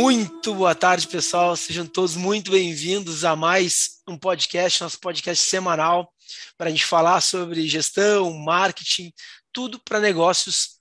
Muito 0.00 0.54
boa 0.54 0.76
tarde, 0.76 1.08
pessoal. 1.08 1.56
Sejam 1.56 1.84
todos 1.84 2.14
muito 2.14 2.52
bem-vindos 2.52 3.24
a 3.24 3.34
mais 3.34 4.00
um 4.06 4.16
podcast, 4.16 4.80
nosso 4.80 5.00
podcast 5.00 5.44
semanal, 5.44 6.14
para 6.56 6.68
a 6.68 6.70
gente 6.70 6.84
falar 6.84 7.20
sobre 7.20 7.66
gestão, 7.66 8.32
marketing, 8.32 9.12
tudo 9.52 9.80
para 9.80 9.98
negócios 9.98 10.78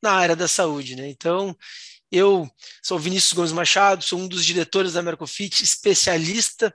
na 0.00 0.12
área 0.12 0.36
da 0.36 0.46
saúde. 0.46 0.94
Né? 0.94 1.08
Então, 1.08 1.52
eu 2.12 2.48
sou 2.80 2.96
Vinícius 2.96 3.32
Gomes 3.32 3.50
Machado, 3.50 4.04
sou 4.04 4.20
um 4.20 4.28
dos 4.28 4.46
diretores 4.46 4.92
da 4.92 5.02
Mercofit, 5.02 5.64
especialista 5.64 6.72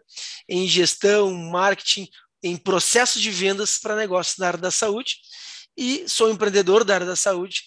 em 0.49 0.67
gestão, 0.67 1.33
marketing, 1.33 2.09
em 2.43 2.57
processo 2.57 3.21
de 3.21 3.31
vendas 3.31 3.77
para 3.77 3.95
negócios 3.95 4.37
na 4.37 4.47
área 4.47 4.59
da 4.59 4.69
saúde 4.69 5.15
e 5.77 6.03
sou 6.09 6.29
empreendedor 6.29 6.83
da 6.83 6.93
área 6.93 7.07
da 7.07 7.15
saúde 7.15 7.63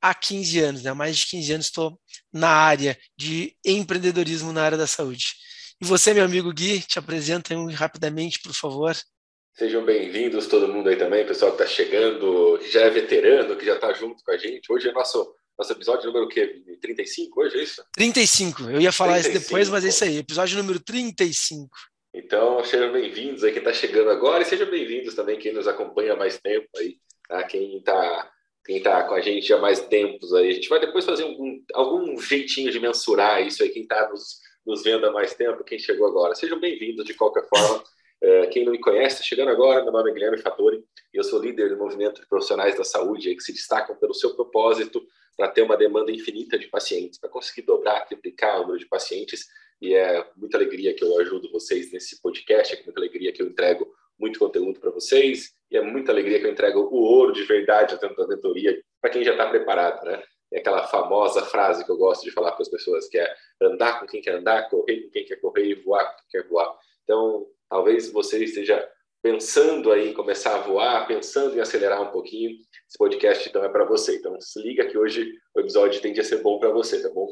há 0.00 0.14
15 0.14 0.60
anos, 0.60 0.82
né? 0.82 0.90
há 0.90 0.94
mais 0.94 1.16
de 1.16 1.26
15 1.26 1.52
anos 1.52 1.66
estou 1.66 1.98
na 2.32 2.48
área 2.48 2.98
de 3.16 3.56
empreendedorismo 3.64 4.52
na 4.52 4.62
área 4.62 4.78
da 4.78 4.86
saúde. 4.86 5.34
E 5.80 5.84
você, 5.84 6.14
meu 6.14 6.24
amigo 6.24 6.52
Gui, 6.52 6.80
te 6.80 6.98
apresenta 6.98 7.54
rapidamente, 7.72 8.40
por 8.40 8.52
favor. 8.52 8.96
Sejam 9.54 9.84
bem-vindos 9.84 10.46
todo 10.46 10.68
mundo 10.68 10.88
aí 10.88 10.96
também, 10.96 11.26
pessoal 11.26 11.52
que 11.56 11.62
está 11.62 11.74
chegando, 11.74 12.58
que 12.58 12.70
já 12.70 12.82
é 12.82 12.90
veterano, 12.90 13.56
que 13.56 13.64
já 13.64 13.74
está 13.74 13.92
junto 13.92 14.22
com 14.22 14.30
a 14.30 14.36
gente. 14.36 14.70
Hoje 14.70 14.88
é 14.88 14.92
nosso, 14.92 15.34
nosso 15.58 15.72
episódio 15.72 16.06
número 16.06 16.26
o 16.26 16.28
quê? 16.28 16.62
35 16.80 17.40
hoje, 17.40 17.58
é 17.58 17.62
isso? 17.62 17.84
35. 17.92 18.62
Eu 18.64 18.80
ia 18.80 18.92
falar 18.92 19.14
35. 19.14 19.38
isso 19.38 19.48
depois, 19.48 19.68
mas 19.68 19.84
é 19.84 19.88
isso 19.88 20.04
aí. 20.04 20.18
Episódio 20.18 20.58
número 20.58 20.78
35. 20.80 21.70
Então, 22.14 22.64
sejam 22.64 22.92
bem-vindos 22.92 23.44
aí 23.44 23.52
quem 23.52 23.60
está 23.60 23.72
chegando 23.72 24.10
agora 24.10 24.42
e 24.42 24.46
sejam 24.46 24.70
bem-vindos 24.70 25.14
também 25.14 25.38
quem 25.38 25.52
nos 25.52 25.66
acompanha 25.66 26.14
há 26.14 26.16
mais 26.16 26.38
tempo 26.38 26.68
aí, 26.76 26.96
tá? 27.28 27.42
Quem 27.44 27.76
está 27.76 28.30
quem 28.66 28.78
está 28.78 29.04
com 29.04 29.14
a 29.14 29.20
gente 29.20 29.52
há 29.52 29.58
mais 29.58 29.80
tempos 29.80 30.34
aí. 30.34 30.48
A 30.48 30.52
gente 30.52 30.68
vai 30.68 30.80
depois 30.80 31.04
fazer 31.04 31.22
algum, 31.22 31.62
algum 31.72 32.20
jeitinho 32.20 32.70
de 32.72 32.80
mensurar 32.80 33.46
isso 33.46 33.62
aí, 33.62 33.68
quem 33.68 33.82
está 33.82 34.08
nos, 34.10 34.40
nos 34.66 34.82
vendo 34.82 35.06
há 35.06 35.12
mais 35.12 35.34
tempo, 35.34 35.62
quem 35.62 35.78
chegou 35.78 36.04
agora. 36.04 36.34
Sejam 36.34 36.58
bem-vindos 36.58 37.04
de 37.04 37.14
qualquer 37.14 37.48
forma. 37.48 37.84
É, 38.20 38.46
quem 38.46 38.64
não 38.64 38.72
me 38.72 38.80
conhece, 38.80 39.22
chegando 39.22 39.50
agora, 39.50 39.84
meu 39.84 39.92
nome 39.92 40.10
é 40.10 40.12
Guilherme 40.12 40.38
Fattori 40.38 40.82
e 41.14 41.16
eu 41.16 41.22
sou 41.22 41.40
líder 41.40 41.68
do 41.68 41.76
movimento 41.76 42.20
de 42.20 42.26
profissionais 42.26 42.76
da 42.76 42.82
saúde 42.82 43.34
que 43.36 43.42
se 43.42 43.52
destacam 43.52 43.94
pelo 43.94 44.14
seu 44.14 44.34
propósito 44.34 45.06
para 45.36 45.48
ter 45.48 45.62
uma 45.62 45.76
demanda 45.76 46.10
infinita 46.10 46.58
de 46.58 46.66
pacientes, 46.66 47.20
para 47.20 47.28
conseguir 47.28 47.62
dobrar, 47.62 48.00
triplicar 48.06 48.56
o 48.56 48.60
número 48.62 48.80
de 48.80 48.86
pacientes. 48.86 49.46
E 49.80 49.94
é 49.94 50.26
muita 50.34 50.56
alegria 50.56 50.92
que 50.92 51.04
eu 51.04 51.16
ajudo 51.20 51.52
vocês 51.52 51.92
nesse 51.92 52.20
podcast, 52.20 52.74
é 52.74 52.82
muita 52.82 52.98
alegria 52.98 53.32
que 53.32 53.42
eu 53.42 53.46
entrego 53.46 53.94
muito 54.18 54.38
conteúdo 54.38 54.80
para 54.80 54.90
vocês 54.90 55.52
e 55.70 55.76
é 55.76 55.82
muita 55.82 56.12
alegria 56.12 56.38
que 56.38 56.46
eu 56.46 56.50
entrego 56.50 56.80
o 56.80 56.96
ouro 56.96 57.32
de 57.32 57.42
verdade 57.44 57.98
dentro 58.00 58.16
da 58.16 58.26
mentoria 58.26 58.80
para 59.00 59.10
quem 59.10 59.24
já 59.24 59.32
está 59.32 59.48
preparado, 59.48 60.04
né? 60.04 60.22
É 60.52 60.60
aquela 60.60 60.86
famosa 60.86 61.42
frase 61.42 61.84
que 61.84 61.90
eu 61.90 61.96
gosto 61.96 62.22
de 62.22 62.30
falar 62.30 62.52
para 62.52 62.62
as 62.62 62.68
pessoas, 62.68 63.08
que 63.08 63.18
é 63.18 63.34
andar 63.60 63.98
com 63.98 64.06
quem 64.06 64.20
quer 64.20 64.36
andar, 64.36 64.68
correr 64.70 65.02
com 65.02 65.10
quem 65.10 65.24
quer 65.24 65.36
correr 65.36 65.66
e 65.66 65.74
voar 65.74 66.04
com 66.04 66.16
quem 66.18 66.40
quer 66.40 66.48
voar. 66.48 66.72
Então, 67.02 67.46
talvez 67.68 68.10
você 68.10 68.42
esteja 68.44 68.88
pensando 69.22 69.90
aí 69.90 70.10
em 70.10 70.14
começar 70.14 70.54
a 70.54 70.60
voar, 70.60 71.06
pensando 71.08 71.56
em 71.56 71.60
acelerar 71.60 72.00
um 72.00 72.12
pouquinho, 72.12 72.52
esse 72.88 72.96
podcast 72.96 73.48
então 73.48 73.64
é 73.64 73.68
para 73.68 73.84
você. 73.84 74.16
Então, 74.16 74.40
se 74.40 74.62
liga 74.62 74.86
que 74.86 74.96
hoje 74.96 75.32
o 75.52 75.60
episódio 75.60 76.00
tende 76.00 76.20
a 76.20 76.24
ser 76.24 76.42
bom 76.42 76.60
para 76.60 76.70
você, 76.70 77.02
tá 77.02 77.08
bom? 77.10 77.26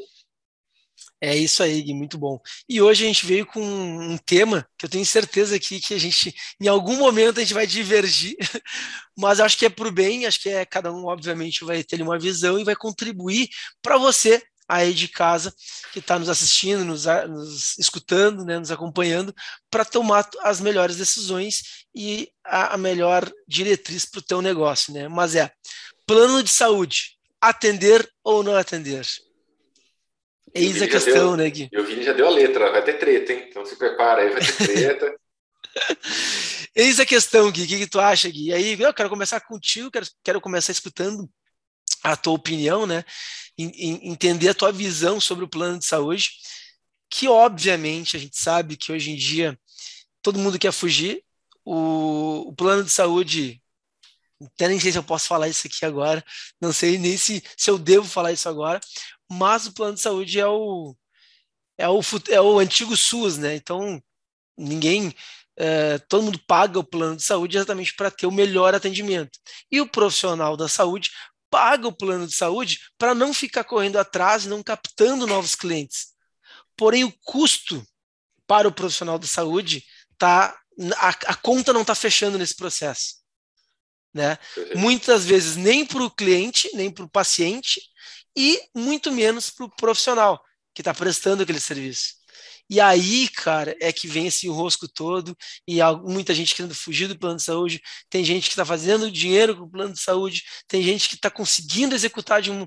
É 1.21 1.35
isso 1.35 1.63
aí, 1.63 1.81
Gui, 1.81 1.95
muito 1.95 2.19
bom. 2.19 2.39
E 2.69 2.83
hoje 2.83 3.05
a 3.05 3.07
gente 3.07 3.25
veio 3.25 3.47
com 3.47 3.63
um 3.63 4.19
tema 4.19 4.67
que 4.77 4.85
eu 4.85 4.91
tenho 4.91 5.07
certeza 5.07 5.57
aqui 5.57 5.81
que 5.81 5.95
a 5.95 5.99
gente, 5.99 6.35
em 6.61 6.69
algum 6.69 6.97
momento, 6.97 7.39
a 7.39 7.41
gente 7.41 7.55
vai 7.55 7.67
divergir, 7.67 8.37
mas 9.17 9.41
acho 9.41 9.57
que 9.57 9.67
é 9.67 9.71
para 9.71 9.89
o 9.89 9.93
bem, 9.93 10.27
acho 10.27 10.41
que 10.41 10.51
é 10.51 10.65
cada 10.67 10.93
um, 10.93 11.07
obviamente, 11.07 11.65
vai 11.65 11.83
ter 11.83 12.03
uma 12.03 12.19
visão 12.19 12.59
e 12.59 12.65
vai 12.65 12.77
contribuir 12.77 13.49
para 13.81 13.97
você 13.97 14.43
aí 14.69 14.93
de 14.95 15.09
casa 15.09 15.55
que 15.93 15.99
está 15.99 16.19
nos 16.19 16.29
assistindo, 16.29 16.85
nos, 16.85 17.05
nos, 17.05 17.79
escutando, 17.79 18.45
né, 18.45 18.59
nos 18.59 18.71
acompanhando, 18.71 19.35
para 19.71 19.85
tomar 19.85 20.29
as 20.43 20.61
melhores 20.61 20.97
decisões 20.97 21.85
e 21.95 22.31
a, 22.45 22.75
a 22.75 22.77
melhor 22.77 23.31
diretriz 23.47 24.05
para 24.05 24.21
o 24.21 24.23
teu 24.23 24.43
negócio, 24.43 24.93
né? 24.93 25.09
Mas 25.09 25.35
é 25.35 25.51
plano 26.07 26.43
de 26.43 26.51
saúde, 26.51 27.19
atender 27.41 28.09
ou 28.23 28.43
não 28.43 28.57
atender? 28.57 29.07
Eis 30.53 30.83
a 30.83 30.89
questão, 30.89 31.15
deu, 31.15 31.37
né, 31.37 31.51
Gui? 31.51 31.69
E 31.73 31.79
o 31.79 31.85
Vini 31.85 32.05
já 32.05 32.13
deu 32.13 32.27
a 32.27 32.31
letra, 32.31 32.71
vai 32.71 32.83
ter 32.83 32.99
treta, 32.99 33.33
hein? 33.33 33.47
Então 33.49 33.65
se 33.65 33.77
prepara 33.77 34.23
aí, 34.23 34.31
vai 34.31 34.41
ter 34.41 34.53
treta. 34.67 35.17
Eis 36.75 36.99
a 37.01 37.07
questão, 37.07 37.51
Gui. 37.51 37.65
O 37.65 37.67
que, 37.67 37.79
que, 37.79 37.87
tu 37.87 38.01
acha, 38.01 38.29
Gui? 38.29 38.49
E 38.49 38.53
aí, 38.53 38.81
eu 38.81 38.95
quero 38.95 39.09
começar 39.09 39.41
contigo, 39.41 39.91
quero, 39.91 40.07
quero 40.23 40.41
começar 40.41 40.73
escutando 40.73 41.29
a 42.03 42.17
tua 42.17 42.35
opinião, 42.35 42.87
né? 42.87 43.05
entender 43.57 44.49
a 44.49 44.55
tua 44.55 44.73
visão 44.73 45.21
sobre 45.21 45.45
o 45.45 45.49
plano 45.49 45.79
de 45.79 45.87
saúde, 45.87 46.31
que 47.09 47.29
obviamente 47.29 48.17
a 48.17 48.21
gente 48.21 48.37
sabe 48.37 48.77
que 48.77 48.91
hoje 48.91 49.13
em 49.13 49.17
dia 49.17 49.59
todo 50.21 50.39
mundo 50.39 50.59
quer 50.59 50.73
fugir. 50.73 51.23
O, 51.65 52.49
o 52.49 52.55
plano 52.55 52.85
de 52.85 52.91
saúde, 52.91 53.63
até 54.43 54.69
nem 54.69 54.79
sei 54.79 54.93
se 54.93 54.99
eu 54.99 55.05
posso 55.05 55.27
falar 55.27 55.49
isso 55.49 55.67
aqui 55.67 55.85
agora, 55.85 56.23
não 56.61 56.73
sei 56.73 56.99
nem 56.99 57.17
se, 57.17 57.43
se 57.57 57.71
eu 57.71 57.79
devo 57.79 58.07
falar 58.07 58.33
isso 58.33 58.49
agora, 58.49 58.81
mas 59.31 59.67
o 59.67 59.73
plano 59.73 59.95
de 59.95 60.01
saúde 60.01 60.39
é 60.39 60.47
o, 60.47 60.97
é 61.79 61.89
o, 61.89 62.01
é 62.29 62.41
o 62.41 62.59
antigo 62.59 62.97
SUS, 62.97 63.39
né? 63.39 63.55
Então, 63.55 64.03
ninguém, 64.57 65.15
é, 65.57 65.99
todo 65.99 66.25
mundo 66.25 66.41
paga 66.47 66.79
o 66.79 66.85
plano 66.85 67.17
de 67.17 67.23
saúde 67.23 67.57
exatamente 67.57 67.95
para 67.95 68.11
ter 68.11 68.27
o 68.27 68.33
melhor 68.33 68.75
atendimento. 68.75 69.39
E 69.71 69.81
o 69.81 69.87
profissional 69.87 70.57
da 70.57 70.69
saúde 70.69 71.11
paga 71.51 71.87
o 71.87 71.97
plano 71.97 72.27
de 72.27 72.35
saúde 72.35 72.81
para 72.99 73.15
não 73.15 73.33
ficar 73.33 73.65
correndo 73.65 73.99
atrás 73.99 74.45
e 74.45 74.49
não 74.49 74.63
captando 74.63 75.27
novos 75.27 75.55
clientes. 75.55 76.09
Porém, 76.77 77.05
o 77.05 77.13
custo 77.23 77.85
para 78.47 78.69
o 78.69 78.73
profissional 78.73 79.19
da 79.19 79.27
saúde 79.27 79.85
tá 80.19 80.59
a, 80.97 81.09
a 81.09 81.35
conta 81.37 81.73
não 81.73 81.83
está 81.83 81.95
fechando 81.95 82.39
nesse 82.39 82.57
processo. 82.57 83.17
Né? 84.13 84.39
Muitas 84.77 85.25
vezes 85.25 85.57
nem 85.57 85.85
para 85.85 86.03
o 86.03 86.11
cliente, 86.11 86.71
nem 86.75 86.91
para 86.91 87.05
o 87.05 87.11
paciente, 87.11 87.81
e 88.37 88.61
muito 88.75 89.13
menos 89.13 89.51
para 89.51 89.67
o 89.67 89.71
profissional 89.71 90.43
que 90.75 90.81
está 90.81 90.93
prestando 90.93 91.43
aquele 91.43 91.61
serviço. 91.61 92.15
E 92.69 92.81
aí, 92.81 93.29
cara, 93.29 93.77
é 93.81 93.93
que 93.93 94.09
vem 94.09 94.27
esse 94.27 94.49
rosco 94.49 94.89
todo 94.89 95.37
e 95.69 95.79
muita 96.03 96.35
gente 96.35 96.55
querendo 96.55 96.75
fugir 96.75 97.07
do 97.07 97.19
plano 97.19 97.37
de 97.37 97.43
saúde, 97.43 97.81
tem 98.09 98.25
gente 98.25 98.45
que 98.45 98.53
está 98.53 98.65
fazendo 98.65 99.11
dinheiro 99.11 99.57
com 99.57 99.65
o 99.65 99.71
plano 99.71 99.93
de 99.93 100.01
saúde, 100.01 100.43
tem 100.67 100.83
gente 100.83 101.09
que 101.09 101.15
está 101.15 101.31
conseguindo 101.31 101.95
executar 101.95 102.41
de, 102.41 102.51
um, 102.51 102.67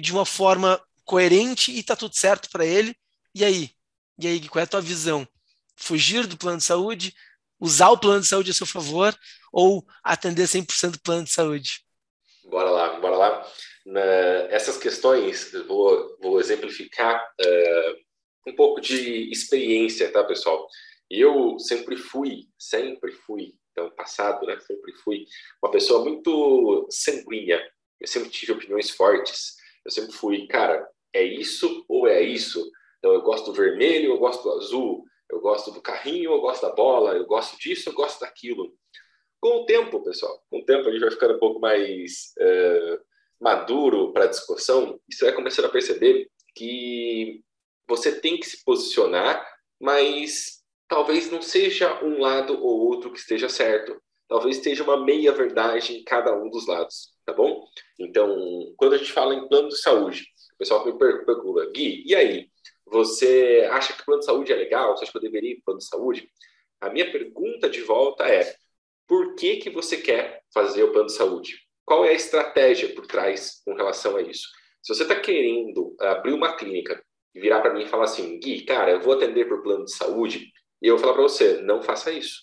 de 0.00 0.12
uma 0.12 0.24
forma 0.24 0.80
coerente 1.04 1.72
e 1.72 1.80
está 1.80 1.96
tudo 1.96 2.16
certo 2.16 2.48
para 2.48 2.64
ele. 2.64 2.96
E 3.34 3.44
aí? 3.44 3.70
E 4.18 4.28
aí, 4.28 4.48
qual 4.48 4.60
é 4.60 4.64
a 4.64 4.68
tua 4.68 4.80
visão? 4.80 5.26
Fugir 5.76 6.28
do 6.28 6.38
plano 6.38 6.58
de 6.58 6.64
saúde, 6.64 7.12
usar 7.58 7.90
o 7.90 7.98
plano 7.98 8.20
de 8.20 8.28
saúde 8.28 8.52
a 8.52 8.54
seu 8.54 8.66
favor 8.66 9.18
ou 9.52 9.84
atender 10.02 10.46
100% 10.46 10.92
do 10.92 11.00
plano 11.00 11.24
de 11.24 11.32
saúde? 11.32 11.84
Bora 12.48 12.70
lá, 12.70 13.00
bora 13.00 13.16
lá 13.16 13.46
né, 13.84 14.52
essas 14.52 14.78
questões, 14.78 15.52
vou, 15.66 16.16
vou 16.20 16.40
exemplificar 16.40 17.22
uh, 17.40 18.50
um 18.50 18.54
pouco 18.54 18.80
de 18.80 19.30
experiência, 19.30 20.10
tá, 20.10 20.24
pessoal? 20.24 20.66
Eu 21.10 21.58
sempre 21.58 21.96
fui, 21.96 22.48
sempre 22.58 23.12
fui, 23.12 23.54
então, 23.72 23.90
passado, 23.90 24.46
né, 24.46 24.58
sempre 24.60 24.92
fui 24.94 25.26
uma 25.62 25.70
pessoa 25.70 26.04
muito 26.04 26.86
sanguínea. 26.90 27.62
Eu 28.00 28.06
sempre 28.06 28.30
tive 28.30 28.52
opiniões 28.52 28.90
fortes. 28.90 29.56
Eu 29.84 29.90
sempre 29.90 30.12
fui, 30.12 30.46
cara, 30.46 30.88
é 31.12 31.22
isso 31.22 31.84
ou 31.88 32.06
é 32.08 32.22
isso? 32.22 32.70
Então, 32.98 33.12
eu 33.12 33.22
gosto 33.22 33.46
do 33.46 33.52
vermelho, 33.52 34.12
eu 34.12 34.18
gosto 34.18 34.42
do 34.42 34.52
azul, 34.52 35.04
eu 35.30 35.40
gosto 35.40 35.70
do 35.70 35.82
carrinho, 35.82 36.32
eu 36.32 36.40
gosto 36.40 36.62
da 36.62 36.74
bola, 36.74 37.14
eu 37.14 37.26
gosto 37.26 37.58
disso, 37.58 37.88
eu 37.88 37.94
gosto 37.94 38.20
daquilo. 38.20 38.74
Com 39.40 39.62
o 39.62 39.66
tempo, 39.66 40.02
pessoal, 40.02 40.42
com 40.48 40.60
o 40.60 40.64
tempo 40.64 40.88
a 40.88 40.90
gente 40.90 41.02
vai 41.02 41.10
ficando 41.10 41.34
um 41.34 41.38
pouco 41.38 41.60
mais 41.60 42.32
uh, 42.38 42.98
maduro 43.40 44.12
para 44.12 44.24
a 44.24 44.28
discussão, 44.28 44.98
você 45.10 45.24
vai 45.26 45.34
começando 45.34 45.66
a 45.66 45.70
perceber 45.70 46.28
que 46.54 47.42
você 47.88 48.20
tem 48.20 48.38
que 48.38 48.46
se 48.46 48.64
posicionar, 48.64 49.46
mas 49.80 50.62
talvez 50.88 51.30
não 51.30 51.42
seja 51.42 52.02
um 52.04 52.20
lado 52.20 52.54
ou 52.54 52.86
outro 52.86 53.12
que 53.12 53.18
esteja 53.18 53.48
certo. 53.48 54.00
Talvez 54.28 54.56
esteja 54.56 54.82
uma 54.82 55.04
meia 55.04 55.32
verdade 55.32 55.94
em 55.94 56.04
cada 56.04 56.34
um 56.34 56.48
dos 56.48 56.66
lados, 56.66 57.14
tá 57.26 57.32
bom? 57.32 57.64
Então, 57.98 58.72
quando 58.76 58.94
a 58.94 58.98
gente 58.98 59.12
fala 59.12 59.34
em 59.34 59.46
plano 59.48 59.68
de 59.68 59.78
saúde, 59.78 60.24
o 60.54 60.56
pessoal 60.56 60.84
me 60.84 60.96
pergunta, 60.96 61.70
Gui, 61.70 62.02
e 62.06 62.14
aí? 62.14 62.48
Você 62.86 63.68
acha 63.70 63.92
que 63.92 64.02
o 64.02 64.04
plano 64.04 64.20
de 64.20 64.26
saúde 64.26 64.52
é 64.52 64.56
legal? 64.56 64.96
Você 64.96 65.04
acha 65.04 65.12
que 65.12 65.18
eu 65.18 65.22
deveria 65.22 65.52
ir 65.52 65.54
para 65.56 65.64
plano 65.66 65.78
de 65.78 65.86
saúde? 65.86 66.30
A 66.80 66.90
minha 66.90 67.10
pergunta 67.10 67.68
de 67.68 67.80
volta 67.82 68.24
é: 68.24 68.54
por 69.06 69.34
que, 69.34 69.56
que 69.56 69.70
você 69.70 69.96
quer 69.96 70.42
fazer 70.52 70.84
o 70.84 70.92
plano 70.92 71.06
de 71.06 71.14
saúde? 71.14 71.63
Qual 71.84 72.04
é 72.04 72.10
a 72.10 72.14
estratégia 72.14 72.94
por 72.94 73.06
trás 73.06 73.60
com 73.64 73.74
relação 73.74 74.16
a 74.16 74.22
isso? 74.22 74.48
Se 74.82 74.94
você 74.94 75.02
está 75.02 75.18
querendo 75.18 75.94
abrir 76.00 76.32
uma 76.32 76.56
clínica 76.56 77.02
e 77.34 77.40
virar 77.40 77.60
para 77.60 77.72
mim 77.72 77.84
e 77.84 77.88
falar 77.88 78.04
assim, 78.04 78.38
Gui, 78.38 78.64
cara, 78.64 78.92
eu 78.92 79.00
vou 79.00 79.14
atender 79.14 79.46
por 79.46 79.62
plano 79.62 79.84
de 79.84 79.94
saúde, 79.94 80.52
e 80.80 80.86
eu 80.86 80.96
vou 80.96 81.00
falar 81.00 81.14
para 81.14 81.22
você, 81.22 81.62
não 81.62 81.82
faça 81.82 82.12
isso. 82.12 82.42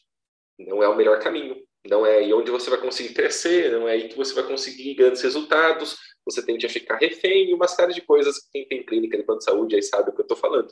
Não 0.57 0.81
é 0.83 0.87
o 0.87 0.95
melhor 0.95 1.19
caminho. 1.19 1.55
não 1.87 2.05
é 2.05 2.17
aí 2.17 2.33
onde 2.33 2.51
você 2.51 2.69
vai 2.69 2.79
conseguir 2.79 3.13
crescer, 3.13 3.71
não 3.71 3.87
é 3.87 3.93
aí 3.93 4.07
que 4.07 4.15
você 4.15 4.33
vai 4.33 4.43
conseguir 4.43 4.93
grandes 4.93 5.21
resultados, 5.21 5.97
você 6.23 6.45
tende 6.45 6.65
a 6.65 6.69
ficar 6.69 6.97
refém 6.97 7.49
e 7.49 7.53
uma 7.53 7.67
série 7.67 7.93
de 7.93 8.01
coisas 8.01 8.37
que 8.39 8.51
quem 8.51 8.67
tem 8.67 8.85
clínica 8.85 9.17
de 9.17 9.23
plano 9.23 9.39
de 9.39 9.45
saúde 9.45 9.75
aí 9.75 9.81
sabe 9.81 10.09
o 10.09 10.13
que 10.13 10.21
eu 10.21 10.23
estou 10.23 10.37
falando. 10.37 10.71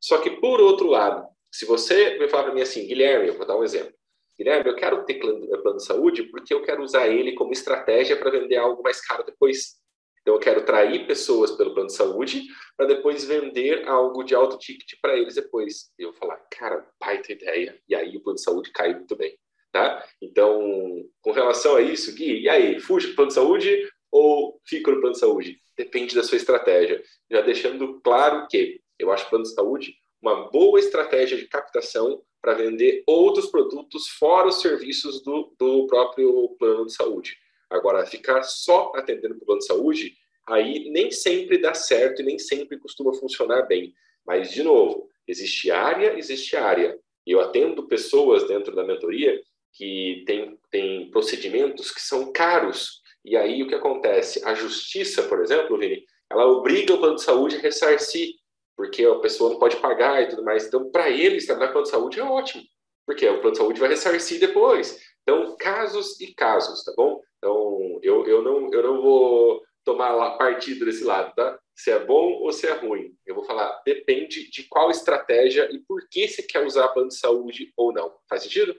Só 0.00 0.18
que, 0.18 0.30
por 0.30 0.60
outro 0.60 0.86
lado, 0.86 1.26
se 1.52 1.66
você 1.66 2.18
me 2.18 2.28
falar 2.28 2.44
para 2.44 2.54
mim 2.54 2.62
assim, 2.62 2.86
Guilherme, 2.86 3.28
eu 3.28 3.34
vou 3.34 3.46
dar 3.46 3.58
um 3.58 3.64
exemplo. 3.64 3.92
Guilherme, 4.38 4.70
eu 4.70 4.76
quero 4.76 5.04
ter 5.04 5.14
plano 5.14 5.76
de 5.76 5.84
saúde 5.84 6.22
porque 6.24 6.54
eu 6.54 6.62
quero 6.62 6.82
usar 6.82 7.08
ele 7.08 7.34
como 7.34 7.52
estratégia 7.52 8.16
para 8.16 8.30
vender 8.30 8.56
algo 8.56 8.82
mais 8.82 9.04
caro 9.04 9.24
depois. 9.24 9.76
Então, 10.22 10.34
eu 10.34 10.40
quero 10.40 10.60
atrair 10.60 11.06
pessoas 11.06 11.52
pelo 11.52 11.72
plano 11.72 11.88
de 11.88 11.94
saúde 11.94 12.44
para 12.76 12.86
depois 12.86 13.24
vender 13.24 13.88
algo 13.88 14.22
de 14.22 14.34
alto 14.34 14.58
ticket 14.58 14.98
para 15.00 15.16
eles 15.16 15.34
depois. 15.34 15.90
E 15.98 16.02
eu 16.02 16.12
falar, 16.12 16.36
cara, 16.50 16.86
baita 17.00 17.32
ideia. 17.32 17.80
E 17.88 17.94
aí 17.94 18.16
o 18.16 18.22
plano 18.22 18.36
de 18.36 18.42
saúde 18.42 18.70
cai 18.70 18.94
muito 18.94 19.16
bem. 19.16 19.36
Tá? 19.72 20.06
Então, 20.22 21.04
com 21.20 21.30
relação 21.32 21.76
a 21.76 21.82
isso, 21.82 22.14
Gui, 22.14 22.42
e 22.42 22.48
aí, 22.48 22.78
fuja 22.78 23.08
do 23.08 23.14
plano 23.14 23.28
de 23.28 23.34
saúde 23.34 23.90
ou 24.10 24.60
fica 24.66 24.90
no 24.90 25.00
plano 25.00 25.14
de 25.14 25.20
saúde? 25.20 25.60
Depende 25.76 26.14
da 26.14 26.22
sua 26.22 26.36
estratégia. 26.36 27.02
Já 27.30 27.40
deixando 27.40 28.00
claro 28.00 28.46
que 28.48 28.80
eu 28.98 29.10
acho 29.10 29.26
o 29.26 29.30
plano 29.30 29.44
de 29.44 29.54
saúde 29.54 29.94
uma 30.20 30.50
boa 30.50 30.78
estratégia 30.78 31.36
de 31.36 31.46
captação 31.46 32.22
para 32.40 32.54
vender 32.54 33.02
outros 33.06 33.46
produtos 33.46 34.08
fora 34.08 34.48
os 34.48 34.60
serviços 34.60 35.22
do, 35.22 35.54
do 35.58 35.86
próprio 35.86 36.56
plano 36.58 36.86
de 36.86 36.94
saúde. 36.94 37.36
Agora, 37.70 38.06
ficar 38.06 38.42
só 38.42 38.92
atendendo 38.94 39.34
o 39.34 39.44
plano 39.44 39.60
de 39.60 39.66
saúde, 39.66 40.16
aí 40.46 40.88
nem 40.90 41.10
sempre 41.10 41.58
dá 41.58 41.74
certo 41.74 42.22
e 42.22 42.24
nem 42.24 42.38
sempre 42.38 42.78
costuma 42.78 43.12
funcionar 43.12 43.62
bem. 43.62 43.92
Mas, 44.26 44.50
de 44.50 44.62
novo, 44.62 45.08
existe 45.26 45.70
área, 45.70 46.18
existe 46.18 46.56
área. 46.56 46.98
Eu 47.26 47.40
atendo 47.40 47.86
pessoas 47.86 48.46
dentro 48.46 48.74
da 48.74 48.84
mentoria 48.84 49.38
que 49.72 50.24
têm, 50.26 50.58
têm 50.70 51.10
procedimentos 51.10 51.90
que 51.90 52.00
são 52.00 52.32
caros. 52.32 53.02
E 53.24 53.36
aí 53.36 53.62
o 53.62 53.68
que 53.68 53.74
acontece? 53.74 54.42
A 54.44 54.54
justiça, 54.54 55.24
por 55.24 55.42
exemplo, 55.42 55.78
Vini, 55.78 56.04
ela 56.30 56.46
obriga 56.46 56.94
o 56.94 56.98
plano 56.98 57.16
de 57.16 57.22
saúde 57.22 57.56
a 57.56 57.60
ressarcir 57.60 58.34
porque 58.78 59.04
a 59.04 59.16
pessoa 59.16 59.50
não 59.50 59.58
pode 59.58 59.76
pagar 59.78 60.22
e 60.22 60.28
tudo 60.28 60.44
mais. 60.44 60.64
Então, 60.64 60.88
para 60.88 61.10
eles, 61.10 61.46
trabalhar 61.46 61.72
plano 61.72 61.84
de 61.84 61.90
saúde 61.90 62.20
é 62.20 62.22
ótimo, 62.22 62.62
porque 63.04 63.28
o 63.28 63.40
plano 63.40 63.50
de 63.50 63.58
saúde 63.58 63.80
vai 63.80 63.88
ressarcir 63.88 64.38
depois. 64.38 65.02
Então, 65.22 65.56
casos 65.56 66.18
e 66.20 66.32
casos, 66.32 66.84
tá 66.84 66.92
bom? 66.96 67.20
Então, 67.38 67.98
eu, 68.04 68.24
eu, 68.28 68.40
não, 68.40 68.72
eu 68.72 68.82
não 68.84 69.02
vou 69.02 69.60
tomar 69.84 70.38
partido 70.38 70.84
desse 70.84 71.02
lado, 71.02 71.34
tá? 71.34 71.58
Se 71.74 71.90
é 71.90 71.98
bom 71.98 72.34
ou 72.34 72.52
se 72.52 72.68
é 72.68 72.72
ruim. 72.74 73.12
Eu 73.26 73.34
vou 73.34 73.42
falar, 73.42 73.82
depende 73.84 74.48
de 74.48 74.62
qual 74.68 74.92
estratégia 74.92 75.68
e 75.72 75.80
por 75.80 76.08
que 76.08 76.28
você 76.28 76.40
quer 76.44 76.64
usar 76.64 76.86
plano 76.88 77.08
de 77.08 77.18
saúde 77.18 77.72
ou 77.76 77.92
não. 77.92 78.14
Faz 78.28 78.44
sentido? 78.44 78.76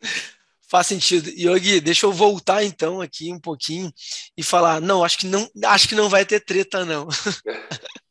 Faz 0.68 0.86
sentido. 0.86 1.28
Yogi, 1.28 1.80
deixa 1.80 2.06
eu 2.06 2.12
voltar 2.12 2.64
então 2.64 3.00
aqui 3.02 3.30
um 3.32 3.38
pouquinho 3.38 3.92
e 4.36 4.42
falar, 4.42 4.80
não, 4.80 5.04
acho 5.04 5.18
que 5.18 5.26
não, 5.26 5.48
acho 5.66 5.88
que 5.88 5.94
não 5.94 6.08
vai 6.08 6.24
ter 6.24 6.40
treta 6.40 6.84
não. 6.84 7.06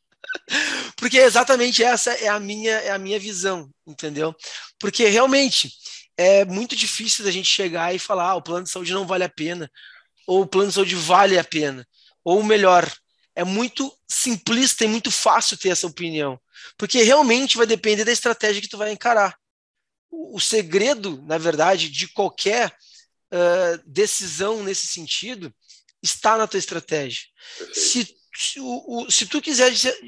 Porque 0.96 1.18
exatamente 1.18 1.82
essa 1.82 2.12
é 2.12 2.28
a 2.28 2.40
minha 2.40 2.72
é 2.72 2.90
a 2.90 2.98
minha 2.98 3.18
visão, 3.18 3.70
entendeu? 3.86 4.34
Porque 4.78 5.06
realmente 5.08 5.70
é 6.16 6.44
muito 6.44 6.74
difícil 6.74 7.24
da 7.24 7.30
gente 7.30 7.48
chegar 7.48 7.94
e 7.94 7.98
falar, 7.98 8.30
ah, 8.30 8.36
o 8.36 8.42
plano 8.42 8.64
de 8.64 8.70
saúde 8.70 8.92
não 8.92 9.06
vale 9.06 9.24
a 9.24 9.28
pena, 9.28 9.70
ou 10.26 10.42
o 10.42 10.46
plano 10.46 10.68
de 10.68 10.74
saúde 10.74 10.94
vale 10.94 11.38
a 11.38 11.44
pena, 11.44 11.86
ou 12.24 12.42
melhor, 12.42 12.90
é 13.34 13.44
muito 13.44 13.92
simplista 14.08 14.84
e 14.84 14.88
muito 14.88 15.10
fácil 15.10 15.58
ter 15.58 15.68
essa 15.68 15.86
opinião, 15.86 16.40
porque 16.78 17.02
realmente 17.02 17.56
vai 17.56 17.66
depender 17.66 18.04
da 18.04 18.12
estratégia 18.12 18.62
que 18.62 18.68
tu 18.68 18.78
vai 18.78 18.90
encarar. 18.90 19.36
O, 20.10 20.36
o 20.36 20.40
segredo, 20.40 21.22
na 21.26 21.36
verdade, 21.36 21.90
de 21.90 22.08
qualquer 22.08 22.74
uh, 23.32 23.82
decisão 23.84 24.62
nesse 24.62 24.86
sentido 24.86 25.54
está 26.02 26.38
na 26.38 26.46
tua 26.46 26.58
estratégia. 26.58 27.24
Se 27.74 28.16
se, 28.36 28.60
o, 28.60 29.06
se 29.10 29.26
tu 29.26 29.40
quiser 29.40 29.70
dizer, 29.70 29.98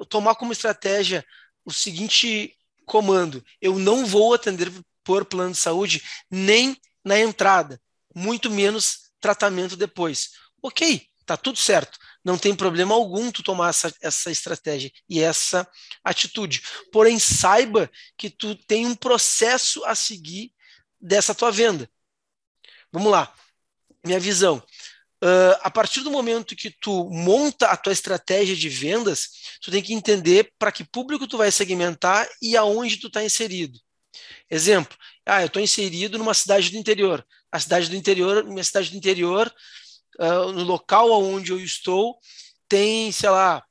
uh, 0.00 0.04
tomar 0.06 0.34
como 0.34 0.52
estratégia 0.52 1.24
o 1.64 1.72
seguinte 1.72 2.56
comando, 2.84 3.44
eu 3.60 3.78
não 3.78 4.04
vou 4.04 4.34
atender 4.34 4.70
por 5.02 5.24
plano 5.24 5.52
de 5.52 5.58
saúde 5.58 6.02
nem 6.30 6.76
na 7.04 7.18
entrada, 7.18 7.80
muito 8.14 8.50
menos 8.50 9.10
tratamento 9.20 9.76
depois. 9.76 10.30
Ok, 10.62 11.06
tá 11.26 11.36
tudo 11.36 11.58
certo. 11.58 11.98
Não 12.24 12.38
tem 12.38 12.54
problema 12.54 12.94
algum 12.94 13.30
tu 13.30 13.42
tomar 13.42 13.70
essa, 13.70 13.94
essa 14.00 14.30
estratégia 14.30 14.90
e 15.08 15.20
essa 15.20 15.68
atitude. 16.02 16.62
Porém, 16.90 17.18
saiba 17.18 17.90
que 18.16 18.30
tu 18.30 18.54
tem 18.54 18.86
um 18.86 18.94
processo 18.94 19.84
a 19.84 19.94
seguir 19.94 20.52
dessa 21.00 21.34
tua 21.34 21.50
venda. 21.50 21.88
Vamos 22.90 23.12
lá. 23.12 23.34
Minha 24.04 24.20
visão. 24.20 24.62
Uh, 25.24 25.56
a 25.62 25.70
partir 25.70 26.02
do 26.02 26.10
momento 26.10 26.54
que 26.54 26.70
tu 26.70 27.08
monta 27.08 27.68
a 27.68 27.78
tua 27.78 27.94
estratégia 27.94 28.54
de 28.54 28.68
vendas, 28.68 29.30
tu 29.62 29.70
tem 29.70 29.82
que 29.82 29.94
entender 29.94 30.52
para 30.58 30.70
que 30.70 30.84
público 30.84 31.26
tu 31.26 31.38
vai 31.38 31.50
segmentar 31.50 32.28
e 32.42 32.58
aonde 32.58 32.98
tu 32.98 33.06
está 33.06 33.24
inserido. 33.24 33.80
Exemplo, 34.50 34.94
ah, 35.24 35.40
eu 35.40 35.46
estou 35.46 35.62
inserido 35.62 36.18
numa 36.18 36.34
cidade 36.34 36.70
do 36.70 36.76
interior. 36.76 37.26
A 37.50 37.58
cidade 37.58 37.88
do 37.88 37.96
interior, 37.96 38.44
minha 38.44 38.62
cidade 38.62 38.90
do 38.90 38.98
interior, 38.98 39.50
uh, 40.20 40.52
no 40.52 40.62
local 40.62 41.10
onde 41.22 41.52
eu 41.52 41.58
estou, 41.58 42.18
tem, 42.68 43.10
sei 43.10 43.30
lá, 43.30 43.64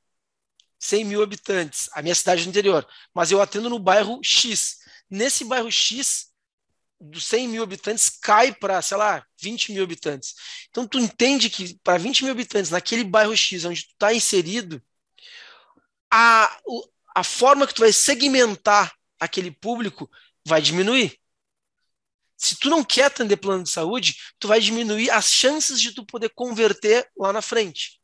100 0.80 1.06
mil 1.06 1.22
habitantes, 1.22 1.88
a 1.94 2.02
minha 2.02 2.16
cidade 2.16 2.46
do 2.46 2.50
interior. 2.50 2.88
Mas 3.14 3.30
eu 3.30 3.40
atendo 3.40 3.70
no 3.70 3.78
bairro 3.78 4.20
X. 4.24 4.78
Nesse 5.08 5.46
bairro 5.46 5.72
X, 5.72 6.33
dos 7.04 7.26
100 7.26 7.50
mil 7.50 7.64
habitantes 7.64 8.10
cai 8.10 8.54
para, 8.54 8.82
sei 8.82 8.96
lá, 8.98 9.26
20 9.42 9.74
mil 9.74 9.84
habitantes. 9.84 10.36
Então, 10.70 10.88
tu 10.88 10.98
entende 10.98 11.50
que 11.50 11.78
para 11.84 11.98
20 11.98 12.24
mil 12.24 12.32
habitantes, 12.32 12.72
naquele 12.72 13.04
bairro 13.04 13.36
X 13.36 13.66
onde 13.66 13.84
tu 13.84 13.92
está 13.92 14.14
inserido, 14.14 14.82
a, 16.12 16.58
a 17.16 17.24
forma 17.24 17.68
que 17.68 17.74
tu 17.74 17.82
vai 17.82 17.92
segmentar 17.92 18.94
aquele 19.20 19.52
público 19.52 20.10
vai 20.46 20.62
diminuir. 20.62 21.18
Se 22.38 22.56
tu 22.56 22.70
não 22.70 22.84
quer 22.84 23.06
atender 23.06 23.38
plano 23.38 23.64
de 23.64 23.70
saúde, 23.70 24.16
tu 24.40 24.48
vai 24.48 24.60
diminuir 24.60 25.10
as 25.12 25.32
chances 25.32 25.82
de 25.82 25.94
tu 25.94 26.06
poder 26.06 26.30
converter 26.30 27.10
lá 27.18 27.34
na 27.34 27.42
frente. 27.42 28.00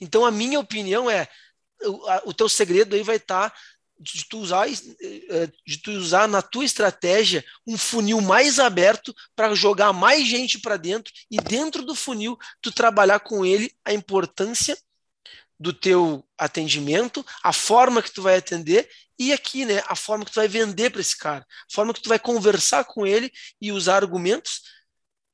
Então, 0.00 0.24
a 0.24 0.30
minha 0.30 0.58
opinião 0.58 1.10
é, 1.10 1.28
o, 1.82 2.30
o 2.30 2.34
teu 2.34 2.48
segredo 2.48 2.94
aí 2.94 3.02
vai 3.02 3.16
estar 3.16 3.50
tá 3.50 3.56
de 3.98 4.24
tu 4.28 4.38
usar 4.38 4.68
eh, 4.68 5.50
de 5.66 5.78
tu 5.78 5.90
usar 5.90 6.28
na 6.28 6.40
tua 6.40 6.64
estratégia 6.64 7.44
um 7.66 7.76
funil 7.76 8.20
mais 8.20 8.58
aberto 8.58 9.14
para 9.34 9.54
jogar 9.54 9.92
mais 9.92 10.26
gente 10.26 10.58
para 10.58 10.76
dentro 10.76 11.12
e 11.30 11.38
dentro 11.38 11.84
do 11.84 11.94
funil 11.94 12.38
tu 12.60 12.70
trabalhar 12.70 13.20
com 13.20 13.44
ele 13.44 13.72
a 13.84 13.92
importância 13.92 14.78
do 15.60 15.72
teu 15.72 16.24
atendimento, 16.38 17.26
a 17.42 17.52
forma 17.52 18.00
que 18.00 18.12
tu 18.12 18.22
vai 18.22 18.36
atender 18.36 18.88
e 19.18 19.32
aqui, 19.32 19.64
né, 19.64 19.82
a 19.88 19.96
forma 19.96 20.24
que 20.24 20.30
tu 20.30 20.36
vai 20.36 20.46
vender 20.46 20.90
para 20.90 21.00
esse 21.00 21.16
cara, 21.16 21.44
a 21.44 21.74
forma 21.74 21.92
que 21.92 22.00
tu 22.00 22.08
vai 22.08 22.20
conversar 22.20 22.84
com 22.84 23.04
ele 23.04 23.32
e 23.60 23.72
usar 23.72 23.96
argumentos 23.96 24.62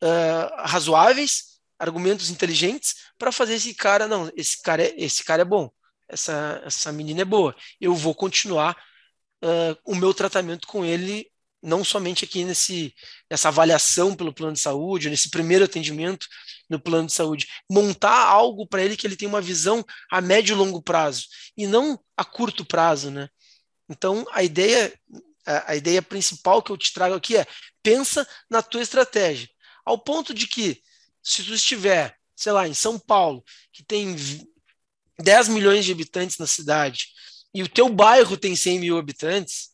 uh, 0.02 0.62
razoáveis, 0.64 1.61
argumentos 1.78 2.30
inteligentes 2.30 2.94
para 3.18 3.30
fazer 3.30 3.54
esse 3.54 3.75
cara, 3.75 4.09
não, 4.09 4.33
esse 4.35 4.62
cara 4.62 4.83
é, 4.83 4.94
esse 4.97 5.23
cara 5.23 5.42
é 5.42 5.44
bom 5.44 5.71
essa, 6.08 6.62
essa 6.64 6.92
menina 6.92 7.23
é 7.23 7.25
boa. 7.25 7.54
Eu 7.80 7.94
vou 7.94 8.14
continuar 8.14 8.76
uh, 9.42 9.76
o 9.84 9.94
meu 9.94 10.12
tratamento 10.14 10.66
com 10.66 10.84
ele, 10.84 11.30
não 11.62 11.82
somente 11.82 12.25
aqui 12.25 12.44
nesse, 12.44 12.94
nessa 13.30 13.49
avaliação 13.49 14.14
pelo 14.14 14.32
plano 14.32 14.52
de 14.52 14.61
saúde, 14.61 15.08
nesse 15.08 15.30
primeiro 15.30 15.64
atendimento 15.64 16.26
no 16.68 16.78
plano 16.78 17.06
de 17.06 17.12
saúde. 17.12 17.49
Montar 17.70 18.26
algo 18.26 18.66
para 18.66 18.82
ele 18.82 18.96
que 18.96 19.06
ele 19.06 19.16
tenha 19.16 19.28
uma 19.28 19.40
visão 19.40 19.84
a 20.11 20.20
médio 20.20 20.54
e 20.54 20.56
longo 20.56 20.82
prazo, 20.82 21.25
e 21.56 21.66
não 21.66 21.99
a 22.16 22.25
curto 22.25 22.64
prazo, 22.64 23.11
né? 23.11 23.28
Então, 23.88 24.26
a 24.32 24.42
ideia, 24.42 24.92
a, 25.46 25.73
a 25.73 25.76
ideia 25.76 26.02
principal 26.02 26.62
que 26.62 26.70
eu 26.70 26.76
te 26.76 26.92
trago 26.92 27.14
aqui 27.14 27.37
é 27.37 27.46
pensa 27.82 28.26
na 28.49 28.62
tua 28.62 28.82
estratégia. 28.82 29.49
Ao 29.84 29.99
ponto 29.99 30.32
de 30.32 30.46
que, 30.46 30.82
se 31.23 31.44
tu 31.44 31.54
estiver, 31.54 32.16
sei 32.34 32.52
lá, 32.52 32.66
em 32.66 32.75
São 32.75 32.99
Paulo, 32.99 33.44
que 33.73 33.84
tem 33.84 34.16
10 35.18 35.49
milhões 35.49 35.85
de 35.85 35.92
habitantes 35.92 36.38
na 36.38 36.47
cidade 36.47 37.09
e 37.52 37.62
o 37.62 37.68
teu 37.68 37.88
bairro 37.88 38.37
tem 38.37 38.56
100 38.56 38.80
mil 38.80 38.99
habitantes, 38.99 39.71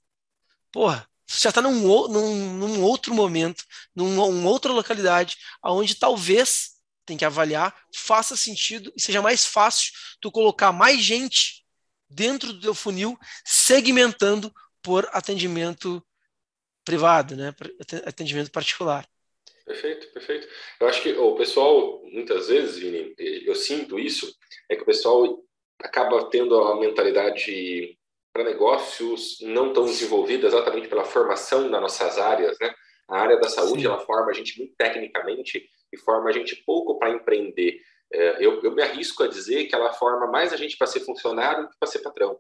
porra, 0.70 1.08
você 1.26 1.44
já 1.44 1.48
está 1.50 1.62
num, 1.62 1.72
num, 2.08 2.54
num, 2.54 2.82
outro 2.82 3.14
momento, 3.14 3.64
numa 3.94 4.26
um 4.26 4.44
outra 4.46 4.72
localidade, 4.72 5.36
aonde 5.62 5.94
talvez 5.94 6.72
tem 7.06 7.16
que 7.16 7.24
avaliar, 7.24 7.74
faça 7.94 8.36
sentido 8.36 8.92
e 8.96 9.00
seja 9.00 9.22
mais 9.22 9.46
fácil 9.46 9.92
tu 10.20 10.30
colocar 10.30 10.72
mais 10.72 11.00
gente 11.00 11.64
dentro 12.08 12.52
do 12.52 12.60
teu 12.60 12.74
funil, 12.74 13.16
segmentando 13.44 14.52
por 14.82 15.08
atendimento 15.12 16.04
privado, 16.84 17.36
né, 17.36 17.54
atendimento 18.04 18.50
particular. 18.50 19.08
Perfeito, 19.64 20.08
perfeito. 20.08 20.48
Eu 20.80 20.88
acho 20.88 21.00
que 21.00 21.12
o 21.12 21.36
pessoal, 21.36 22.02
muitas 22.12 22.48
vezes, 22.48 22.78
Vini, 22.78 23.14
eu 23.18 23.54
sinto 23.54 24.00
isso, 24.00 24.34
é 24.70 24.76
que 24.76 24.82
o 24.82 24.86
pessoal 24.86 25.42
acaba 25.82 26.30
tendo 26.30 26.56
a 26.62 26.78
mentalidade 26.78 27.98
para 28.32 28.44
negócios 28.44 29.38
não 29.40 29.72
tão 29.72 29.84
desenvolvida 29.84 30.46
exatamente 30.46 30.88
pela 30.88 31.04
formação 31.04 31.68
das 31.68 31.80
nossas 31.80 32.16
áreas, 32.16 32.56
né? 32.60 32.72
A 33.08 33.18
área 33.18 33.40
da 33.40 33.48
saúde, 33.48 33.82
Sim. 33.82 33.88
ela 33.88 33.98
forma 33.98 34.30
a 34.30 34.32
gente 34.32 34.56
muito 34.56 34.72
tecnicamente 34.78 35.68
e 35.92 35.98
forma 35.98 36.30
a 36.30 36.32
gente 36.32 36.54
pouco 36.64 36.96
para 36.96 37.10
empreender. 37.10 37.80
É, 38.12 38.44
eu, 38.44 38.62
eu, 38.62 38.72
me 38.72 38.82
arrisco 38.82 39.24
a 39.24 39.28
dizer 39.28 39.64
que 39.64 39.74
ela 39.74 39.92
forma 39.92 40.28
mais 40.28 40.52
a 40.52 40.56
gente 40.56 40.76
para 40.76 40.86
ser 40.86 41.00
funcionário 41.00 41.64
do 41.64 41.70
que 41.70 41.76
para 41.78 41.88
ser 41.88 42.00
patrão. 42.00 42.38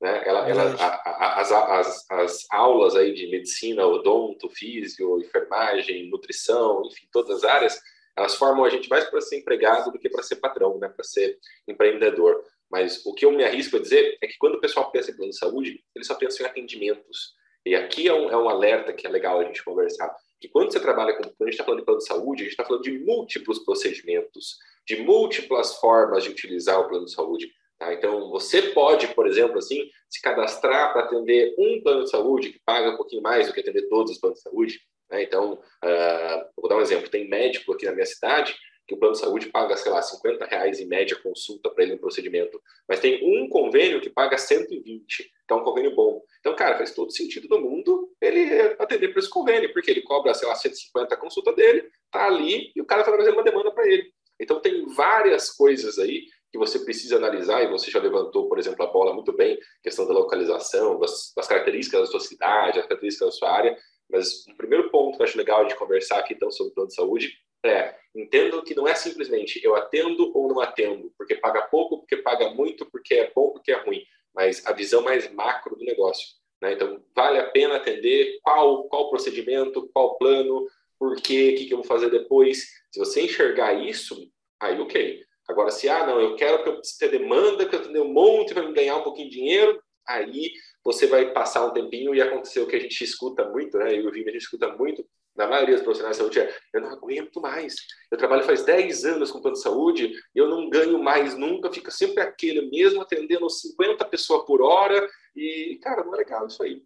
Né? 0.00 0.22
Ela, 0.26 0.48
ela 0.48 0.74
a, 0.78 0.86
a, 0.86 1.40
as, 1.40 1.52
as, 1.52 2.10
as, 2.10 2.46
aulas 2.50 2.94
aí 2.96 3.14
de 3.14 3.26
medicina, 3.28 3.86
odonto, 3.86 4.50
físio, 4.50 5.18
enfermagem, 5.20 6.10
nutrição, 6.10 6.82
enfim, 6.86 7.06
todas 7.10 7.36
as 7.36 7.44
áreas, 7.44 7.80
elas 8.16 8.34
formam 8.34 8.64
a 8.64 8.68
gente 8.68 8.88
mais 8.88 9.04
para 9.04 9.20
ser 9.20 9.38
empregado 9.38 9.90
do 9.90 9.98
que 9.98 10.08
para 10.08 10.22
ser 10.22 10.36
patrão, 10.36 10.78
né? 10.78 10.88
para 10.88 11.04
ser 11.04 11.38
empreendedor. 11.66 12.44
Mas 12.70 13.04
o 13.04 13.12
que 13.12 13.24
eu 13.24 13.32
me 13.32 13.44
arrisco 13.44 13.76
a 13.76 13.80
dizer 13.80 14.16
é 14.22 14.26
que 14.26 14.38
quando 14.38 14.54
o 14.54 14.60
pessoal 14.60 14.90
pensa 14.90 15.10
em 15.10 15.16
plano 15.16 15.32
de 15.32 15.38
saúde, 15.38 15.82
ele 15.94 16.04
só 16.04 16.14
pensa 16.14 16.42
em 16.42 16.46
atendimentos. 16.46 17.34
E 17.64 17.74
aqui 17.74 18.08
é 18.08 18.14
um, 18.14 18.30
é 18.30 18.36
um 18.36 18.48
alerta 18.48 18.92
que 18.92 19.06
é 19.06 19.10
legal 19.10 19.40
a 19.40 19.44
gente 19.44 19.64
conversar. 19.64 20.14
Que 20.40 20.48
quando 20.48 20.72
você 20.72 20.80
trabalha 20.80 21.14
com. 21.14 21.22
Quando 21.22 21.42
a 21.42 21.44
gente 21.44 21.54
está 21.54 21.64
falando 21.64 21.80
de 21.80 21.84
plano 21.84 21.98
de 21.98 22.06
saúde, 22.06 22.42
a 22.42 22.44
gente 22.44 22.52
está 22.52 22.64
falando 22.64 22.82
de 22.82 22.98
múltiplos 23.00 23.58
procedimentos, 23.58 24.56
de 24.86 24.96
múltiplas 24.96 25.76
formas 25.76 26.24
de 26.24 26.30
utilizar 26.30 26.80
o 26.80 26.88
plano 26.88 27.04
de 27.04 27.12
saúde. 27.12 27.52
Tá? 27.78 27.92
Então, 27.92 28.30
você 28.30 28.62
pode, 28.62 29.08
por 29.08 29.26
exemplo, 29.26 29.58
assim, 29.58 29.90
se 30.08 30.22
cadastrar 30.22 30.92
para 30.92 31.04
atender 31.04 31.54
um 31.58 31.82
plano 31.82 32.04
de 32.04 32.10
saúde 32.10 32.50
que 32.50 32.60
paga 32.64 32.90
um 32.90 32.96
pouquinho 32.96 33.22
mais 33.22 33.48
do 33.48 33.52
que 33.52 33.60
atender 33.60 33.88
todos 33.88 34.12
os 34.12 34.18
planos 34.18 34.38
de 34.38 34.42
saúde. 34.42 34.80
Né? 35.10 35.22
Então, 35.22 35.54
uh, 35.54 36.50
vou 36.56 36.68
dar 36.68 36.76
um 36.76 36.82
exemplo: 36.82 37.10
tem 37.10 37.28
médico 37.28 37.72
aqui 37.72 37.86
na 37.86 37.92
minha 37.92 38.06
cidade 38.06 38.56
que 38.86 38.94
o 38.94 38.98
plano 38.98 39.14
de 39.14 39.20
saúde 39.20 39.46
paga, 39.50 39.76
sei 39.76 39.92
lá, 39.92 40.02
50 40.02 40.44
reais 40.46 40.80
em 40.80 40.86
média 40.86 41.16
consulta 41.22 41.70
para 41.70 41.84
ele 41.84 41.92
no 41.92 42.00
procedimento, 42.00 42.60
mas 42.88 42.98
tem 42.98 43.20
um 43.22 43.48
convênio 43.48 44.00
que 44.00 44.10
paga 44.10 44.36
120, 44.36 45.06
que 45.22 45.30
é 45.48 45.54
um 45.54 45.62
convênio 45.62 45.94
bom. 45.94 46.20
Então, 46.40 46.56
cara, 46.56 46.76
faz 46.76 46.92
todo 46.92 47.12
sentido 47.12 47.46
no 47.48 47.60
mundo 47.60 48.10
ele 48.20 48.52
atender 48.80 49.10
para 49.10 49.20
esse 49.20 49.30
convênio, 49.30 49.72
porque 49.72 49.92
ele 49.92 50.02
cobra, 50.02 50.34
sei 50.34 50.48
lá, 50.48 50.56
150 50.56 51.14
a 51.14 51.16
consulta 51.16 51.52
dele, 51.52 51.88
tá 52.10 52.26
ali 52.26 52.72
e 52.74 52.80
o 52.80 52.84
cara 52.84 53.02
está 53.02 53.12
trazendo 53.12 53.34
uma 53.34 53.44
demanda 53.44 53.70
para 53.70 53.86
ele. 53.86 54.12
Então, 54.40 54.58
tem 54.58 54.84
várias 54.86 55.50
coisas 55.50 55.96
aí 55.96 56.24
que 56.50 56.58
você 56.58 56.80
precisa 56.80 57.16
analisar, 57.16 57.62
e 57.62 57.68
você 57.68 57.92
já 57.92 58.00
levantou, 58.00 58.48
por 58.48 58.58
exemplo, 58.58 58.84
a 58.84 58.90
bola 58.90 59.14
muito 59.14 59.32
bem, 59.32 59.56
questão 59.84 60.04
da 60.04 60.12
localização, 60.12 60.98
das, 60.98 61.32
das 61.36 61.46
características 61.46 62.00
da 62.00 62.06
sua 62.06 62.18
cidade, 62.18 62.80
as 62.80 62.86
características 62.86 63.28
da 63.28 63.32
sua 63.32 63.52
área, 63.52 63.76
mas 64.10 64.46
um 64.48 64.54
primeiro 64.56 64.90
ponto 64.90 65.16
que 65.16 65.22
eu 65.22 65.26
acho 65.26 65.38
legal 65.38 65.66
de 65.66 65.76
conversar 65.76 66.18
aqui, 66.18 66.34
então, 66.34 66.50
sobre 66.50 66.72
o 66.72 66.74
plano 66.74 66.88
de 66.88 66.94
saúde, 66.94 67.32
é, 67.64 67.94
entendo 68.14 68.62
que 68.62 68.74
não 68.74 68.88
é 68.88 68.94
simplesmente 68.94 69.60
eu 69.62 69.76
atendo 69.76 70.32
ou 70.34 70.48
não 70.48 70.60
atendo, 70.60 71.12
porque 71.16 71.34
paga 71.34 71.62
pouco, 71.62 71.98
porque 71.98 72.16
paga 72.16 72.50
muito, 72.50 72.86
porque 72.86 73.14
é 73.14 73.32
bom, 73.34 73.50
porque 73.50 73.72
é 73.72 73.76
ruim, 73.76 74.02
mas 74.34 74.64
a 74.66 74.72
visão 74.72 75.02
mais 75.02 75.30
macro 75.32 75.76
do 75.76 75.84
negócio. 75.84 76.26
Né? 76.60 76.72
Então, 76.72 77.02
vale 77.14 77.38
a 77.38 77.50
pena 77.50 77.76
atender 77.76 78.38
qual, 78.42 78.84
qual 78.84 79.10
procedimento, 79.10 79.88
qual 79.92 80.16
plano, 80.16 80.66
por 80.98 81.16
quê, 81.16 81.52
o 81.54 81.58
que, 81.58 81.64
que 81.66 81.72
eu 81.72 81.78
vou 81.78 81.86
fazer 81.86 82.10
depois. 82.10 82.66
Se 82.90 82.98
você 82.98 83.22
enxergar 83.22 83.72
isso, 83.72 84.30
aí 84.60 84.78
ok. 84.78 85.24
Agora, 85.48 85.70
se, 85.70 85.88
ah, 85.88 86.06
não, 86.06 86.20
eu 86.20 86.36
quero 86.36 86.62
que 86.62 86.68
eu 86.68 86.80
ter 86.98 87.10
demanda, 87.10 87.66
que 87.66 87.74
eu 87.74 87.82
tenha 87.82 88.02
um 88.02 88.12
monte 88.12 88.54
para 88.54 88.70
ganhar 88.70 88.96
um 88.96 89.02
pouquinho 89.02 89.28
de 89.28 89.36
dinheiro, 89.36 89.82
aí 90.10 90.52
você 90.84 91.06
vai 91.06 91.32
passar 91.32 91.66
um 91.66 91.72
tempinho 91.72 92.14
e 92.14 92.22
acontecer 92.22 92.60
o 92.60 92.66
que 92.66 92.76
a 92.76 92.80
gente 92.80 93.02
escuta 93.02 93.48
muito, 93.48 93.78
né? 93.78 93.94
Eu 93.94 94.14
e 94.14 94.22
a 94.22 94.32
gente 94.32 94.38
escuta 94.38 94.68
muito 94.76 95.04
na 95.36 95.46
maioria 95.46 95.74
dos 95.74 95.84
profissionais 95.84 96.16
de 96.16 96.22
saúde 96.22 96.40
é 96.40 96.54
eu 96.72 96.80
não 96.80 96.90
aguento 96.90 97.40
mais. 97.40 97.76
Eu 98.10 98.18
trabalho 98.18 98.44
faz 98.44 98.64
10 98.64 99.04
anos 99.04 99.30
com 99.30 99.40
plano 99.40 99.56
de 99.56 99.62
saúde 99.62 100.12
eu 100.34 100.48
não 100.48 100.68
ganho 100.68 101.02
mais 101.02 101.36
nunca, 101.36 101.72
fica 101.72 101.90
sempre 101.90 102.22
aquele 102.22 102.68
mesmo 102.70 103.00
atendendo 103.00 103.48
50 103.48 104.04
pessoas 104.06 104.44
por 104.44 104.60
hora 104.60 105.08
e, 105.34 105.78
cara, 105.82 106.04
não 106.04 106.14
é 106.14 106.18
legal 106.18 106.46
isso 106.46 106.62
aí. 106.62 106.82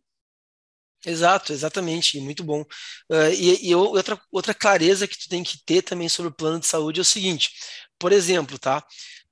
Exato, 1.07 1.53
exatamente, 1.53 2.19
muito 2.21 2.43
bom. 2.43 2.63
Uh, 3.11 3.31
e, 3.37 3.69
e 3.69 3.75
outra, 3.75 4.19
outra 4.33 4.55
clareza 4.55 5.07
que 5.07 5.19
tu 5.19 5.29
tem 5.29 5.43
que 5.43 5.63
ter 5.65 5.83
também 5.83 6.09
sobre 6.09 6.31
o 6.31 6.35
plano 6.35 6.59
de 6.59 6.67
saúde 6.67 7.01
é 7.01 7.03
o 7.03 7.05
seguinte, 7.05 7.51
por 7.99 8.11
exemplo, 8.11 8.59
tá? 8.59 8.83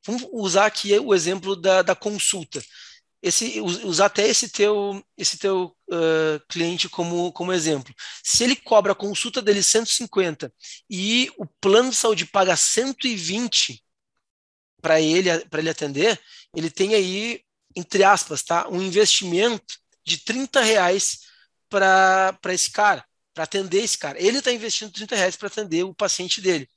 Vamos 0.04 0.28
usar 0.32 0.66
aqui 0.66 0.98
o 0.98 1.14
exemplo 1.14 1.56
da, 1.56 1.80
da 1.80 1.94
consulta 1.94 2.60
esse, 3.22 3.60
usar 3.60 4.06
até 4.06 4.26
esse 4.26 4.48
teu, 4.48 5.02
esse 5.16 5.38
teu 5.38 5.76
uh, 5.88 6.40
cliente 6.48 6.88
como, 6.88 7.32
como 7.32 7.52
exemplo. 7.52 7.94
Se 8.22 8.42
ele 8.42 8.56
cobra 8.56 8.92
a 8.92 8.96
consulta 8.96 9.40
dele 9.40 9.62
150 9.62 10.52
e 10.90 11.30
o 11.38 11.46
plano 11.46 11.90
de 11.90 11.96
saúde 11.96 12.26
paga 12.26 12.56
120 12.56 13.82
para 14.80 15.00
ele, 15.00 15.30
ele 15.30 15.70
atender, 15.70 16.20
ele 16.56 16.68
tem 16.68 16.94
aí, 16.94 17.40
entre 17.76 18.02
aspas, 18.02 18.42
tá, 18.42 18.68
um 18.68 18.82
investimento 18.82 19.78
de 20.04 20.18
30 20.18 20.60
reais 20.60 21.20
para 21.70 22.36
esse 22.48 22.72
cara, 22.72 23.04
para 23.32 23.44
atender 23.44 23.84
esse 23.84 23.96
cara. 23.96 24.20
Ele 24.20 24.38
está 24.38 24.50
investindo 24.50 24.92
30 24.92 25.14
reais 25.14 25.36
para 25.36 25.46
atender 25.46 25.84
o 25.84 25.94
paciente 25.94 26.40
dele. 26.40 26.68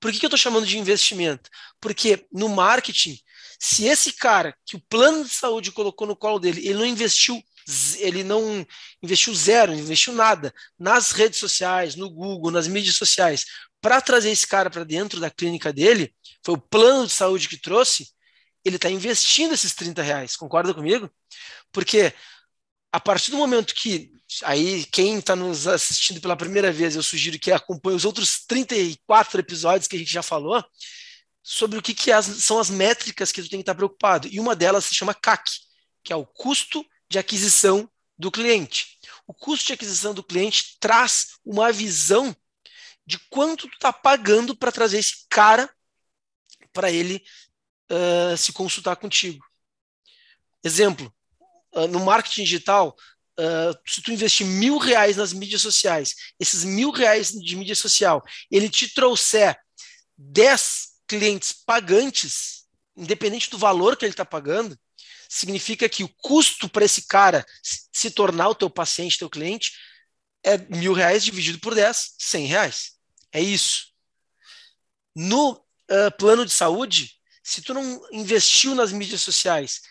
Por 0.00 0.10
que, 0.10 0.18
que 0.18 0.26
eu 0.26 0.28
estou 0.28 0.38
chamando 0.38 0.66
de 0.66 0.76
investimento? 0.76 1.48
Porque 1.80 2.26
no 2.32 2.48
marketing 2.48 3.16
se 3.64 3.86
esse 3.86 4.14
cara 4.14 4.56
que 4.66 4.74
o 4.74 4.80
plano 4.80 5.22
de 5.22 5.30
saúde 5.30 5.70
colocou 5.70 6.04
no 6.04 6.16
colo 6.16 6.40
dele, 6.40 6.66
ele 6.66 6.74
não 6.74 6.84
investiu, 6.84 7.40
ele 8.00 8.24
não 8.24 8.66
investiu 9.00 9.32
zero, 9.36 9.70
não 9.70 9.78
investiu 9.78 10.12
nada 10.12 10.52
nas 10.76 11.12
redes 11.12 11.38
sociais, 11.38 11.94
no 11.94 12.10
Google, 12.10 12.50
nas 12.50 12.66
mídias 12.66 12.96
sociais, 12.96 13.44
para 13.80 14.00
trazer 14.00 14.32
esse 14.32 14.48
cara 14.48 14.68
para 14.68 14.82
dentro 14.82 15.20
da 15.20 15.30
clínica 15.30 15.72
dele, 15.72 16.12
foi 16.44 16.56
o 16.56 16.60
plano 16.60 17.06
de 17.06 17.12
saúde 17.12 17.48
que 17.48 17.56
trouxe, 17.56 18.08
ele 18.64 18.74
está 18.76 18.90
investindo 18.90 19.54
esses 19.54 19.72
30 19.76 20.02
reais, 20.02 20.34
concorda 20.34 20.74
comigo? 20.74 21.08
Porque 21.70 22.12
a 22.90 22.98
partir 22.98 23.30
do 23.30 23.36
momento 23.36 23.76
que 23.76 24.10
aí 24.42 24.84
quem 24.86 25.18
está 25.20 25.36
nos 25.36 25.68
assistindo 25.68 26.20
pela 26.20 26.36
primeira 26.36 26.72
vez, 26.72 26.96
eu 26.96 27.02
sugiro 27.02 27.38
que 27.38 27.52
acompanhe 27.52 27.96
os 27.96 28.04
outros 28.04 28.44
34 28.44 29.38
episódios 29.38 29.86
que 29.86 29.94
a 29.94 29.98
gente 30.00 30.12
já 30.12 30.22
falou, 30.22 30.64
sobre 31.42 31.78
o 31.78 31.82
que, 31.82 31.94
que 31.94 32.12
as, 32.12 32.26
são 32.26 32.58
as 32.58 32.70
métricas 32.70 33.32
que 33.32 33.42
tu 33.42 33.48
tem 33.48 33.58
que 33.58 33.62
estar 33.62 33.74
preocupado. 33.74 34.28
E 34.30 34.38
uma 34.38 34.54
delas 34.54 34.84
se 34.84 34.94
chama 34.94 35.14
CAC, 35.14 35.50
que 36.04 36.12
é 36.12 36.16
o 36.16 36.26
custo 36.26 36.84
de 37.08 37.18
aquisição 37.18 37.90
do 38.16 38.30
cliente. 38.30 38.98
O 39.26 39.34
custo 39.34 39.66
de 39.66 39.72
aquisição 39.72 40.14
do 40.14 40.22
cliente 40.22 40.76
traz 40.78 41.38
uma 41.44 41.72
visão 41.72 42.34
de 43.04 43.18
quanto 43.18 43.68
tu 43.68 43.74
está 43.74 43.92
pagando 43.92 44.56
para 44.56 44.70
trazer 44.70 44.98
esse 44.98 45.26
cara 45.28 45.68
para 46.72 46.90
ele 46.90 47.22
uh, 47.90 48.36
se 48.36 48.52
consultar 48.52 48.96
contigo. 48.96 49.44
Exemplo, 50.64 51.12
uh, 51.74 51.88
no 51.88 52.00
marketing 52.00 52.44
digital, 52.44 52.96
uh, 53.38 53.76
se 53.86 54.00
tu 54.00 54.12
investir 54.12 54.46
mil 54.46 54.78
reais 54.78 55.16
nas 55.16 55.32
mídias 55.32 55.60
sociais, 55.60 56.14
esses 56.38 56.64
mil 56.64 56.90
reais 56.90 57.32
de 57.32 57.56
mídia 57.56 57.74
social, 57.74 58.22
ele 58.50 58.70
te 58.70 58.94
trouxer 58.94 59.58
10 60.16 60.91
clientes 61.12 61.52
pagantes, 61.52 62.64
independente 62.96 63.50
do 63.50 63.58
valor 63.58 63.98
que 63.98 64.04
ele 64.06 64.14
está 64.14 64.24
pagando, 64.24 64.78
significa 65.28 65.86
que 65.86 66.02
o 66.02 66.08
custo 66.08 66.70
para 66.70 66.86
esse 66.86 67.06
cara 67.06 67.44
se 67.62 68.10
tornar 68.10 68.48
o 68.48 68.54
teu 68.54 68.70
paciente, 68.70 69.18
teu 69.18 69.28
cliente, 69.28 69.72
é 70.42 70.56
mil 70.56 70.94
reais 70.94 71.22
dividido 71.22 71.60
por 71.60 71.74
10, 71.74 72.14
100 72.18 72.46
reais. 72.46 72.92
É 73.30 73.42
isso. 73.42 73.88
No 75.14 75.52
uh, 75.52 76.16
plano 76.18 76.46
de 76.46 76.52
saúde, 76.52 77.12
se 77.42 77.60
tu 77.60 77.74
não 77.74 78.02
investiu 78.10 78.74
nas 78.74 78.90
mídias 78.90 79.20
sociais 79.20 79.82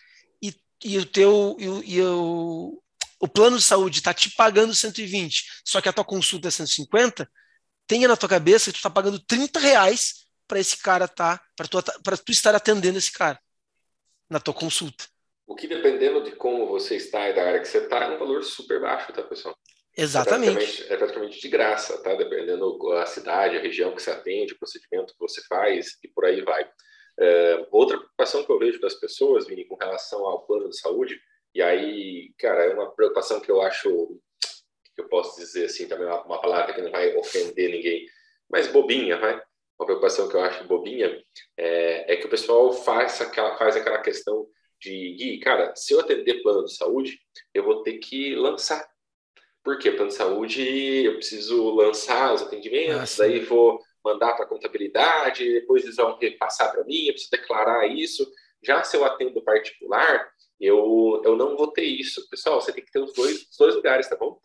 e, 0.42 0.56
e 0.84 0.98
o 0.98 1.06
teu 1.06 1.56
e, 1.60 1.98
e 1.98 2.02
o, 2.02 2.82
o 3.20 3.28
plano 3.28 3.58
de 3.60 3.64
saúde 3.64 4.00
está 4.00 4.12
te 4.12 4.32
pagando 4.32 4.74
120, 4.74 5.46
só 5.64 5.80
que 5.82 5.90
a 5.90 5.94
tua 5.94 6.04
consulta 6.04 6.48
é 6.48 6.52
150, 6.52 7.30
tenha 7.86 8.08
na 8.08 8.18
tua 8.18 8.30
cabeça 8.30 8.66
que 8.66 8.74
tu 8.74 8.78
está 8.78 8.90
pagando 8.90 9.20
30 9.20 9.60
reais 9.60 10.21
para 10.52 10.60
esse 10.60 10.84
cara 10.84 11.08
tá, 11.08 11.42
para 11.56 11.66
tu, 11.66 11.82
tu 11.82 12.32
estar 12.34 12.54
atendendo 12.54 12.98
esse 12.98 13.14
cara 13.14 13.40
na 14.30 14.38
tua 14.38 14.54
consulta. 14.54 15.06
O 15.48 15.56
que 15.56 15.66
dependendo 15.66 16.22
de 16.26 16.32
como 16.32 16.68
você 16.68 16.98
está 16.98 17.30
e 17.30 17.34
da 17.34 17.46
área 17.46 17.62
que 17.62 17.70
você 17.70 17.78
está, 17.78 18.04
é 18.04 18.10
um 18.10 18.20
valor 18.20 18.44
super 18.44 18.82
baixo, 18.82 19.14
tá, 19.14 19.24
pessoal? 19.24 19.58
Exatamente. 19.98 20.52
É 20.52 20.58
praticamente, 20.58 20.94
é 20.94 20.98
praticamente 20.98 21.40
de 21.40 21.48
graça, 21.48 22.04
tá? 22.04 22.16
Dependendo 22.16 22.78
da 22.90 23.06
cidade, 23.06 23.56
a 23.56 23.62
região 23.62 23.96
que 23.96 24.02
você 24.02 24.12
atende, 24.12 24.52
o 24.52 24.60
procedimento 24.60 25.14
que 25.14 25.20
você 25.22 25.42
faz 25.48 25.98
e 26.04 26.10
por 26.10 26.26
aí 26.26 26.42
vai. 26.42 26.70
É, 27.18 27.66
outra 27.72 27.96
preocupação 27.96 28.44
que 28.44 28.52
eu 28.52 28.60
vejo 28.60 28.82
das 28.82 28.96
pessoas, 28.96 29.48
Vini, 29.48 29.64
com 29.64 29.76
relação 29.76 30.26
ao 30.26 30.46
plano 30.46 30.70
de 30.70 30.78
saúde, 30.78 31.18
e 31.56 31.62
aí, 31.62 32.34
cara, 32.38 32.66
é 32.66 32.74
uma 32.74 32.92
preocupação 32.94 33.40
que 33.40 33.50
eu 33.50 33.62
acho, 33.62 33.90
que 34.94 35.02
eu 35.02 35.08
posso 35.08 35.40
dizer 35.40 35.68
assim, 35.68 35.88
também 35.88 36.08
uma, 36.08 36.22
uma 36.26 36.42
palavra 36.42 36.74
que 36.74 36.82
não 36.82 36.92
vai 36.92 37.16
ofender 37.16 37.72
ninguém, 37.72 38.06
mas 38.50 38.68
bobinha, 38.68 39.18
vai 39.18 39.42
uma 39.82 39.86
preocupação 39.86 40.30
que 40.30 40.36
eu 40.36 40.42
acho 40.42 40.64
bobinha, 40.66 41.20
é, 41.58 42.14
é 42.14 42.16
que 42.16 42.28
o 42.28 42.30
pessoal 42.30 42.72
faz 42.72 43.20
aquela, 43.20 43.58
faz 43.58 43.76
aquela 43.76 43.98
questão 44.00 44.48
de, 44.80 45.16
Gui, 45.16 45.40
cara, 45.40 45.76
se 45.76 45.94
eu 45.94 46.00
atender 46.00 46.42
plano 46.42 46.66
de 46.66 46.76
saúde, 46.76 47.20
eu 47.54 47.64
vou 47.64 47.82
ter 47.82 47.98
que 47.98 48.36
lançar. 48.36 48.88
Por 49.64 49.78
quê? 49.78 49.92
Plano 49.92 50.10
de 50.10 50.16
saúde, 50.16 51.04
eu 51.04 51.16
preciso 51.16 51.74
lançar 51.76 52.34
os 52.34 52.42
atendimentos, 52.42 53.20
ah, 53.20 53.24
daí 53.24 53.40
vou 53.40 53.80
mandar 54.04 54.34
para 54.34 54.46
a 54.46 54.48
contabilidade, 54.48 55.52
depois 55.52 55.84
eles 55.84 55.96
vão 55.96 56.18
repassar 56.18 56.72
para 56.72 56.84
mim, 56.84 57.06
eu 57.06 57.14
preciso 57.14 57.32
declarar 57.32 57.88
isso. 57.88 58.32
Já 58.64 58.84
se 58.84 58.96
eu 58.96 59.04
atendo 59.04 59.42
particular, 59.44 60.32
eu, 60.60 61.22
eu 61.26 61.36
não 61.36 61.58
vou 61.58 61.68
ter 61.68 61.86
isso. 61.86 62.28
Pessoal, 62.30 62.62
você 62.62 62.72
tem 62.72 62.84
que 62.84 62.92
ter 62.92 63.00
os 63.00 63.14
dois, 63.14 63.48
os 63.50 63.58
dois 63.58 63.76
lugares, 63.76 64.08
tá 64.08 64.16
bom? 64.16 64.40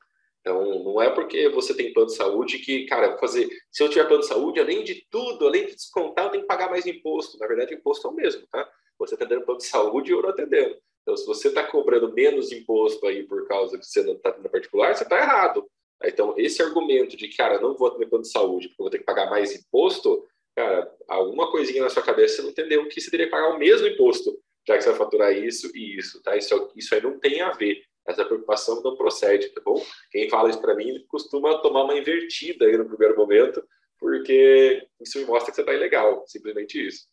Então, 0.46 0.84
não 0.84 1.02
é 1.02 1.10
porque 1.10 1.48
você 1.48 1.74
tem 1.74 1.92
plano 1.92 2.06
de 2.06 2.14
saúde 2.14 2.60
que, 2.60 2.86
cara, 2.86 3.18
fazer. 3.18 3.48
Se 3.72 3.82
eu 3.82 3.88
tiver 3.88 4.06
plano 4.06 4.22
de 4.22 4.28
saúde, 4.28 4.60
além 4.60 4.84
de 4.84 5.04
tudo, 5.10 5.44
além 5.44 5.66
de 5.66 5.74
descontar, 5.74 6.26
eu 6.26 6.30
tenho 6.30 6.42
que 6.44 6.46
pagar 6.46 6.70
mais 6.70 6.86
imposto. 6.86 7.36
Na 7.36 7.48
verdade, 7.48 7.74
o 7.74 7.78
imposto 7.78 8.06
é 8.06 8.10
o 8.12 8.14
mesmo, 8.14 8.46
tá? 8.46 8.70
Você 8.96 9.14
está 9.14 9.26
dando 9.26 9.44
plano 9.44 9.58
de 9.58 9.66
saúde 9.66 10.12
e 10.12 10.14
eu 10.14 10.22
não 10.22 10.28
atendendo. 10.28 10.78
Então, 11.02 11.16
se 11.16 11.26
você 11.26 11.48
está 11.48 11.64
cobrando 11.64 12.12
menos 12.12 12.52
imposto 12.52 13.04
aí 13.08 13.24
por 13.24 13.44
causa 13.48 13.76
que 13.76 13.84
você 13.84 14.04
não 14.04 14.12
está 14.12 14.30
tendo 14.30 14.48
particular, 14.48 14.94
você 14.94 15.02
está 15.02 15.18
errado. 15.18 15.66
Então, 16.04 16.32
esse 16.38 16.62
argumento 16.62 17.16
de, 17.16 17.26
cara, 17.36 17.60
não 17.60 17.76
vou 17.76 17.90
ter 17.90 18.06
plano 18.06 18.22
de 18.22 18.30
saúde 18.30 18.68
porque 18.68 18.82
eu 18.82 18.84
vou 18.84 18.90
ter 18.90 18.98
que 18.98 19.04
pagar 19.04 19.28
mais 19.28 19.52
imposto, 19.52 20.24
cara, 20.54 20.94
alguma 21.08 21.50
coisinha 21.50 21.82
na 21.82 21.90
sua 21.90 22.04
cabeça 22.04 22.36
você 22.36 22.42
não 22.42 22.50
entendeu 22.50 22.86
que 22.86 23.00
você 23.00 23.10
teria 23.10 23.26
que 23.26 23.32
pagar 23.32 23.48
o 23.48 23.58
mesmo 23.58 23.88
imposto, 23.88 24.38
já 24.64 24.76
que 24.76 24.84
você 24.84 24.90
vai 24.90 24.98
faturar 24.98 25.32
isso 25.32 25.76
e 25.76 25.98
isso, 25.98 26.22
tá? 26.22 26.36
Isso, 26.36 26.70
isso 26.76 26.94
aí 26.94 27.00
não 27.00 27.18
tem 27.18 27.40
a 27.40 27.50
ver 27.50 27.82
essa 28.06 28.24
preocupação 28.24 28.82
não 28.82 28.96
procede, 28.96 29.48
tá 29.50 29.60
bom? 29.64 29.82
Quem 30.10 30.28
fala 30.28 30.50
isso 30.50 30.60
para 30.60 30.74
mim 30.74 31.04
costuma 31.08 31.58
tomar 31.58 31.84
uma 31.84 31.96
invertida 31.96 32.66
aí 32.66 32.76
no 32.76 32.86
primeiro 32.86 33.16
momento, 33.16 33.62
porque 33.98 34.86
isso 35.00 35.18
me 35.18 35.24
mostra 35.24 35.50
que 35.50 35.56
você 35.56 35.62
está 35.62 35.72
ilegal, 35.72 36.24
simplesmente 36.26 36.86
isso. 36.86 37.06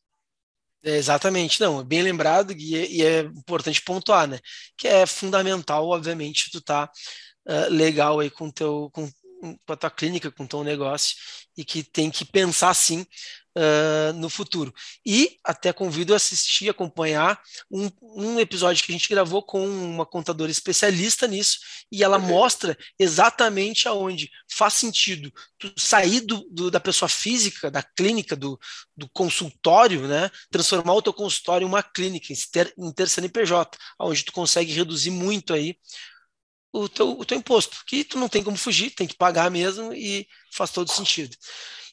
É, 0.86 0.98
exatamente, 0.98 1.62
não, 1.62 1.84
bem 1.84 2.02
lembrado 2.02 2.52
e 2.52 3.02
é, 3.02 3.08
é, 3.08 3.20
importante 3.22 3.82
pontuar, 3.82 4.28
né? 4.28 4.40
Que 4.78 4.88
é 4.88 5.06
fundamental, 5.06 5.88
obviamente, 5.88 6.52
tu 6.52 6.62
tá 6.62 6.92
uh, 7.48 7.70
legal 7.74 8.20
aí 8.20 8.30
com 8.30 8.52
teu 8.52 8.90
com, 8.92 9.10
com 9.44 9.74
a 9.74 9.78
tua 9.78 9.90
clínica, 9.90 10.30
com 10.30 10.44
o 10.44 10.48
teu 10.48 10.62
negócio 10.62 11.16
e 11.56 11.64
que 11.64 11.84
tem 11.84 12.12
que 12.12 12.26
pensar 12.26 12.74
sim 12.74 13.06
uh, 13.58 14.14
no 14.14 14.30
futuro. 14.30 14.74
E 15.06 15.38
até 15.44 15.72
convido 15.72 16.14
a 16.14 16.18
assistir, 16.18 16.70
acompanhar 16.70 17.42
um, 17.70 17.90
um, 18.02 18.40
episódio 18.40 18.84
que 18.84 18.92
a 18.92 18.96
gente 18.96 19.10
gravou 19.10 19.42
com 19.44 19.66
uma 19.66 20.06
contadora 20.06 20.52
especialista 20.52 21.28
nisso, 21.28 21.60
e 21.92 22.04
ela 22.04 22.20
mostra 22.20 22.78
exatamente 22.98 23.88
aonde 23.88 24.30
faz 24.50 24.74
sentido 24.74 25.32
tu 25.58 25.72
sair 25.78 26.22
do, 26.22 26.48
do, 26.52 26.72
da 26.72 26.80
pessoa 26.80 27.10
física, 27.10 27.70
da 27.70 27.84
clínica, 27.84 28.36
do, 28.36 28.60
do 28.96 29.10
consultório, 29.10 30.08
né, 30.08 30.30
transformar 30.52 30.94
o 30.94 31.02
teu 31.02 31.14
consultório 31.14 31.66
em 31.66 31.68
uma 31.68 31.84
clínica, 31.84 32.32
em 32.32 32.36
ter, 32.52 32.74
em 32.78 32.92
ter 32.92 33.10
CNPJ, 33.10 33.78
onde 34.00 34.24
tu 34.24 34.32
consegue 34.32 34.74
reduzir 34.74 35.12
muito 35.12 35.54
aí 35.54 35.78
o 36.74 36.90
teu, 36.90 37.12
o 37.12 37.24
teu 37.24 37.38
imposto, 37.38 37.84
que 37.86 38.04
tu 38.04 38.18
não 38.18 38.28
tem 38.28 38.44
como 38.44 38.58
fugir, 38.58 38.90
tem 38.90 39.08
que 39.08 39.16
pagar 39.16 39.52
mesmo 39.52 39.94
e 39.94 40.28
faz 40.52 40.72
todo 40.72 40.92
sentido. 40.92 41.38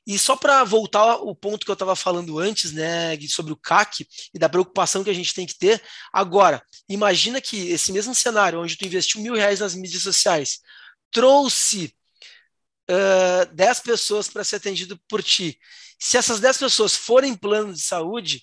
E 0.06 0.18
só 0.18 0.34
para 0.34 0.64
voltar 0.64 1.00
ao 1.00 1.34
ponto 1.34 1.64
que 1.64 1.70
eu 1.70 1.74
estava 1.74 1.94
falando 1.94 2.38
antes, 2.38 2.72
né, 2.72 3.18
sobre 3.28 3.52
o 3.52 3.56
CAC 3.56 4.06
e 4.34 4.38
da 4.38 4.48
preocupação 4.48 5.04
que 5.04 5.10
a 5.10 5.14
gente 5.14 5.34
tem 5.34 5.46
que 5.46 5.58
ter. 5.58 5.82
Agora, 6.12 6.62
imagina 6.88 7.40
que 7.40 7.68
esse 7.68 7.92
mesmo 7.92 8.14
cenário, 8.14 8.60
onde 8.60 8.76
tu 8.76 8.84
investiu 8.84 9.20
mil 9.20 9.34
reais 9.34 9.60
nas 9.60 9.74
mídias 9.74 10.02
sociais, 10.02 10.60
trouxe 11.10 11.94
uh, 12.90 13.54
10 13.54 13.80
pessoas 13.80 14.28
para 14.28 14.44
ser 14.44 14.56
atendido 14.56 14.98
por 15.08 15.22
ti. 15.22 15.58
Se 15.98 16.16
essas 16.16 16.40
10 16.40 16.58
pessoas 16.58 16.96
forem 16.96 17.36
plano 17.36 17.72
de 17.72 17.80
saúde, 17.80 18.42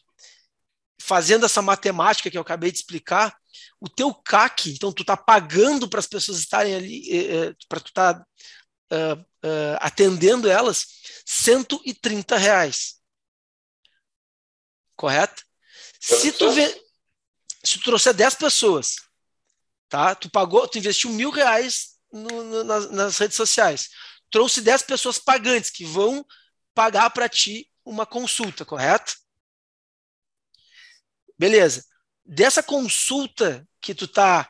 fazendo 1.02 1.46
essa 1.46 1.62
matemática 1.62 2.30
que 2.30 2.38
eu 2.38 2.42
acabei 2.42 2.72
de 2.72 2.78
explicar, 2.78 3.36
o 3.80 3.88
teu 3.88 4.14
CAC, 4.14 4.72
então 4.72 4.92
tu 4.92 5.02
está 5.02 5.16
pagando 5.16 5.88
para 5.88 6.00
as 6.00 6.08
pessoas 6.08 6.40
estarem 6.40 6.76
ali, 6.76 7.10
eh, 7.10 7.36
eh 7.36 7.56
para 7.70 7.80
tu 7.80 7.88
estar 7.88 8.16
tá, 8.16 8.26
uh, 8.92 9.20
uh, 9.20 9.78
atendendo 9.80 10.50
elas, 10.50 10.88
130 11.26 12.38
reais. 12.38 13.02
Correto? 14.96 15.44
Se 16.00 16.32
tu, 16.32 16.52
vê, 16.52 16.68
se 17.64 17.78
tu 17.78 17.84
trouxer 17.86 18.14
10 18.14 18.36
pessoas, 18.36 18.96
tá? 19.90 20.16
Tu 20.16 20.30
pagou, 20.30 20.68
tu 20.68 20.78
investiu 20.78 21.10
mil 21.10 21.30
reais 21.30 21.98
no, 22.12 22.44
no, 22.44 22.64
nas, 22.64 22.92
nas, 22.92 23.18
redes 23.18 23.36
sociais. 23.36 23.90
Trouxe 24.32 24.62
10 24.62 24.84
pessoas 24.84 25.20
pagantes 25.20 25.70
que 25.70 25.86
vão 25.86 26.26
pagar 26.74 27.10
para 27.10 27.30
ti 27.30 27.70
uma 27.86 28.06
consulta, 28.06 28.66
correto? 28.66 29.16
Beleza. 31.38 31.86
Dessa 32.26 32.62
consulta 32.62 33.68
que 33.80 33.94
tu 33.94 34.08
tá 34.08 34.50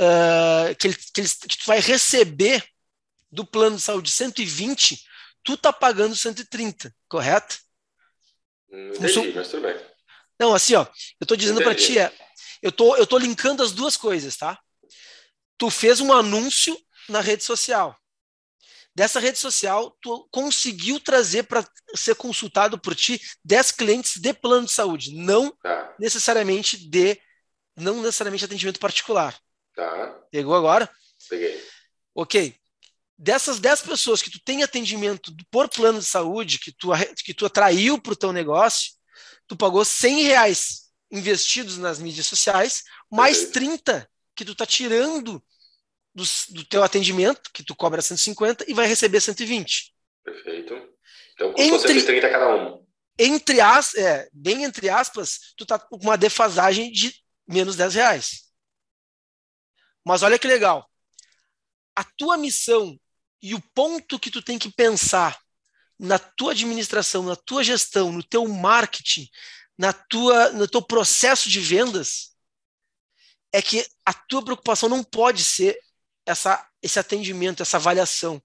uh, 0.00 0.74
que, 0.76 0.94
que, 0.94 1.22
que 1.22 1.58
tu 1.58 1.66
vai 1.66 1.80
receber 1.80 2.71
do 3.32 3.46
plano 3.46 3.76
de 3.76 3.82
saúde 3.82 4.12
120, 4.12 5.02
tu 5.42 5.56
tá 5.56 5.72
pagando 5.72 6.14
130, 6.14 6.94
correto? 7.08 7.58
Não 8.70 8.94
entendi, 8.94 9.32
mas 9.34 9.48
tudo 9.48 9.62
bem. 9.62 9.80
Não, 10.38 10.54
assim, 10.54 10.74
ó, 10.74 10.86
eu 11.18 11.26
tô 11.26 11.34
dizendo 11.34 11.62
para 11.62 11.74
ti, 11.74 11.98
é, 11.98 12.12
eu 12.60 12.70
tô, 12.70 12.94
eu 12.96 13.06
tô 13.06 13.16
linkando 13.16 13.62
as 13.62 13.72
duas 13.72 13.96
coisas, 13.96 14.36
tá? 14.36 14.58
Tu 15.56 15.70
fez 15.70 16.00
um 16.00 16.12
anúncio 16.12 16.76
na 17.08 17.20
rede 17.20 17.42
social. 17.42 17.96
Dessa 18.94 19.18
rede 19.18 19.38
social, 19.38 19.96
tu 20.02 20.28
conseguiu 20.30 21.00
trazer 21.00 21.44
para 21.44 21.66
ser 21.94 22.14
consultado 22.14 22.78
por 22.78 22.94
ti 22.94 23.20
10 23.42 23.70
clientes 23.72 24.20
de 24.20 24.34
plano 24.34 24.66
de 24.66 24.72
saúde, 24.72 25.14
não 25.14 25.50
tá. 25.62 25.94
necessariamente 25.98 26.76
de 26.76 27.18
não 27.74 28.02
necessariamente 28.02 28.44
atendimento 28.44 28.78
particular. 28.78 29.38
Tá. 29.74 30.20
Pegou 30.30 30.54
agora? 30.54 30.90
Peguei. 31.28 31.64
OK 32.14 32.61
dessas 33.22 33.60
10 33.60 33.82
pessoas 33.82 34.20
que 34.20 34.30
tu 34.30 34.40
tem 34.44 34.64
atendimento 34.64 35.32
por 35.48 35.68
plano 35.68 36.00
de 36.00 36.04
saúde, 36.04 36.58
que 36.58 36.72
tu, 36.72 36.88
que 37.24 37.32
tu 37.32 37.46
atraiu 37.46 37.96
para 38.00 38.14
o 38.14 38.16
teu 38.16 38.32
negócio, 38.32 38.94
tu 39.46 39.56
pagou 39.56 39.84
100 39.84 40.24
reais 40.24 40.90
investidos 41.08 41.78
nas 41.78 42.00
mídias 42.00 42.26
sociais, 42.26 42.82
mais 43.08 43.50
30 43.50 44.10
que 44.34 44.44
tu 44.44 44.56
tá 44.56 44.66
tirando 44.66 45.40
do, 46.12 46.24
do 46.48 46.64
teu 46.64 46.82
atendimento, 46.82 47.50
que 47.54 47.62
tu 47.62 47.76
cobra 47.76 48.02
150 48.02 48.68
e 48.68 48.74
vai 48.74 48.88
receber 48.88 49.20
120. 49.20 49.94
Perfeito. 50.24 50.74
Então, 51.34 51.52
custou 51.52 51.74
entre, 51.74 52.00
130 52.00 52.28
cada 52.28 52.56
um. 52.56 52.84
Entre 53.16 53.60
as, 53.60 53.94
é, 53.94 54.28
bem 54.32 54.64
entre 54.64 54.88
aspas, 54.88 55.54
tu 55.56 55.64
tá 55.64 55.78
com 55.78 55.96
uma 55.96 56.18
defasagem 56.18 56.90
de 56.90 57.14
menos 57.46 57.76
10 57.76 57.94
reais. 57.94 58.52
Mas 60.04 60.24
olha 60.24 60.40
que 60.40 60.48
legal. 60.48 60.90
A 61.94 62.02
tua 62.02 62.36
missão 62.36 62.98
e 63.42 63.54
o 63.54 63.60
ponto 63.74 64.20
que 64.20 64.30
tu 64.30 64.40
tem 64.40 64.58
que 64.58 64.70
pensar 64.70 65.38
na 65.98 66.18
tua 66.18 66.52
administração, 66.52 67.24
na 67.24 67.34
tua 67.34 67.64
gestão, 67.64 68.12
no 68.12 68.22
teu 68.22 68.46
marketing, 68.46 69.28
na 69.76 69.92
tua, 69.92 70.50
no 70.50 70.68
teu 70.68 70.80
processo 70.80 71.50
de 71.50 71.60
vendas, 71.60 72.36
é 73.52 73.60
que 73.60 73.84
a 74.06 74.14
tua 74.14 74.44
preocupação 74.44 74.88
não 74.88 75.02
pode 75.02 75.42
ser 75.42 75.78
essa, 76.24 76.66
esse 76.80 76.98
atendimento, 76.98 77.62
essa 77.62 77.76
avaliação. 77.76 78.40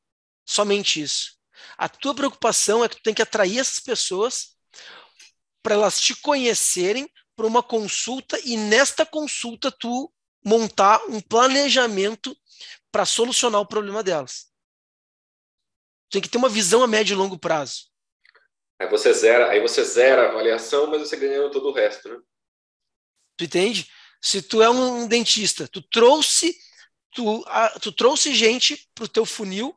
Somente 0.45 1.01
isso. 1.01 1.37
A 1.77 1.87
tua 1.87 2.15
preocupação 2.15 2.83
é 2.83 2.89
que 2.89 2.95
tu 2.97 3.03
tem 3.03 3.13
que 3.13 3.21
atrair 3.21 3.59
essas 3.59 3.79
pessoas 3.79 4.55
para 5.61 5.75
elas 5.75 5.99
te 5.99 6.15
conhecerem 6.15 7.09
para 7.35 7.45
uma 7.45 7.61
consulta 7.61 8.39
e 8.43 8.57
nesta 8.57 9.05
consulta 9.05 9.71
tu 9.71 10.11
montar 10.43 10.99
um 11.07 11.19
planejamento 11.19 12.35
para 12.91 13.05
solucionar 13.05 13.61
o 13.61 13.65
problema 13.65 14.03
delas 14.03 14.47
tem 16.09 16.21
que 16.21 16.29
ter 16.29 16.37
uma 16.37 16.49
visão 16.49 16.83
a 16.83 16.87
médio 16.87 17.13
e 17.13 17.17
longo 17.17 17.37
prazo. 17.37 17.87
Aí 18.79 18.87
você 18.89 19.13
zera, 19.13 19.49
aí 19.49 19.59
você 19.59 19.83
zera 19.83 20.23
a 20.27 20.29
avaliação, 20.29 20.87
mas 20.87 21.01
você 21.01 21.17
ganhou 21.17 21.49
todo 21.49 21.69
o 21.69 21.73
resto, 21.73 22.09
né? 22.09 22.19
Tu 23.35 23.45
entende? 23.45 23.87
Se 24.21 24.41
tu 24.41 24.61
é 24.61 24.69
um 24.69 25.07
dentista, 25.07 25.67
tu 25.67 25.81
trouxe 25.81 26.55
tu, 27.17 27.43
a, 27.47 27.69
tu 27.79 27.91
trouxe 27.91 28.35
gente 28.35 28.87
para 28.93 29.05
o 29.05 29.07
teu 29.07 29.25
funil, 29.25 29.75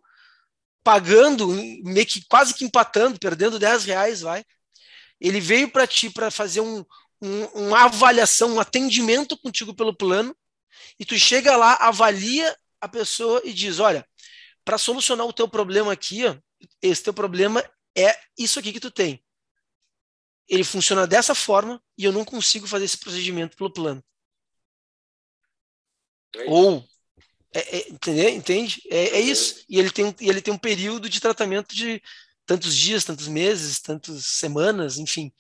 pagando, 0.84 1.48
meio 1.48 2.06
que 2.06 2.22
quase 2.28 2.52
que 2.52 2.64
empatando, 2.64 3.18
perdendo 3.18 3.58
10 3.58 3.84
reais, 3.84 4.20
vai. 4.20 4.44
Ele 5.18 5.40
veio 5.40 5.70
para 5.70 5.86
ti 5.86 6.10
para 6.10 6.30
fazer 6.30 6.60
um, 6.60 6.84
um, 7.20 7.44
uma 7.68 7.84
avaliação, 7.84 8.54
um 8.54 8.60
atendimento 8.60 9.38
contigo 9.38 9.74
pelo 9.74 9.96
plano, 9.96 10.36
e 10.98 11.04
tu 11.04 11.18
chega 11.18 11.56
lá, 11.56 11.74
avalia 11.80 12.54
a 12.78 12.86
pessoa 12.86 13.40
e 13.42 13.54
diz: 13.54 13.78
olha, 13.78 14.06
para 14.64 14.78
solucionar 14.78 15.26
o 15.26 15.32
teu 15.32 15.48
problema 15.48 15.92
aqui, 15.92 16.26
ó, 16.26 16.36
esse 16.82 17.02
teu 17.02 17.14
problema 17.14 17.64
é 17.96 18.14
isso 18.38 18.58
aqui 18.58 18.72
que 18.72 18.80
tu 18.80 18.90
tem. 18.90 19.22
Ele 20.48 20.64
funciona 20.64 21.06
dessa 21.06 21.34
forma 21.34 21.82
e 21.96 22.04
eu 22.04 22.12
não 22.12 22.24
consigo 22.24 22.66
fazer 22.66 22.84
esse 22.84 22.98
procedimento 22.98 23.56
pelo 23.56 23.72
plano. 23.72 24.02
É 26.34 26.44
Ou 26.48 26.84
é, 27.52 27.78
é, 27.78 27.88
entende? 27.88 28.30
entende? 28.30 28.82
É, 28.88 29.18
é, 29.18 29.20
isso. 29.20 29.64
E 29.68 29.78
ele 29.78 29.90
tem, 29.90 30.14
ele 30.20 30.40
tem 30.40 30.54
um 30.54 30.58
período 30.58 31.08
de 31.08 31.20
tratamento 31.20 31.74
de 31.74 32.00
tantos 32.46 32.76
dias, 32.76 33.04
tantos 33.04 33.28
meses, 33.28 33.80
tantas 33.80 34.26
semanas, 34.26 34.98
enfim. 34.98 35.32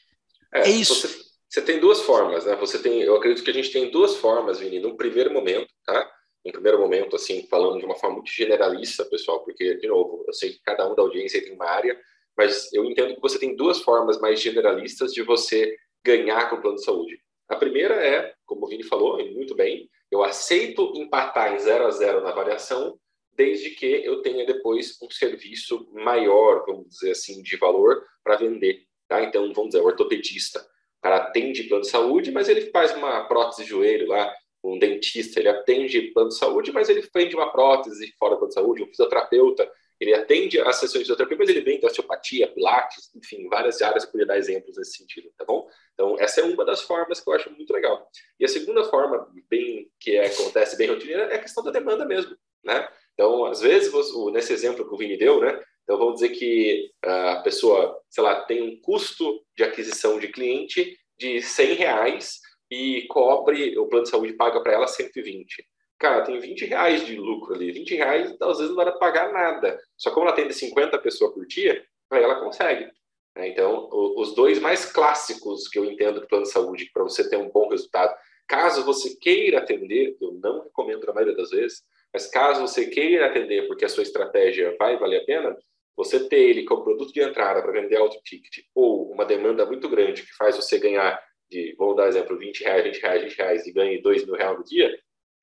É, 0.52 0.62
é 0.62 0.70
isso. 0.70 0.94
Você, 0.94 1.24
você, 1.48 1.62
tem 1.62 1.80
duas 1.80 2.00
formas, 2.00 2.44
né? 2.44 2.56
Você 2.56 2.78
tem, 2.80 3.00
eu 3.00 3.16
acredito 3.16 3.44
que 3.44 3.50
a 3.50 3.54
gente 3.54 3.70
tem 3.70 3.90
duas 3.90 4.16
formas, 4.16 4.58
Vini. 4.58 4.80
No 4.80 4.96
primeiro 4.96 5.32
momento, 5.32 5.72
tá? 5.84 6.10
Em 6.44 6.52
primeiro 6.52 6.78
momento, 6.78 7.16
assim, 7.16 7.46
falando 7.48 7.78
de 7.78 7.84
uma 7.84 7.96
forma 7.96 8.16
muito 8.16 8.30
generalista, 8.30 9.04
pessoal, 9.04 9.44
porque, 9.44 9.74
de 9.74 9.86
novo, 9.86 10.24
eu 10.26 10.32
sei 10.32 10.52
que 10.52 10.60
cada 10.62 10.90
um 10.90 10.94
da 10.94 11.02
audiência 11.02 11.42
tem 11.42 11.52
uma 11.52 11.66
área, 11.66 11.98
mas 12.36 12.72
eu 12.72 12.84
entendo 12.84 13.14
que 13.14 13.20
você 13.20 13.38
tem 13.38 13.54
duas 13.54 13.80
formas 13.80 14.18
mais 14.20 14.40
generalistas 14.40 15.12
de 15.12 15.22
você 15.22 15.76
ganhar 16.04 16.48
com 16.48 16.56
o 16.56 16.62
plano 16.62 16.76
de 16.76 16.84
saúde. 16.84 17.20
A 17.48 17.56
primeira 17.56 17.94
é, 17.94 18.32
como 18.46 18.64
o 18.64 18.68
Vini 18.68 18.84
falou, 18.84 19.18
muito 19.32 19.54
bem, 19.54 19.88
eu 20.10 20.22
aceito 20.22 20.92
empatar 20.96 21.54
em 21.54 21.58
0 21.58 21.86
a 21.86 21.90
0 21.90 22.20
na 22.22 22.30
avaliação 22.30 22.98
desde 23.32 23.70
que 23.70 23.86
eu 23.86 24.22
tenha 24.22 24.44
depois 24.44 24.98
um 25.02 25.10
serviço 25.10 25.88
maior, 25.92 26.64
vamos 26.66 26.88
dizer 26.88 27.12
assim, 27.12 27.42
de 27.42 27.56
valor 27.56 28.04
para 28.22 28.36
vender. 28.36 28.82
Tá? 29.08 29.22
Então, 29.22 29.52
vamos 29.52 29.70
dizer, 29.70 29.82
o 29.82 29.86
ortopedista, 29.86 30.60
o 30.60 31.02
cara 31.02 31.16
atende 31.16 31.64
plano 31.64 31.82
de 31.82 31.90
saúde, 31.90 32.30
mas 32.30 32.48
ele 32.48 32.70
faz 32.70 32.94
uma 32.94 33.24
prótese 33.24 33.62
de 33.62 33.70
joelho 33.70 34.08
lá, 34.08 34.32
um 34.62 34.78
dentista, 34.78 35.40
ele 35.40 35.48
atende 35.48 36.12
plano 36.12 36.28
de 36.28 36.36
saúde, 36.36 36.72
mas 36.72 36.88
ele 36.88 37.08
vende 37.14 37.34
uma 37.34 37.50
prótese 37.50 38.14
fora 38.18 38.34
do 38.34 38.38
plano 38.38 38.48
de 38.48 38.54
saúde, 38.54 38.82
um 38.82 38.86
fisioterapeuta, 38.86 39.70
ele 40.00 40.14
atende 40.14 40.58
as 40.60 40.76
sessões 40.76 41.00
de 41.00 41.00
fisioterapia, 41.00 41.36
mas 41.38 41.48
ele 41.50 41.60
vende 41.60 41.84
osteopatia, 41.84 42.48
pilates, 42.48 43.10
enfim, 43.14 43.48
várias 43.48 43.82
áreas, 43.82 44.04
eu 44.04 44.10
podia 44.10 44.26
dar 44.26 44.38
exemplos 44.38 44.76
nesse 44.76 44.96
sentido, 44.96 45.30
tá 45.36 45.44
bom? 45.44 45.68
Então, 45.92 46.16
essa 46.18 46.40
é 46.40 46.44
uma 46.44 46.64
das 46.64 46.80
formas 46.80 47.20
que 47.20 47.28
eu 47.28 47.34
acho 47.34 47.50
muito 47.50 47.70
legal. 47.72 48.08
E 48.38 48.44
a 48.44 48.48
segunda 48.48 48.82
forma, 48.84 49.30
bem 49.48 49.90
que 50.00 50.16
é, 50.16 50.26
acontece 50.26 50.76
bem 50.76 50.88
rotineira, 50.88 51.24
é 51.24 51.34
a 51.34 51.40
questão 51.40 51.62
da 51.62 51.70
demanda 51.70 52.06
mesmo, 52.06 52.34
né? 52.64 52.88
Então, 53.12 53.44
às 53.44 53.60
vezes, 53.60 53.92
nesse 54.32 54.54
exemplo 54.54 54.88
que 54.88 54.94
o 54.94 54.96
Vini 54.96 55.18
deu, 55.18 55.40
né? 55.40 55.60
Então, 55.82 55.98
vamos 55.98 56.14
dizer 56.14 56.30
que 56.30 56.90
a 57.02 57.40
pessoa, 57.42 58.00
sei 58.08 58.24
lá, 58.24 58.42
tem 58.44 58.62
um 58.62 58.80
custo 58.80 59.44
de 59.54 59.64
aquisição 59.64 60.18
de 60.18 60.28
cliente 60.28 60.96
de 61.18 61.42
100 61.42 61.74
reais 61.74 62.40
e 62.70 63.06
cobre, 63.08 63.76
o 63.78 63.86
plano 63.86 64.04
de 64.04 64.10
saúde 64.10 64.32
paga 64.34 64.62
para 64.62 64.72
ela 64.72 64.86
120 64.86 65.64
cara, 66.00 66.22
tem 66.22 66.40
20 66.40 66.64
reais 66.64 67.04
de 67.04 67.14
lucro 67.14 67.54
ali. 67.54 67.70
20 67.70 67.94
reais, 67.94 68.34
às 68.40 68.56
vezes, 68.58 68.74
não 68.74 68.82
vai 68.82 68.90
pagar 68.98 69.30
nada. 69.30 69.78
Só 69.96 70.10
como 70.10 70.26
ela 70.26 70.32
atende 70.32 70.54
50 70.54 70.98
pessoas 70.98 71.34
por 71.34 71.46
dia, 71.46 71.84
aí 72.10 72.22
ela 72.22 72.40
consegue. 72.40 72.90
Né? 73.36 73.48
Então, 73.48 73.88
os 74.16 74.34
dois 74.34 74.58
mais 74.58 74.86
clássicos 74.86 75.68
que 75.68 75.78
eu 75.78 75.84
entendo 75.84 76.20
do 76.20 76.26
plano 76.26 76.44
de 76.44 76.50
saúde, 76.50 76.90
para 76.92 77.02
você 77.02 77.28
ter 77.28 77.36
um 77.36 77.50
bom 77.50 77.68
resultado, 77.68 78.16
caso 78.48 78.82
você 78.84 79.14
queira 79.16 79.58
atender, 79.58 80.16
eu 80.20 80.32
não 80.42 80.64
recomendo 80.64 81.06
na 81.06 81.12
maioria 81.12 81.36
das 81.36 81.50
vezes, 81.50 81.82
mas 82.12 82.26
caso 82.26 82.62
você 82.62 82.86
queira 82.86 83.26
atender 83.26 83.68
porque 83.68 83.84
a 83.84 83.88
sua 83.88 84.02
estratégia 84.02 84.74
vai 84.78 84.98
valer 84.98 85.20
a 85.20 85.24
pena, 85.24 85.56
você 85.94 86.28
ter 86.28 86.40
ele 86.40 86.64
como 86.64 86.82
produto 86.82 87.12
de 87.12 87.20
entrada 87.20 87.62
para 87.62 87.72
vender 87.72 87.96
alto 87.96 88.18
ticket 88.24 88.64
ou 88.74 89.12
uma 89.12 89.24
demanda 89.24 89.66
muito 89.66 89.88
grande 89.88 90.22
que 90.22 90.34
faz 90.34 90.56
você 90.56 90.78
ganhar 90.78 91.22
de, 91.50 91.74
vamos 91.78 91.96
dar 91.96 92.08
exemplo, 92.08 92.38
20 92.38 92.60
reais, 92.62 92.84
20 92.84 93.00
reais, 93.00 93.22
20 93.24 93.36
reais 93.36 93.66
e 93.66 93.72
ganhe 93.72 94.02
2 94.02 94.24
mil 94.24 94.36
reais 94.36 94.58
no 94.58 94.64
dia, 94.64 94.90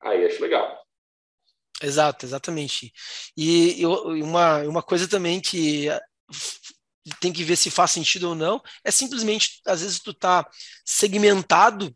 Aí 0.02 0.26
acho 0.26 0.42
legal. 0.42 0.80
Exato, 1.82 2.26
exatamente. 2.26 2.94
E, 3.36 3.86
uma, 3.86 4.60
uma 4.64 4.84
coisa 4.84 5.08
também 5.08 5.40
que 5.40 5.90
eh, 5.90 6.02
tem 7.20 7.32
que 7.32 7.44
ver 7.44 7.56
se 7.56 7.70
faz 7.70 7.92
sentido 7.92 8.30
ou 8.30 8.36
não, 8.36 8.62
é 8.84 8.92
simplesmente, 8.92 9.62
às 9.66 9.82
vezes, 9.82 10.00
tu 10.00 10.14
tá 10.14 10.48
segmentado 10.86 11.96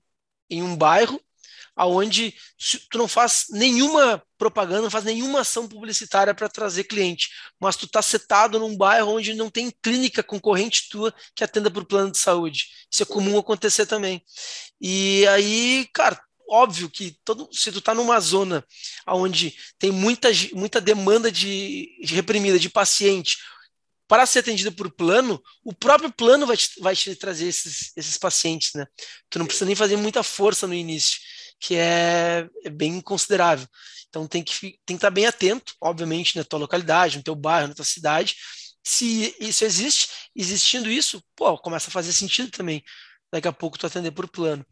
em 0.50 0.62
um 0.62 0.76
bairro 0.76 1.19
aonde 1.76 2.34
tu 2.90 2.98
não 2.98 3.08
faz 3.08 3.46
nenhuma 3.50 4.22
propaganda, 4.38 4.84
não 4.84 4.92
faz 4.92 5.04
nenhuma 5.04 5.42
ação 5.42 5.68
publicitária 5.68 6.34
para 6.34 6.50
trazer 6.50 6.84
cliente, 6.84 7.30
mas 7.60 7.76
tu 7.76 7.88
tá 7.88 8.02
setado 8.02 8.60
num 8.60 8.76
bairro 8.76 9.16
onde 9.16 9.34
não 9.34 9.50
tem 9.50 9.72
clínica 9.82 10.24
concorrente 10.24 10.90
tua 10.90 11.14
que 11.36 11.44
atenda 11.44 11.72
por 11.72 11.86
plano 11.86 12.12
de 12.12 12.18
saúde. 12.18 12.68
Isso 12.92 13.04
é 13.04 13.06
comum 13.06 13.38
acontecer 13.38 13.86
também. 13.86 14.24
E 14.80 15.26
aí, 15.28 15.88
cara, 15.94 16.20
óbvio 16.50 16.90
que 16.90 17.18
todo, 17.24 17.48
se 17.52 17.72
tu 17.72 17.80
está 17.80 17.94
numa 17.94 18.20
zona 18.20 18.66
onde 19.08 19.56
tem 19.80 19.92
muita, 19.92 20.30
muita 20.54 20.82
demanda 20.82 21.32
de, 21.32 21.88
de 22.04 22.14
reprimida 22.14 22.60
de 22.60 22.70
paciente 22.70 23.38
para 24.12 24.26
ser 24.26 24.40
atendido 24.40 24.74
por 24.74 24.92
plano, 24.92 25.42
o 25.64 25.74
próprio 25.74 26.12
plano 26.12 26.46
vai 26.46 26.58
te, 26.58 26.70
vai 26.82 26.94
te 26.94 27.16
trazer 27.16 27.48
esses, 27.48 27.94
esses 27.96 28.18
pacientes, 28.18 28.74
né? 28.76 28.86
Tu 29.30 29.40
não 29.40 29.46
precisa 29.46 29.66
nem 29.66 29.74
fazer 29.74 29.96
muita 29.96 30.22
força 30.22 30.68
no 30.68 30.74
início, 30.74 31.18
que 31.62 31.76
é, 31.76 32.50
é 32.65 32.69
bem 32.69 33.00
considerável. 33.00 33.67
Então 34.10 34.28
tem 34.28 34.43
que, 34.43 34.60
tem 34.60 34.78
que 34.88 34.93
estar 34.95 35.12
bem 35.12 35.28
atento, 35.28 35.74
obviamente, 35.80 36.36
na 36.36 36.43
tua 36.43 36.60
localidade, 36.60 37.17
no 37.17 37.24
teu 37.24 37.36
bairro, 37.36 37.69
na 37.69 37.76
tua 37.76 37.86
cidade. 37.86 38.36
Se 38.84 39.36
isso 39.39 39.63
existe, 39.63 40.10
existindo 40.36 40.89
isso, 40.89 41.24
pô, 41.36 41.58
começa 41.58 41.89
a 41.89 41.93
fazer 41.93 42.12
sentido 42.12 42.52
também. 42.52 42.84
Daqui 43.32 43.47
a 43.47 43.54
pouco 43.54 43.78
tu 43.78 43.86
atender 43.86 44.12
por 44.12 44.28
plano. 44.28 44.65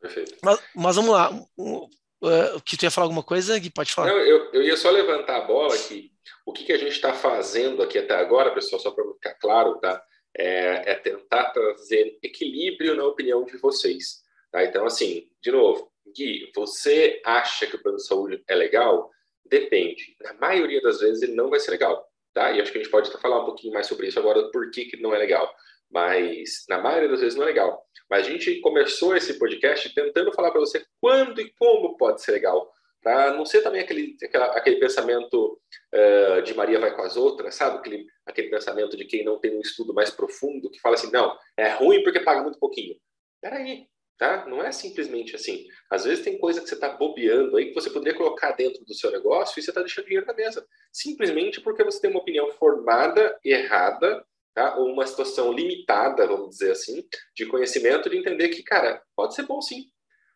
Perfeito. 0.00 0.36
Mas, 0.42 0.62
mas 0.74 0.96
vamos 0.96 1.10
lá. 1.10 1.30
O, 1.56 1.86
uh, 2.22 2.62
que 2.64 2.76
tu 2.76 2.84
ia 2.84 2.90
falar 2.90 3.06
alguma 3.06 3.24
coisa, 3.24 3.58
Gui? 3.58 3.70
Pode 3.70 3.92
falar. 3.92 4.08
Não, 4.08 4.18
eu, 4.18 4.52
eu 4.52 4.62
ia 4.62 4.76
só 4.76 4.88
levantar 4.88 5.38
a 5.38 5.46
bola 5.46 5.74
aqui. 5.74 6.12
O 6.46 6.52
que, 6.52 6.64
que 6.64 6.72
a 6.72 6.78
gente 6.78 6.92
está 6.92 7.12
fazendo 7.12 7.82
aqui 7.82 7.98
até 7.98 8.14
agora, 8.14 8.54
pessoal, 8.54 8.80
só 8.80 8.92
para 8.92 9.04
ficar 9.14 9.34
claro, 9.34 9.78
tá? 9.80 10.00
É, 10.38 10.92
é, 10.92 10.94
tentar 10.94 11.50
trazer 11.50 12.18
equilíbrio 12.22 12.94
na 12.94 13.04
opinião 13.04 13.44
de 13.44 13.56
vocês. 13.58 14.20
Tá? 14.52 14.64
Então, 14.64 14.86
assim, 14.86 15.28
de 15.42 15.50
novo, 15.50 15.90
Gui, 16.14 16.50
você 16.54 17.20
acha 17.24 17.66
que 17.66 17.76
o 17.76 17.82
plano 17.82 17.98
de 17.98 18.06
saúde 18.06 18.42
é 18.48 18.54
legal? 18.54 19.10
Depende. 19.44 20.16
Na 20.20 20.34
maioria 20.34 20.80
das 20.80 21.00
vezes 21.00 21.22
ele 21.22 21.34
não 21.34 21.50
vai 21.50 21.60
ser 21.60 21.70
legal. 21.70 22.06
Tá? 22.32 22.52
E 22.52 22.60
acho 22.60 22.70
que 22.70 22.78
a 22.78 22.82
gente 22.82 22.90
pode 22.90 23.08
até 23.08 23.18
falar 23.18 23.40
um 23.40 23.46
pouquinho 23.46 23.72
mais 23.72 23.86
sobre 23.86 24.08
isso 24.08 24.18
agora, 24.18 24.50
por 24.50 24.70
que, 24.70 24.84
que 24.84 25.00
não 25.00 25.14
é 25.14 25.18
legal. 25.18 25.50
Mas 25.90 26.64
na 26.68 26.78
maioria 26.78 27.08
das 27.08 27.20
vezes 27.20 27.36
não 27.36 27.44
é 27.44 27.46
legal. 27.46 27.82
Mas 28.10 28.26
a 28.26 28.30
gente 28.30 28.60
começou 28.60 29.16
esse 29.16 29.38
podcast 29.38 29.92
tentando 29.94 30.32
falar 30.32 30.50
para 30.50 30.60
você 30.60 30.84
quando 31.00 31.40
e 31.40 31.50
como 31.58 31.96
pode 31.96 32.22
ser 32.22 32.32
legal. 32.32 32.70
Para 33.02 33.32
não 33.34 33.46
ser 33.46 33.62
também 33.62 33.80
aquele, 33.80 34.16
aquela, 34.22 34.46
aquele 34.46 34.76
pensamento 34.76 35.60
uh, 35.94 36.42
de 36.42 36.54
Maria 36.54 36.80
vai 36.80 36.94
com 36.94 37.02
as 37.02 37.16
outras, 37.16 37.54
sabe? 37.54 37.78
Aquele, 37.78 38.06
aquele 38.26 38.50
pensamento 38.50 38.96
de 38.96 39.04
quem 39.04 39.24
não 39.24 39.38
tem 39.38 39.56
um 39.56 39.60
estudo 39.60 39.94
mais 39.94 40.10
profundo, 40.10 40.70
que 40.70 40.80
fala 40.80 40.96
assim, 40.96 41.10
não, 41.12 41.38
é 41.56 41.68
ruim 41.68 42.02
porque 42.02 42.20
paga 42.20 42.42
muito 42.42 42.58
pouquinho. 42.58 42.96
Peraí, 43.40 43.86
tá? 44.18 44.46
Não 44.46 44.62
é 44.62 44.72
simplesmente 44.72 45.34
assim. 45.36 45.66
Às 45.90 46.04
vezes 46.04 46.24
tem 46.24 46.38
coisa 46.38 46.60
que 46.60 46.68
você 46.68 46.74
está 46.74 46.88
bobeando 46.90 47.56
aí 47.56 47.66
que 47.66 47.74
você 47.74 47.90
poderia 47.90 48.16
colocar 48.16 48.52
dentro 48.52 48.84
do 48.84 48.94
seu 48.94 49.10
negócio 49.10 49.58
e 49.58 49.62
você 49.62 49.70
está 49.70 49.80
deixando 49.80 50.06
dinheiro 50.06 50.26
na 50.26 50.34
mesa. 50.34 50.66
Simplesmente 50.92 51.60
porque 51.60 51.84
você 51.84 52.00
tem 52.00 52.10
uma 52.10 52.20
opinião 52.20 52.50
formada, 52.52 53.38
errada, 53.44 54.24
tá? 54.54 54.76
ou 54.76 54.86
uma 54.92 55.06
situação 55.06 55.52
limitada, 55.52 56.26
vamos 56.26 56.50
dizer 56.50 56.72
assim, 56.72 57.04
de 57.34 57.46
conhecimento, 57.46 58.08
de 58.08 58.16
entender 58.16 58.48
que, 58.48 58.62
cara, 58.62 59.02
pode 59.14 59.34
ser 59.34 59.42
bom 59.42 59.60
sim. 59.60 59.84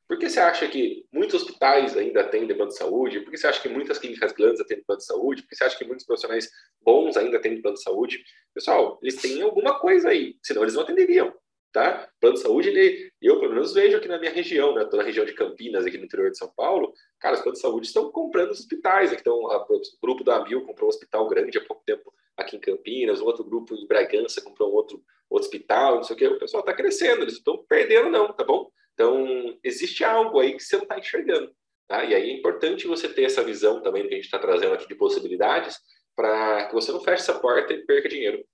Por 0.06 0.18
que 0.18 0.28
você 0.28 0.40
acha 0.40 0.66
que 0.66 1.06
muitos 1.12 1.40
hospitais 1.40 1.96
ainda 1.96 2.24
têm 2.24 2.44
plano 2.48 2.68
de 2.68 2.76
saúde? 2.76 3.20
Por 3.20 3.30
que 3.30 3.38
você 3.38 3.46
acha 3.46 3.62
que 3.62 3.68
muitas 3.68 3.96
clínicas 3.96 4.32
grandes 4.32 4.66
têm 4.66 4.82
plano 4.82 4.98
de 4.98 5.06
saúde? 5.06 5.42
Por 5.42 5.50
que 5.50 5.54
você 5.56 5.62
acha 5.62 5.78
que 5.78 5.84
muitos 5.84 6.04
profissionais 6.04 6.50
bons 6.82 7.16
ainda 7.16 7.40
têm 7.40 7.62
plano 7.62 7.76
de 7.76 7.82
saúde? 7.84 8.20
Pessoal, 8.52 8.98
eles 9.00 9.14
têm 9.22 9.40
alguma 9.40 9.78
coisa 9.78 10.08
aí, 10.08 10.36
senão 10.42 10.62
eles 10.62 10.74
não 10.74 10.82
atenderiam, 10.82 11.32
tá? 11.72 12.08
Plano 12.20 12.36
de 12.36 12.42
saúde, 12.42 12.68
ele, 12.68 13.12
eu 13.20 13.38
pelo 13.38 13.54
menos 13.54 13.72
vejo 13.72 13.96
aqui 13.96 14.08
na 14.08 14.18
minha 14.18 14.32
região, 14.32 14.74
né? 14.74 14.84
Tô 14.84 14.96
na 14.96 15.02
região 15.02 15.24
de 15.24 15.32
Campinas, 15.32 15.86
aqui 15.86 15.98
no 15.98 16.04
interior 16.04 16.30
de 16.30 16.38
São 16.38 16.52
Paulo, 16.54 16.92
cara, 17.18 17.34
os 17.34 17.40
planos 17.40 17.58
de 17.58 17.62
saúde 17.62 17.86
estão 17.86 18.10
comprando 18.10 18.50
os 18.50 18.60
hospitais. 18.60 19.10
Aqui 19.10 19.20
estão, 19.20 19.36
o 19.36 19.76
grupo 20.02 20.24
da 20.24 20.36
Amil 20.36 20.64
comprou 20.64 20.88
um 20.88 20.90
hospital 20.90 21.28
grande 21.28 21.58
há 21.58 21.64
pouco 21.64 21.82
tempo 21.84 22.12
aqui 22.36 22.56
em 22.56 22.60
Campinas, 22.60 23.20
um 23.20 23.26
outro 23.26 23.44
grupo 23.44 23.74
em 23.74 23.86
Bragança 23.86 24.42
comprou 24.42 24.70
um 24.70 24.74
outro, 24.74 25.02
outro 25.28 25.46
hospital, 25.46 25.96
não 25.96 26.02
sei 26.02 26.16
o 26.16 26.18
que. 26.18 26.26
O 26.26 26.38
pessoal 26.38 26.60
está 26.60 26.72
crescendo, 26.72 27.22
eles 27.22 27.34
estão 27.34 27.64
perdendo, 27.68 28.10
não, 28.10 28.32
tá 28.32 28.44
bom? 28.44 28.70
Então, 28.94 29.58
existe 29.62 30.04
algo 30.04 30.40
aí 30.40 30.54
que 30.54 30.62
você 30.62 30.76
não 30.76 30.82
está 30.82 30.98
enxergando. 30.98 31.52
Tá? 31.86 32.04
E 32.04 32.14
aí 32.14 32.30
é 32.30 32.32
importante 32.34 32.86
você 32.86 33.08
ter 33.08 33.24
essa 33.24 33.42
visão 33.42 33.82
também 33.82 34.06
que 34.06 34.14
a 34.14 34.16
gente 34.16 34.26
está 34.26 34.38
trazendo 34.38 34.74
aqui 34.74 34.86
de 34.86 34.94
possibilidades 34.94 35.76
para 36.14 36.66
que 36.68 36.74
você 36.74 36.92
não 36.92 37.00
feche 37.00 37.22
essa 37.22 37.38
porta 37.38 37.72
e 37.72 37.84
perca 37.84 38.08
dinheiro. 38.08 38.44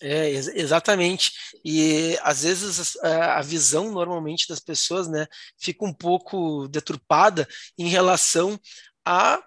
É, 0.00 0.30
ex 0.30 0.48
exatamente. 0.48 1.32
E 1.64 2.18
às 2.22 2.42
vezes 2.42 2.96
a, 2.98 3.38
a, 3.38 3.42
visão 3.42 3.92
normalmente 3.92 4.48
das 4.48 4.60
pessoas, 4.60 5.08
né, 5.08 5.26
fica 5.58 5.84
um 5.84 5.92
pouco 5.92 6.66
deturpada 6.68 7.46
em 7.76 7.88
relação 7.88 8.58
a 9.04 9.42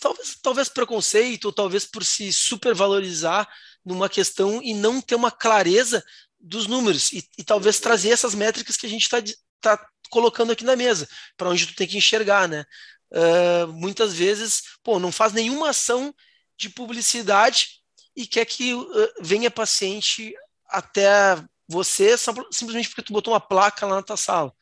talvez, 0.00 0.38
talvez 0.42 0.68
preconceito, 0.68 1.46
ou 1.46 1.52
talvez 1.52 1.86
por 1.86 2.04
se 2.04 2.32
supervalorizar 2.32 3.48
numa 3.84 4.08
questão 4.08 4.60
e 4.62 4.74
não 4.74 5.00
ter 5.00 5.14
uma 5.14 5.30
clareza 5.30 6.04
dos 6.38 6.66
números, 6.66 7.12
e, 7.12 7.24
e 7.38 7.44
talvez 7.44 7.78
trazer 7.78 8.10
essas 8.10 8.34
métricas 8.34 8.76
que 8.76 8.86
a 8.86 8.88
gente 8.88 9.02
está 9.02 9.22
tá 9.60 9.86
colocando 10.10 10.52
aqui 10.52 10.64
na 10.64 10.76
mesa, 10.76 11.08
para 11.36 11.48
onde 11.48 11.66
tu 11.66 11.74
tem 11.74 11.86
que 11.86 11.96
enxergar, 11.96 12.48
né? 12.48 12.64
Uh, 13.12 13.68
muitas 13.72 14.12
vezes, 14.12 14.62
pô, 14.82 14.98
não 14.98 15.12
faz 15.12 15.32
nenhuma 15.32 15.70
ação 15.70 16.14
de 16.58 16.68
publicidade 16.68 17.81
e 18.14 18.26
quer 18.26 18.44
que 18.44 18.74
uh, 18.74 18.86
venha 19.20 19.50
paciente 19.50 20.34
até 20.68 21.42
você 21.68 22.16
simplesmente 22.50 22.88
porque 22.88 23.02
tu 23.02 23.12
botou 23.12 23.32
uma 23.32 23.40
placa 23.40 23.86
lá 23.86 23.96
na 23.96 24.02
tua 24.02 24.16
sala. 24.16 24.52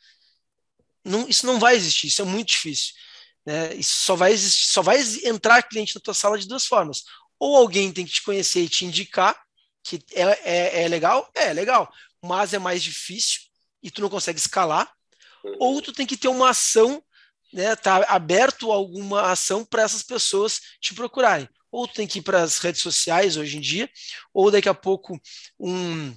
Não, 1.04 1.28
isso 1.28 1.46
não 1.46 1.58
vai 1.58 1.74
existir, 1.74 2.08
isso 2.08 2.22
é 2.22 2.24
muito 2.24 2.48
difícil. 2.48 2.94
Né? 3.44 3.74
Isso 3.74 4.04
só 4.04 4.14
vai 4.14 4.32
existir, 4.32 4.66
só 4.68 4.82
vai 4.82 5.00
entrar 5.24 5.62
cliente 5.62 5.94
na 5.94 6.00
tua 6.00 6.14
sala 6.14 6.38
de 6.38 6.46
duas 6.46 6.66
formas. 6.66 7.04
Ou 7.38 7.56
alguém 7.56 7.92
tem 7.92 8.04
que 8.04 8.12
te 8.12 8.22
conhecer 8.22 8.60
e 8.60 8.68
te 8.68 8.84
indicar 8.84 9.40
que 9.82 10.02
é, 10.12 10.22
é, 10.22 10.82
é 10.82 10.88
legal, 10.88 11.28
é, 11.34 11.46
é 11.46 11.52
legal, 11.52 11.90
mas 12.22 12.52
é 12.52 12.58
mais 12.58 12.82
difícil 12.82 13.40
e 13.82 13.90
tu 13.90 14.02
não 14.02 14.10
consegue 14.10 14.38
escalar. 14.38 14.92
Uhum. 15.42 15.56
Ou 15.58 15.82
tu 15.82 15.92
tem 15.92 16.06
que 16.06 16.16
ter 16.16 16.28
uma 16.28 16.50
ação, 16.50 17.02
né? 17.52 17.74
Tá 17.76 18.04
aberto 18.08 18.70
alguma 18.70 19.30
ação 19.30 19.64
para 19.64 19.82
essas 19.82 20.02
pessoas 20.02 20.60
te 20.80 20.94
procurarem. 20.94 21.48
Ou 21.70 21.86
tu 21.86 21.94
tem 21.94 22.06
que 22.06 22.18
ir 22.18 22.22
para 22.22 22.42
as 22.42 22.58
redes 22.58 22.82
sociais 22.82 23.36
hoje 23.36 23.56
em 23.56 23.60
dia, 23.60 23.88
ou 24.34 24.50
daqui 24.50 24.68
a 24.68 24.74
pouco 24.74 25.20
um 25.58 26.14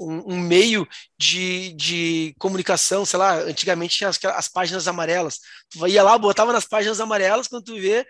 um, 0.00 0.34
um, 0.34 0.40
meio 0.40 0.88
de, 1.18 1.72
de 1.74 2.34
comunicação, 2.38 3.04
sei 3.04 3.18
lá, 3.18 3.34
antigamente 3.40 3.98
tinha 3.98 4.08
as, 4.08 4.18
as, 4.24 4.48
páginas 4.48 4.88
amarelas. 4.88 5.40
Tu 5.68 5.86
ia 5.88 6.02
lá, 6.02 6.16
botava 6.16 6.52
nas 6.52 6.64
páginas 6.64 7.00
amarelas, 7.00 7.46
quando 7.46 7.64
tu 7.64 7.74
vê, 7.78 8.06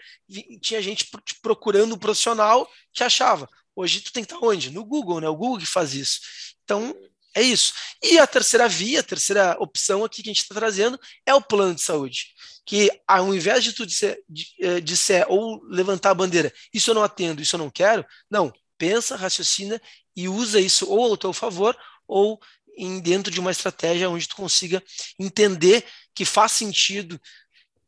tinha 0.63 0.81
gente 0.81 1.11
procurando 1.43 1.95
um 1.95 1.99
profissional 1.99 2.69
que 2.93 3.03
achava. 3.03 3.49
Hoje 3.75 4.01
tu 4.01 4.13
tem 4.13 4.25
que 4.25 4.33
estar 4.33 4.47
onde? 4.47 4.71
No 4.71 4.85
Google, 4.85 5.21
né? 5.21 5.29
O 5.29 5.37
Google 5.37 5.59
que 5.59 5.67
faz 5.67 5.95
isso. 5.95 6.21
Então, 6.65 6.95
é 7.35 7.43
isso. 7.43 7.73
E 8.03 8.19
a 8.19 8.27
terceira 8.27 8.69
via, 8.69 9.01
a 9.01 9.05
terceira 9.05 9.57
opção 9.61 10.05
aqui 10.05 10.23
que 10.23 10.31
a 10.31 10.33
gente 10.33 10.43
está 10.43 10.55
trazendo 10.55 10.99
é 11.25 11.35
o 11.35 11.41
plano 11.41 11.75
de 11.75 11.83
saúde. 11.83 12.35
Que 12.67 12.91
ao 13.07 13.35
invés 13.35 13.65
de 13.65 13.73
tu 13.73 13.87
disser, 13.87 14.21
eh, 14.61 14.81
disser 14.81 15.27
ou 15.29 15.63
levantar 15.65 16.11
a 16.11 16.15
bandeira, 16.15 16.53
isso 16.73 16.91
eu 16.91 16.95
não 16.95 17.03
atendo, 17.03 17.41
isso 17.41 17.57
eu 17.57 17.59
não 17.59 17.71
quero, 17.71 18.05
não, 18.31 18.53
pensa, 18.79 19.17
raciocina 19.17 19.81
e 20.17 20.29
usa 20.29 20.61
isso 20.61 20.89
ou 20.89 21.11
ao 21.11 21.17
teu 21.17 21.33
favor 21.33 21.77
ou 22.07 22.41
em 22.77 23.01
dentro 23.01 23.31
de 23.33 23.41
uma 23.41 23.51
estratégia 23.51 24.09
onde 24.09 24.29
tu 24.29 24.37
consiga 24.37 24.83
entender 25.19 25.85
que 26.15 26.25
faz 26.25 26.53
sentido 26.53 27.21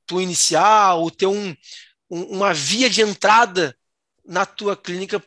tu 0.06 0.20
iniciar 0.20 0.94
ou 0.94 1.10
ter 1.10 1.26
um, 1.26 1.56
um, 2.10 2.22
uma 2.24 2.52
via 2.52 2.90
de 2.90 3.00
entrada 3.00 3.76
na 4.24 4.44
tua 4.46 4.76
clínica, 4.76 5.22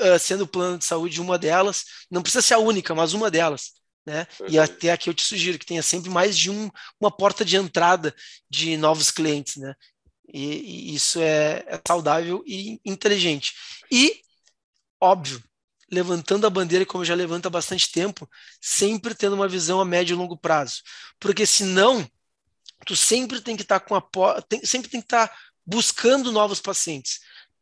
uh, 0.00 0.18
sendo 0.18 0.44
o 0.44 0.48
plano 0.48 0.78
de 0.78 0.84
saúde 0.84 1.20
uma 1.20 1.38
delas. 1.38 1.84
Não 2.10 2.22
precisa 2.22 2.42
ser 2.42 2.54
a 2.54 2.58
única, 2.58 2.94
mas 2.94 3.12
uma 3.12 3.30
delas. 3.30 3.72
Né? 4.06 4.26
Uhum. 4.40 4.46
E 4.48 4.58
até 4.58 4.92
aqui 4.92 5.08
eu 5.08 5.14
te 5.14 5.22
sugiro 5.22 5.58
que 5.58 5.66
tenha 5.66 5.82
sempre 5.82 6.10
mais 6.10 6.36
de 6.36 6.50
um, 6.50 6.70
uma 6.98 7.10
porta 7.10 7.44
de 7.44 7.56
entrada 7.56 8.14
de 8.48 8.76
novos 8.76 9.10
clientes. 9.10 9.56
Né? 9.56 9.74
E, 10.32 10.90
e 10.90 10.94
isso 10.94 11.20
é, 11.20 11.64
é 11.66 11.80
saudável 11.86 12.42
e 12.46 12.80
inteligente. 12.84 13.52
E, 13.90 14.20
óbvio, 15.00 15.42
levantando 15.90 16.46
a 16.46 16.50
bandeira, 16.50 16.86
como 16.86 17.04
já 17.04 17.14
levanta 17.14 17.48
há 17.48 17.50
bastante 17.50 17.90
tempo, 17.90 18.28
sempre 18.60 19.14
tendo 19.14 19.34
uma 19.34 19.48
visão 19.48 19.80
a 19.80 19.84
médio 19.84 20.14
e 20.14 20.16
longo 20.16 20.36
prazo. 20.36 20.82
Porque 21.18 21.44
senão, 21.44 22.08
tu 22.86 22.96
sempre 22.96 23.40
tem 23.40 23.56
que 23.56 23.62
estar 23.62 23.80
tá 23.80 23.86
com 23.86 24.24
a 24.24 24.42
tem, 24.42 24.64
sempre 24.64 24.88
tem 24.88 25.00
que 25.00 25.06
estar 25.06 25.28
tá 25.28 25.36
buscando 25.66 26.32
novos 26.32 26.60
pacientes. 26.60 27.20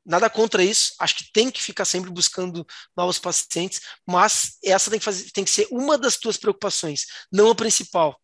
Nada 0.09 0.31
contra 0.31 0.64
isso, 0.64 0.94
acho 0.99 1.16
que 1.16 1.31
tem 1.31 1.51
que 1.51 1.62
ficar 1.62 1.85
sempre 1.85 2.11
buscando 2.11 2.66
novos 2.97 3.18
pacientes, 3.18 3.83
mas 4.07 4.57
essa 4.64 4.90
tem 4.90 4.99
que, 4.99 5.05
fazer, 5.05 5.31
tem 5.33 5.44
que 5.44 5.51
ser 5.51 5.68
uma 5.71 5.99
das 5.99 6.16
tuas 6.16 6.38
preocupações, 6.38 7.05
não 7.31 7.51
a 7.51 7.55
principal. 7.55 8.18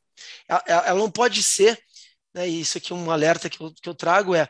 Ela, 0.48 0.62
ela 0.66 0.98
não 0.98 1.10
pode 1.10 1.42
ser, 1.42 1.78
né, 2.34 2.48
isso 2.48 2.78
aqui 2.78 2.90
é 2.90 2.96
um 2.96 3.10
alerta 3.10 3.50
que 3.50 3.60
eu, 3.60 3.70
que 3.74 3.86
eu 3.86 3.94
trago, 3.94 4.34
é 4.34 4.48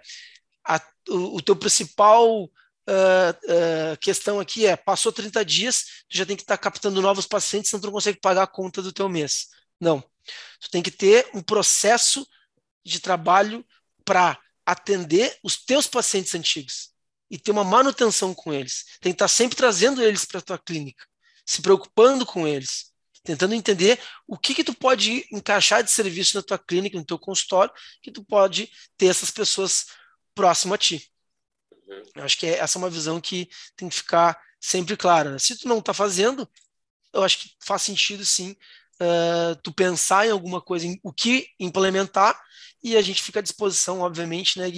a, 0.64 0.80
o, 1.08 1.38
o 1.38 1.42
teu 1.42 1.56
principal 1.56 2.44
uh, 2.44 2.46
uh, 2.46 3.98
questão 4.00 4.38
aqui 4.38 4.64
é, 4.64 4.76
passou 4.76 5.10
30 5.10 5.44
dias, 5.44 6.04
tu 6.08 6.16
já 6.16 6.24
tem 6.24 6.36
que 6.36 6.42
estar 6.44 6.56
tá 6.56 6.62
captando 6.62 7.02
novos 7.02 7.26
pacientes, 7.26 7.68
senão 7.68 7.80
tu 7.80 7.86
não 7.86 7.94
consegue 7.94 8.20
pagar 8.20 8.44
a 8.44 8.46
conta 8.46 8.80
do 8.80 8.92
teu 8.92 9.08
mês. 9.08 9.48
Não. 9.80 10.00
Tu 10.60 10.70
tem 10.70 10.84
que 10.84 10.90
ter 10.92 11.28
um 11.34 11.42
processo 11.42 12.24
de 12.86 13.00
trabalho 13.00 13.66
para 14.04 14.38
atender 14.64 15.36
os 15.42 15.56
teus 15.56 15.88
pacientes 15.88 16.32
antigos 16.32 16.93
e 17.30 17.38
ter 17.38 17.50
uma 17.50 17.64
manutenção 17.64 18.34
com 18.34 18.52
eles. 18.52 18.84
Tem 19.00 19.12
que 19.12 19.16
estar 19.16 19.28
sempre 19.28 19.56
trazendo 19.56 20.02
eles 20.02 20.24
para 20.24 20.38
a 20.38 20.42
tua 20.42 20.58
clínica, 20.58 21.04
se 21.46 21.62
preocupando 21.62 22.24
com 22.24 22.46
eles, 22.46 22.92
tentando 23.22 23.54
entender 23.54 23.98
o 24.26 24.38
que 24.38 24.54
que 24.54 24.64
tu 24.64 24.74
pode 24.74 25.26
encaixar 25.32 25.82
de 25.82 25.90
serviço 25.90 26.36
na 26.36 26.42
tua 26.42 26.58
clínica, 26.58 26.98
no 26.98 27.04
teu 27.04 27.18
consultório, 27.18 27.72
que 28.02 28.10
tu 28.10 28.24
pode 28.24 28.70
ter 28.96 29.06
essas 29.06 29.30
pessoas 29.30 29.86
próximo 30.34 30.74
a 30.74 30.78
ti. 30.78 31.10
Eu 32.14 32.24
acho 32.24 32.38
que 32.38 32.46
é, 32.46 32.58
essa 32.58 32.78
é 32.78 32.80
uma 32.80 32.90
visão 32.90 33.20
que 33.20 33.48
tem 33.76 33.88
que 33.88 33.96
ficar 33.96 34.38
sempre 34.60 34.96
clara. 34.96 35.32
Né? 35.32 35.38
Se 35.38 35.58
tu 35.58 35.68
não 35.68 35.78
está 35.78 35.94
fazendo, 35.94 36.48
eu 37.12 37.22
acho 37.22 37.38
que 37.38 37.50
faz 37.60 37.82
sentido 37.82 38.24
sim 38.24 38.56
uh, 39.00 39.56
tu 39.62 39.72
pensar 39.72 40.26
em 40.26 40.30
alguma 40.30 40.60
coisa, 40.60 40.86
em 40.86 40.98
o 41.02 41.12
que 41.12 41.48
implementar, 41.58 42.38
e 42.82 42.96
a 42.96 43.02
gente 43.02 43.22
fica 43.22 43.38
à 43.38 43.42
disposição, 43.42 44.00
obviamente, 44.00 44.58
né, 44.58 44.70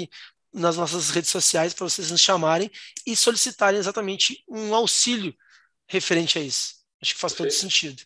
nas 0.57 0.77
nossas 0.77 1.11
redes 1.11 1.31
sociais 1.31 1.75
para 1.75 1.87
vocês 1.87 2.11
nos 2.11 2.21
chamarem 2.21 2.71
e 3.07 3.15
solicitarem 3.15 3.79
exatamente 3.79 4.43
um 4.49 4.75
auxílio 4.75 5.35
referente 5.87 6.39
a 6.39 6.43
isso. 6.43 6.77
Acho 7.01 7.15
que 7.15 7.21
faz 7.21 7.35
perfeito. 7.35 7.53
todo 7.53 7.61
sentido. 7.61 8.03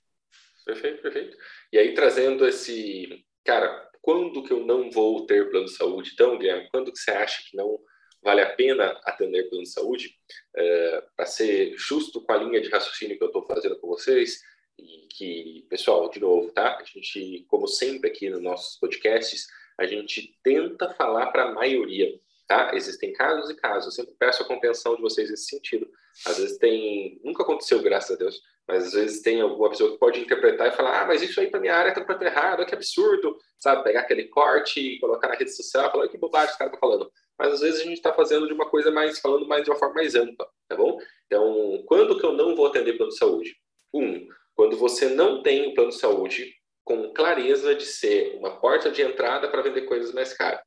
Perfeito, 0.67 1.01
perfeito. 1.01 1.37
E 1.73 1.79
aí 1.79 1.95
trazendo 1.95 2.47
esse, 2.47 3.25
cara, 3.45 3.89
quando 4.03 4.43
que 4.43 4.53
eu 4.53 4.67
não 4.67 4.91
vou 4.91 5.25
ter 5.27 5.49
plano 5.51 5.67
de 5.67 5.77
saúde? 5.77 6.11
Então, 6.13 6.37
Guilherme, 6.37 6.69
quando 6.71 6.93
que 6.93 6.99
você 6.99 7.13
acha 7.13 7.43
que 7.49 7.57
não 7.57 7.79
vale 8.23 8.43
a 8.43 8.53
pena 8.55 9.01
atender 9.05 9.49
plano 9.49 9.65
de 9.65 9.71
saúde, 9.71 10.15
é, 10.57 11.05
para 11.17 11.27
ser 11.27 11.75
justo 11.77 12.21
com 12.21 12.33
a 12.33 12.37
linha 12.37 12.61
de 12.61 12.69
raciocínio 12.69 13.17
que 13.17 13.23
eu 13.23 13.29
estou 13.29 13.47
fazendo 13.47 13.79
com 13.79 13.87
vocês, 13.87 14.41
e 14.79 15.07
que, 15.09 15.67
pessoal, 15.69 16.11
de 16.11 16.21
novo, 16.21 16.51
tá? 16.53 16.77
A 16.79 16.85
gente, 16.85 17.45
como 17.49 17.67
sempre 17.67 18.11
aqui 18.11 18.29
nos 18.29 18.43
nossos 18.43 18.79
podcasts, 18.79 19.47
a 19.79 19.87
gente 19.87 20.39
tenta 20.43 20.91
falar 20.91 21.27
para 21.29 21.45
a 21.45 21.53
maioria, 21.53 22.19
tá? 22.51 22.73
Existem 22.75 23.13
casos 23.13 23.49
e 23.49 23.55
casos, 23.55 23.87
eu 23.87 23.93
sempre 23.93 24.13
peço 24.19 24.43
a 24.43 24.47
compreensão 24.47 24.97
de 24.97 25.03
vocês 25.03 25.31
nesse 25.31 25.45
sentido. 25.45 25.89
Às 26.27 26.37
vezes 26.37 26.59
tem, 26.59 27.21
nunca 27.23 27.45
aconteceu, 27.45 27.81
graças 27.81 28.11
a 28.11 28.19
Deus, 28.19 28.41
mas 28.67 28.89
às 28.89 28.93
vezes 28.93 29.23
tem 29.23 29.41
alguma 29.41 29.71
pessoa 29.71 29.93
que 29.93 29.99
pode 29.99 30.19
interpretar 30.19 30.67
e 30.67 30.73
falar, 30.73 31.01
ah, 31.01 31.07
mas 31.07 31.23
isso 31.23 31.39
aí 31.39 31.49
para 31.49 31.61
minha 31.61 31.77
área 31.77 31.91
está 31.91 32.01
completamente 32.01 32.37
errado, 32.37 32.67
que 32.67 32.75
absurdo, 32.75 33.39
sabe? 33.57 33.85
Pegar 33.85 34.01
aquele 34.01 34.25
corte 34.25 34.81
e 34.81 34.99
colocar 34.99 35.29
na 35.29 35.37
rede 35.37 35.55
social 35.55 35.93
falar, 35.93 36.09
que 36.09 36.19
bobagem 36.19 36.51
os 36.51 36.57
caras 36.57 36.75
estão 36.75 36.89
falando 36.89 37.09
mas 37.39 37.55
às 37.55 37.61
vezes 37.61 37.81
a 37.81 37.85
gente 37.85 37.95
está 37.95 38.13
fazendo 38.13 38.47
de 38.47 38.53
uma 38.53 38.69
coisa 38.69 38.91
mais, 38.91 39.19
falando 39.19 39.49
mais 39.49 39.65
de 39.65 39.71
uma 39.71 39.79
forma 39.79 39.95
mais 39.95 40.15
ampla, 40.15 40.47
tá 40.69 40.77
bom? 40.77 40.99
Então, 41.25 41.83
quando 41.87 42.19
que 42.19 42.27
eu 42.27 42.35
não 42.35 42.55
vou 42.55 42.67
atender 42.67 42.99
plano 42.99 43.13
de 43.13 43.17
saúde? 43.17 43.57
Um, 43.95 44.29
quando 44.55 44.77
você 44.77 45.09
não 45.09 45.43
tem 45.43 45.69
o 45.69 45.75
plano 45.75 45.89
de 45.89 45.97
saúde 45.97 46.55
com 46.85 47.15
clareza 47.15 47.75
de 47.75 47.87
ser 47.87 48.37
uma 48.37 48.61
porta 48.61 48.91
de 48.91 49.01
entrada 49.01 49.49
para 49.49 49.63
vender 49.63 49.83
coisas 49.83 50.13
mais 50.13 50.35
caras. 50.35 50.61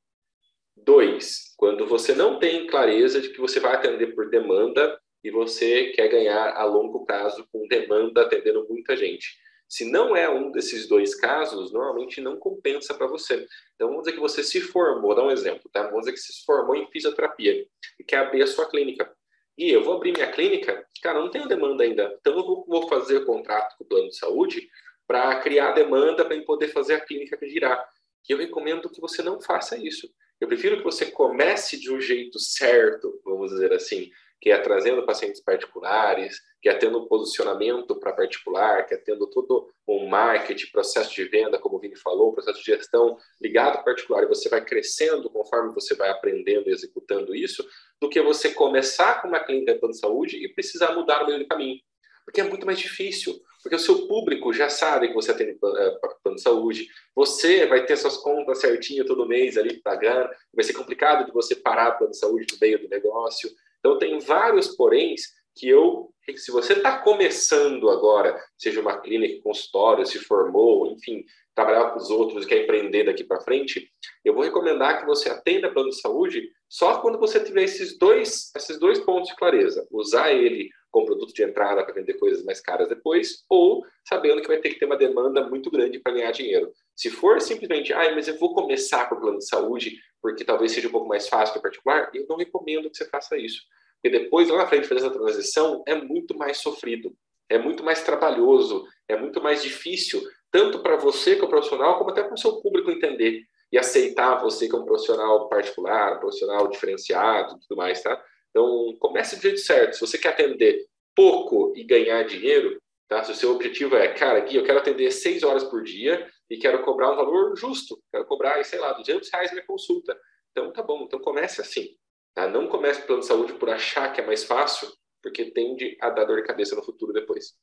Dois, 0.75 1.53
quando 1.57 1.85
você 1.85 2.13
não 2.13 2.39
tem 2.39 2.67
clareza 2.67 3.21
de 3.21 3.29
que 3.29 3.39
você 3.39 3.59
vai 3.59 3.75
atender 3.75 4.15
por 4.15 4.29
demanda 4.29 4.99
e 5.23 5.31
você 5.31 5.91
quer 5.91 6.09
ganhar 6.09 6.53
a 6.53 6.63
longo 6.65 7.05
prazo 7.05 7.47
com 7.51 7.67
demanda 7.67 8.23
atendendo 8.23 8.67
muita 8.67 8.95
gente. 8.97 9.37
Se 9.67 9.89
não 9.89 10.15
é 10.15 10.29
um 10.29 10.51
desses 10.51 10.87
dois 10.87 11.15
casos, 11.15 11.71
normalmente 11.71 12.21
não 12.21 12.37
compensa 12.37 12.93
para 12.93 13.07
você. 13.07 13.47
Então, 13.73 13.87
vamos 13.87 14.03
dizer 14.03 14.13
que 14.13 14.21
você 14.21 14.43
se 14.43 14.61
formou, 14.61 15.01
vou 15.01 15.15
dar 15.15 15.23
um 15.23 15.31
exemplo, 15.31 15.69
tá? 15.71 15.83
Vamos 15.83 16.01
dizer 16.01 16.11
que 16.11 16.19
se 16.19 16.45
formou 16.45 16.75
em 16.75 16.87
fisioterapia 16.91 17.65
e 17.99 18.03
quer 18.03 18.17
abrir 18.17 18.43
a 18.43 18.47
sua 18.47 18.69
clínica. 18.69 19.11
E 19.57 19.71
eu 19.71 19.83
vou 19.83 19.95
abrir 19.95 20.11
minha 20.11 20.31
clínica, 20.31 20.85
cara, 21.01 21.19
não 21.19 21.31
tenho 21.31 21.47
demanda 21.47 21.83
ainda. 21.83 22.15
Então, 22.19 22.37
eu 22.37 22.65
vou, 22.67 22.87
fazer 22.87 23.25
contrato 23.25 23.75
com 23.77 23.83
o 23.83 23.87
plano 23.87 24.09
de 24.09 24.15
saúde 24.15 24.69
para 25.07 25.39
criar 25.41 25.71
demanda 25.71 26.25
para 26.25 26.39
poder 26.43 26.67
fazer 26.67 26.95
a 26.95 27.01
clínica 27.01 27.37
girar. 27.47 27.83
E 28.29 28.31
eu 28.31 28.37
recomendo 28.37 28.89
que 28.89 29.01
você 29.01 29.23
não 29.23 29.41
faça 29.41 29.77
isso. 29.77 30.07
Eu 30.43 30.47
prefiro 30.49 30.75
que 30.75 30.83
você 30.83 31.05
comece 31.05 31.79
de 31.79 31.89
um 31.89 32.01
jeito 32.01 32.37
certo, 32.37 33.17
vamos 33.23 33.51
dizer 33.51 33.71
assim, 33.71 34.11
que 34.41 34.51
é 34.51 34.57
trazendo 34.57 35.05
pacientes 35.05 35.41
particulares, 35.41 36.37
que 36.61 36.67
é 36.67 36.73
tendo 36.73 36.99
um 36.99 37.07
posicionamento 37.07 37.97
para 37.97 38.11
particular, 38.11 38.85
que 38.85 38.93
é 38.93 38.97
tendo 38.97 39.25
todo 39.29 39.71
um 39.87 40.05
marketing, 40.05 40.69
processo 40.69 41.15
de 41.15 41.23
venda, 41.23 41.57
como 41.57 41.77
o 41.77 41.79
Vini 41.79 41.95
falou, 41.95 42.33
processo 42.33 42.59
de 42.59 42.65
gestão 42.65 43.17
ligado 43.41 43.77
ao 43.77 43.85
particular, 43.85 44.23
e 44.23 44.27
você 44.27 44.49
vai 44.49 44.65
crescendo 44.65 45.29
conforme 45.29 45.73
você 45.73 45.95
vai 45.95 46.09
aprendendo 46.09 46.67
e 46.67 46.73
executando 46.73 47.33
isso, 47.33 47.65
do 48.01 48.09
que 48.09 48.21
você 48.21 48.53
começar 48.53 49.21
com 49.21 49.29
uma 49.29 49.39
clínica 49.39 49.73
de 49.73 49.79
plano 49.79 49.93
de 49.93 49.99
saúde 50.01 50.43
e 50.43 50.53
precisar 50.53 50.93
mudar 50.93 51.21
no 51.21 51.27
meio 51.27 51.39
do 51.39 51.47
caminho. 51.47 51.79
Porque 52.25 52.41
é 52.41 52.43
muito 52.43 52.65
mais 52.65 52.79
difícil, 52.79 53.39
porque 53.61 53.75
o 53.75 53.79
seu 53.79 54.07
público 54.07 54.53
já 54.53 54.69
sabe 54.69 55.09
que 55.09 55.13
você 55.13 55.33
tem 55.33 55.49
eh, 55.49 55.99
plano 56.21 56.35
de 56.35 56.41
saúde, 56.41 56.87
você 57.15 57.65
vai 57.65 57.85
ter 57.85 57.97
suas 57.97 58.17
contas 58.17 58.59
certinho 58.59 59.05
todo 59.05 59.27
mês 59.27 59.57
ali 59.57 59.81
pagando, 59.81 60.29
vai 60.53 60.63
ser 60.63 60.73
complicado 60.73 61.25
de 61.25 61.31
você 61.31 61.55
parar 61.55 61.91
plano 61.91 62.11
de 62.11 62.17
saúde 62.17 62.47
no 62.51 62.57
meio 62.59 62.79
do 62.79 62.89
negócio, 62.89 63.49
então, 63.83 63.99
tem 63.99 64.17
vários 64.17 64.69
poréns 64.69 65.23
que 65.55 65.67
eu, 65.67 66.11
se 66.35 66.51
você 66.51 66.73
está 66.73 66.99
começando 66.99 67.89
agora, 67.89 68.39
seja 68.57 68.81
uma 68.81 68.99
clínica, 68.99 69.41
consultório, 69.41 70.05
se 70.05 70.19
formou, 70.19 70.87
enfim, 70.91 71.23
trabalhar 71.53 71.91
com 71.91 71.99
os 71.99 72.09
outros, 72.09 72.45
quer 72.45 72.63
empreender 72.63 73.03
daqui 73.03 73.23
para 73.23 73.41
frente, 73.41 73.91
eu 74.25 74.33
vou 74.33 74.43
recomendar 74.43 74.99
que 74.99 75.05
você 75.05 75.29
atenda 75.29 75.71
plano 75.71 75.89
de 75.89 75.99
saúde 76.01 76.49
só 76.67 76.99
quando 77.01 77.19
você 77.19 77.39
tiver 77.39 77.63
esses 77.63 77.97
dois, 77.97 78.51
esses 78.55 78.79
dois 78.79 78.99
pontos 78.99 79.29
de 79.29 79.35
clareza. 79.35 79.87
Usar 79.91 80.31
ele 80.31 80.69
como 80.89 81.07
produto 81.07 81.33
de 81.33 81.43
entrada 81.43 81.83
para 81.83 81.93
vender 81.93 82.13
coisas 82.15 82.43
mais 82.43 82.61
caras 82.61 82.87
depois, 82.87 83.43
ou 83.49 83.83
sabendo 84.07 84.41
que 84.41 84.47
vai 84.47 84.59
ter 84.59 84.69
que 84.69 84.79
ter 84.79 84.85
uma 84.85 84.95
demanda 84.95 85.47
muito 85.47 85.71
grande 85.71 85.99
para 85.99 86.13
ganhar 86.13 86.31
dinheiro. 86.31 86.71
Se 86.95 87.09
for 87.09 87.41
simplesmente, 87.41 87.91
ah, 87.91 88.13
mas 88.13 88.27
eu 88.27 88.37
vou 88.37 88.53
começar 88.53 89.09
com 89.09 89.15
o 89.15 89.19
plano 89.19 89.39
de 89.39 89.47
saúde, 89.47 89.97
porque 90.21 90.45
talvez 90.45 90.71
seja 90.71 90.87
um 90.87 90.91
pouco 90.91 91.07
mais 91.07 91.27
fácil 91.27 91.53
que 91.53 91.59
o 91.59 91.63
particular, 91.63 92.11
eu 92.13 92.25
não 92.29 92.37
recomendo 92.37 92.89
que 92.91 92.97
você 92.97 93.09
faça 93.09 93.35
isso. 93.37 93.63
Porque 94.03 94.19
depois, 94.19 94.49
lá 94.49 94.57
na 94.57 94.67
frente, 94.67 94.85
fazer 94.85 94.99
essa 94.99 95.09
transição 95.09 95.81
é 95.87 95.95
muito 95.95 96.37
mais 96.37 96.57
sofrido, 96.57 97.15
é 97.49 97.57
muito 97.57 97.83
mais 97.83 98.03
trabalhoso, 98.03 98.85
é 99.07 99.15
muito 99.15 99.41
mais 99.41 99.63
difícil, 99.63 100.21
tanto 100.51 100.79
para 100.79 100.97
você 100.97 101.37
como 101.37 101.51
profissional, 101.51 101.97
como 101.97 102.09
até 102.09 102.21
para 102.21 102.33
o 102.33 102.37
seu 102.37 102.61
público 102.61 102.91
entender 102.91 103.43
e 103.71 103.77
aceitar 103.77 104.41
você 104.41 104.67
como 104.67 104.85
profissional 104.85 105.47
particular, 105.47 106.19
profissional 106.19 106.67
diferenciado 106.67 107.55
e 107.55 107.59
tudo 107.61 107.77
mais, 107.77 108.03
tá? 108.03 108.21
Então, 108.49 108.95
comece 108.99 109.37
do 109.37 109.41
jeito 109.41 109.59
certo. 109.59 109.93
Se 109.93 110.01
você 110.01 110.17
quer 110.17 110.29
atender 110.29 110.85
pouco 111.15 111.73
e 111.75 111.83
ganhar 111.83 112.23
dinheiro, 112.23 112.77
Tá? 113.13 113.23
Se 113.23 113.31
o 113.31 113.35
seu 113.35 113.51
objetivo 113.51 113.95
é, 113.95 114.07
cara, 114.07 114.39
Gui, 114.39 114.55
eu 114.55 114.63
quero 114.63 114.79
atender 114.79 115.11
seis 115.11 115.43
horas 115.43 115.63
por 115.63 115.83
dia 115.83 116.27
e 116.49 116.57
quero 116.57 116.81
cobrar 116.83 117.11
um 117.11 117.15
valor 117.15 117.55
justo, 117.55 118.01
quero 118.11 118.25
cobrar, 118.25 118.63
sei 118.65 118.79
lá, 118.79 118.91
200 118.93 119.29
reais 119.31 119.51
minha 119.51 119.63
consulta. 119.65 120.19
Então, 120.49 120.73
tá 120.73 120.81
bom, 120.81 121.03
então 121.03 121.19
comece 121.19 121.61
assim. 121.61 121.95
Tá? 122.33 122.47
Não 122.47 122.67
comece 122.67 123.01
plano 123.01 123.21
de 123.21 123.27
saúde 123.27 123.53
por 123.53 123.69
achar 123.69 124.11
que 124.11 124.21
é 124.21 124.25
mais 124.25 124.43
fácil, 124.43 124.87
porque 125.21 125.51
tende 125.51 125.97
a 126.01 126.09
dar 126.09 126.25
dor 126.25 126.37
de 126.37 126.47
cabeça 126.47 126.75
no 126.75 126.83
futuro 126.83 127.13
depois. 127.13 127.53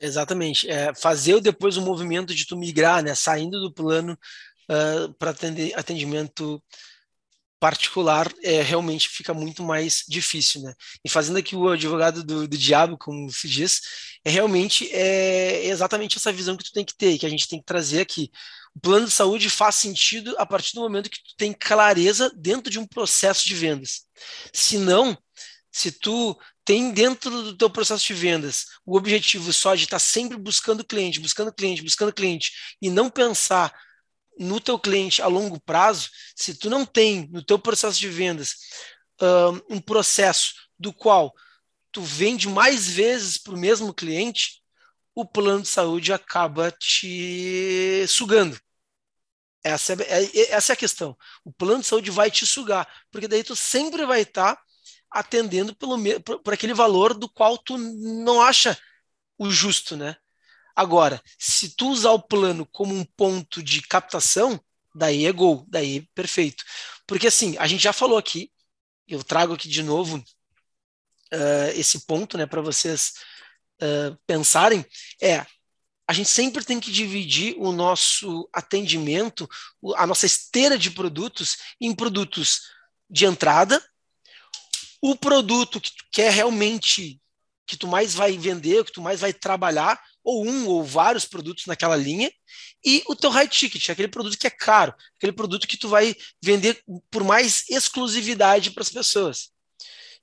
Exatamente. 0.00 0.70
É, 0.70 0.94
fazer 0.94 1.40
depois 1.40 1.76
o 1.76 1.82
movimento 1.82 2.34
de 2.34 2.46
tu 2.46 2.56
migrar, 2.56 3.02
né, 3.02 3.14
saindo 3.14 3.60
do 3.60 3.72
plano 3.72 4.16
uh, 4.70 5.12
para 5.14 5.34
atendimento 5.76 6.62
particular 7.60 8.32
é, 8.42 8.62
realmente 8.62 9.08
fica 9.08 9.34
muito 9.34 9.62
mais 9.62 10.04
difícil, 10.08 10.62
né? 10.62 10.74
E 11.04 11.08
fazendo 11.08 11.38
aqui 11.38 11.56
o 11.56 11.68
advogado 11.68 12.22
do, 12.22 12.46
do 12.46 12.56
diabo, 12.56 12.96
como 12.96 13.30
se 13.32 13.48
diz, 13.48 13.80
é 14.24 14.30
realmente 14.30 14.88
é 14.92 15.66
exatamente 15.66 16.16
essa 16.16 16.32
visão 16.32 16.56
que 16.56 16.64
tu 16.64 16.72
tem 16.72 16.84
que 16.84 16.96
ter, 16.96 17.18
que 17.18 17.26
a 17.26 17.28
gente 17.28 17.48
tem 17.48 17.58
que 17.58 17.66
trazer 17.66 18.00
aqui. 18.00 18.30
Plano 18.82 19.06
de 19.06 19.12
saúde 19.12 19.48
faz 19.48 19.76
sentido 19.76 20.34
a 20.38 20.46
partir 20.46 20.74
do 20.74 20.80
momento 20.80 21.10
que 21.10 21.22
tu 21.22 21.34
tem 21.36 21.52
clareza 21.52 22.30
dentro 22.36 22.70
de 22.70 22.78
um 22.78 22.86
processo 22.86 23.46
de 23.46 23.54
vendas. 23.54 24.02
Se 24.52 24.78
não, 24.78 25.16
se 25.70 25.92
tu 25.92 26.38
tem 26.64 26.90
dentro 26.90 27.30
do 27.30 27.56
teu 27.56 27.70
processo 27.70 28.06
de 28.06 28.14
vendas 28.14 28.66
o 28.84 28.96
objetivo 28.96 29.52
só 29.52 29.74
de 29.74 29.84
estar 29.84 29.98
sempre 29.98 30.36
buscando 30.36 30.84
cliente, 30.84 31.20
buscando 31.20 31.52
cliente, 31.52 31.82
buscando 31.82 32.12
cliente 32.12 32.52
e 32.82 32.90
não 32.90 33.08
pensar 33.08 33.72
no 34.38 34.60
teu 34.60 34.78
cliente 34.78 35.20
a 35.22 35.26
longo 35.26 35.58
prazo, 35.60 36.10
se 36.36 36.54
tu 36.54 36.68
não 36.68 36.84
tem 36.84 37.28
no 37.32 37.42
teu 37.42 37.58
processo 37.58 37.98
de 37.98 38.08
vendas 38.08 38.56
um, 39.20 39.76
um 39.76 39.80
processo 39.80 40.52
do 40.78 40.92
qual 40.92 41.32
tu 41.90 42.02
vende 42.02 42.48
mais 42.48 42.88
vezes 42.88 43.38
para 43.38 43.54
o 43.54 43.58
mesmo 43.58 43.92
cliente, 43.92 44.62
o 45.14 45.24
plano 45.24 45.62
de 45.62 45.68
saúde 45.68 46.12
acaba 46.12 46.70
te 46.70 48.04
sugando. 48.08 48.58
Essa 49.62 49.94
é, 49.94 50.24
é, 50.24 50.50
essa 50.52 50.72
é 50.72 50.74
a 50.74 50.76
questão. 50.76 51.16
O 51.44 51.52
plano 51.52 51.80
de 51.80 51.86
saúde 51.86 52.10
vai 52.10 52.30
te 52.30 52.46
sugar, 52.46 52.86
porque 53.10 53.28
daí 53.28 53.42
tu 53.42 53.56
sempre 53.56 54.06
vai 54.06 54.22
estar 54.22 54.56
tá 54.56 54.62
atendendo 55.10 55.74
pelo, 55.74 55.98
por 56.42 56.52
aquele 56.52 56.74
valor 56.74 57.14
do 57.14 57.28
qual 57.28 57.58
tu 57.58 57.76
não 57.78 58.40
acha 58.40 58.78
o 59.38 59.50
justo, 59.50 59.96
né? 59.96 60.16
Agora, 60.76 61.20
se 61.38 61.74
tu 61.74 61.90
usar 61.90 62.12
o 62.12 62.22
plano 62.22 62.66
como 62.66 62.94
um 62.94 63.04
ponto 63.04 63.62
de 63.62 63.82
captação, 63.82 64.60
daí 64.94 65.26
é 65.26 65.32
gol, 65.32 65.64
daí 65.68 65.98
é 65.98 66.06
perfeito. 66.14 66.64
Porque 67.06 67.26
assim, 67.26 67.56
a 67.58 67.66
gente 67.66 67.82
já 67.82 67.92
falou 67.92 68.16
aqui, 68.18 68.52
eu 69.06 69.24
trago 69.24 69.54
aqui 69.54 69.68
de 69.68 69.82
novo 69.82 70.18
uh, 70.18 71.70
esse 71.74 72.06
ponto, 72.06 72.36
né, 72.38 72.46
para 72.46 72.60
vocês 72.60 73.14
uh, 73.82 74.16
pensarem, 74.26 74.84
é 75.20 75.44
a 76.08 76.14
gente 76.14 76.30
sempre 76.30 76.64
tem 76.64 76.80
que 76.80 76.90
dividir 76.90 77.54
o 77.58 77.70
nosso 77.70 78.48
atendimento, 78.50 79.46
a 79.94 80.06
nossa 80.06 80.24
esteira 80.24 80.78
de 80.78 80.90
produtos, 80.90 81.58
em 81.78 81.94
produtos 81.94 82.62
de 83.10 83.26
entrada, 83.26 83.84
o 85.02 85.14
produto 85.14 85.78
que 85.78 85.90
tu 85.90 86.04
quer 86.10 86.32
realmente, 86.32 87.20
que 87.66 87.76
tu 87.76 87.86
mais 87.86 88.14
vai 88.14 88.38
vender, 88.38 88.86
que 88.86 88.92
tu 88.92 89.02
mais 89.02 89.20
vai 89.20 89.34
trabalhar, 89.34 90.02
ou 90.24 90.46
um 90.46 90.66
ou 90.66 90.82
vários 90.82 91.26
produtos 91.26 91.66
naquela 91.66 91.94
linha, 91.94 92.32
e 92.82 93.02
o 93.06 93.14
teu 93.14 93.28
high 93.28 93.46
ticket, 93.46 93.90
aquele 93.90 94.08
produto 94.08 94.38
que 94.38 94.46
é 94.46 94.50
caro, 94.50 94.94
aquele 95.18 95.32
produto 95.32 95.68
que 95.68 95.76
tu 95.76 95.90
vai 95.90 96.16
vender 96.42 96.82
por 97.10 97.22
mais 97.22 97.68
exclusividade 97.68 98.70
para 98.70 98.82
as 98.82 98.90
pessoas. 98.90 99.50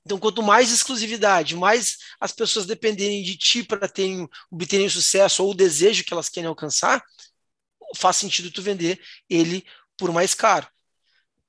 Então, 0.06 0.20
quanto 0.20 0.40
mais 0.40 0.70
exclusividade, 0.70 1.56
mais 1.56 1.98
as 2.20 2.30
pessoas 2.30 2.64
dependerem 2.64 3.24
de 3.24 3.36
ti 3.36 3.64
para 3.64 3.88
terem, 3.88 4.28
obterem 4.48 4.88
sucesso 4.88 5.42
ou 5.42 5.50
o 5.50 5.54
desejo 5.54 6.04
que 6.04 6.12
elas 6.12 6.28
querem 6.28 6.46
alcançar, 6.46 7.04
faz 7.96 8.14
sentido 8.14 8.52
tu 8.52 8.62
vender 8.62 9.02
ele 9.28 9.66
por 9.98 10.12
mais 10.12 10.32
caro. 10.32 10.68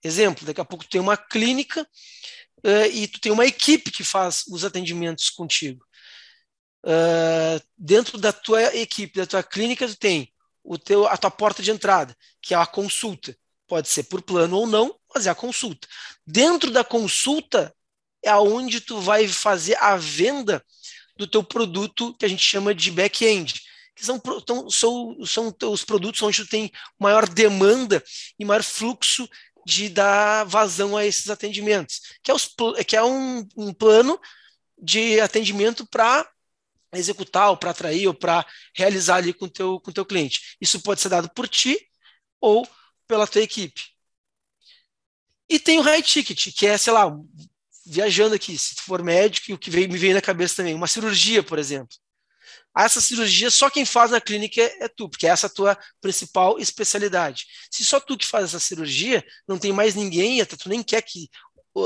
Exemplo, 0.04 0.44
daqui 0.44 0.60
a 0.60 0.66
pouco 0.66 0.84
tu 0.86 0.90
tem 0.90 1.00
uma 1.00 1.16
clínica 1.16 1.88
uh, 2.64 2.92
e 2.92 3.08
tu 3.08 3.22
tem 3.22 3.32
uma 3.32 3.46
equipe 3.46 3.92
que 3.92 4.04
faz 4.04 4.44
os 4.48 4.66
atendimentos 4.66 5.30
contigo. 5.30 5.86
Uh, 6.84 7.62
dentro 7.78 8.18
da 8.18 8.34
tua 8.34 8.76
equipe, 8.76 9.20
da 9.20 9.28
tua 9.28 9.44
clínica, 9.44 9.88
tu 9.88 9.98
tem 9.98 10.34
o 10.64 10.80
teu, 10.80 11.06
a 11.06 11.16
tua 11.16 11.30
porta 11.30 11.62
de 11.62 11.70
entrada, 11.70 12.18
que 12.42 12.56
é 12.56 12.58
a 12.58 12.66
consulta. 12.66 13.38
Pode 13.68 13.88
ser 13.88 14.06
por 14.06 14.24
plano 14.24 14.58
ou 14.58 14.66
não, 14.66 15.00
mas 15.14 15.28
é 15.28 15.30
a 15.30 15.36
consulta. 15.36 15.88
Dentro 16.26 16.72
da 16.72 16.84
consulta 16.84 17.72
é 18.28 18.32
aonde 18.32 18.82
tu 18.82 19.00
vai 19.00 19.28
fazer 19.28 19.76
a 19.82 19.96
venda 19.96 20.64
do 21.18 21.28
teu 21.28 21.44
produto 21.44 22.16
que 22.18 22.26
a 22.26 22.28
gente 22.28 22.44
chama 22.44 22.76
de 22.76 22.92
back-end, 22.92 23.62
que 23.96 24.06
são, 24.06 24.22
são, 24.70 25.26
são 25.26 25.56
os 25.72 25.84
produtos 25.84 26.22
onde 26.22 26.44
tu 26.44 26.50
tem 26.50 26.72
maior 27.00 27.28
demanda 27.28 28.04
e 28.40 28.46
maior 28.46 28.64
fluxo 28.64 29.28
de 29.66 29.90
dar 29.90 30.46
vazão 30.46 30.96
a 30.96 31.06
esses 31.06 31.30
atendimentos, 31.30 32.02
que 32.24 32.32
é, 32.32 32.34
os, 32.34 32.50
que 32.88 32.96
é 32.96 33.04
um, 33.04 33.46
um 33.56 33.74
plano 33.74 34.20
de 34.82 35.20
atendimento 35.20 35.86
para 35.88 36.30
executar, 36.94 37.50
ou 37.50 37.58
para 37.58 37.72
atrair, 37.72 38.08
ou 38.08 38.14
para 38.14 38.46
realizar 38.74 39.18
ali 39.18 39.34
com 39.34 39.48
teu, 39.48 39.80
com 39.82 39.92
teu 39.92 40.06
cliente. 40.06 40.56
Isso 40.62 40.82
pode 40.82 41.02
ser 41.02 41.10
dado 41.10 41.30
por 41.34 41.48
ti 41.48 41.78
ou 42.40 42.68
pela 43.08 43.28
tua 43.28 43.42
equipe. 43.42 43.82
E 45.50 45.60
tem 45.60 45.80
o 45.80 45.82
high 45.82 46.02
ticket, 46.02 46.54
que 46.56 46.68
é, 46.68 46.78
sei 46.78 46.94
lá, 46.94 47.12
viajando 47.90 48.36
aqui, 48.36 48.58
se 48.58 48.76
for 48.82 49.04
médico, 49.04 49.54
o 49.54 49.58
que 49.58 49.72
me 49.72 49.98
veio 49.98 50.14
na 50.14 50.22
cabeça 50.22 50.58
também, 50.58 50.74
uma 50.74 50.88
cirurgia, 50.88 51.42
por 51.42 51.58
exemplo. 51.58 51.96
Essa 52.78 53.02
cirurgia, 53.02 53.50
só 53.50 53.70
quem 53.70 53.86
faz 53.86 54.12
na 54.12 54.22
clínica 54.22 54.62
é, 54.62 54.86
é 54.86 54.88
tu, 54.88 55.10
porque 55.10 55.26
é 55.26 55.32
essa 55.32 55.48
a 55.48 55.50
tua 55.50 55.78
principal 56.00 56.60
especialidade. 56.60 57.46
Se 57.72 57.84
só 57.84 58.00
tu 58.00 58.16
que 58.16 58.26
faz 58.26 58.46
essa 58.46 58.60
cirurgia, 58.60 59.26
não 59.48 59.58
tem 59.58 59.72
mais 59.72 59.96
ninguém, 59.96 60.42
até 60.42 60.56
tu 60.56 60.70
nem 60.70 60.84
quer 60.84 61.02
que 61.02 61.30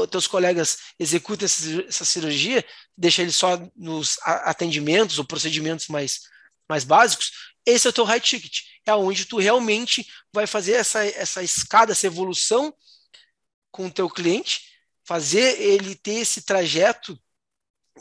teus 0.09 0.27
colegas 0.27 0.77
executem 0.99 1.45
essa 1.45 2.05
cirurgia, 2.05 2.63
deixa 2.97 3.21
ele 3.21 3.31
só 3.31 3.61
nos 3.75 4.17
atendimentos 4.23 5.19
ou 5.19 5.25
procedimentos 5.25 5.87
mais, 5.87 6.21
mais 6.69 6.83
básicos, 6.83 7.31
esse 7.65 7.87
é 7.87 7.89
o 7.89 7.93
teu 7.93 8.05
high 8.05 8.19
ticket. 8.19 8.59
É 8.85 8.93
onde 8.95 9.25
tu 9.25 9.37
realmente 9.37 10.07
vai 10.33 10.47
fazer 10.47 10.73
essa, 10.73 11.05
essa 11.05 11.43
escada, 11.43 11.91
essa 11.91 12.07
evolução 12.07 12.73
com 13.69 13.87
o 13.87 13.91
teu 13.91 14.09
cliente, 14.09 14.70
fazer 15.05 15.59
ele 15.59 15.95
ter 15.95 16.15
esse 16.15 16.43
trajeto 16.43 17.19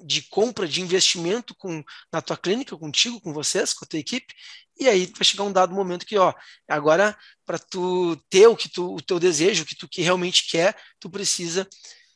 de 0.04 0.22
compra, 0.22 0.66
de 0.66 0.80
investimento 0.80 1.54
com, 1.54 1.82
na 2.12 2.22
tua 2.22 2.36
clínica, 2.36 2.76
contigo, 2.76 3.20
com 3.20 3.32
vocês, 3.32 3.72
com 3.72 3.84
a 3.84 3.88
tua 3.88 3.98
equipe, 3.98 4.34
e 4.78 4.88
aí 4.88 5.06
vai 5.06 5.24
chegar 5.24 5.44
um 5.44 5.52
dado 5.52 5.74
momento 5.74 6.06
que, 6.06 6.16
ó, 6.16 6.32
agora 6.68 7.16
para 7.44 7.58
tu 7.58 8.16
ter 8.30 8.46
o 8.46 8.56
que 8.56 8.68
tu, 8.68 8.94
o 8.94 9.02
teu 9.02 9.18
desejo, 9.18 9.62
o 9.62 9.66
que 9.66 9.76
tu 9.76 9.88
que 9.88 10.00
realmente 10.00 10.48
quer, 10.48 10.76
tu 10.98 11.10
precisa, 11.10 11.68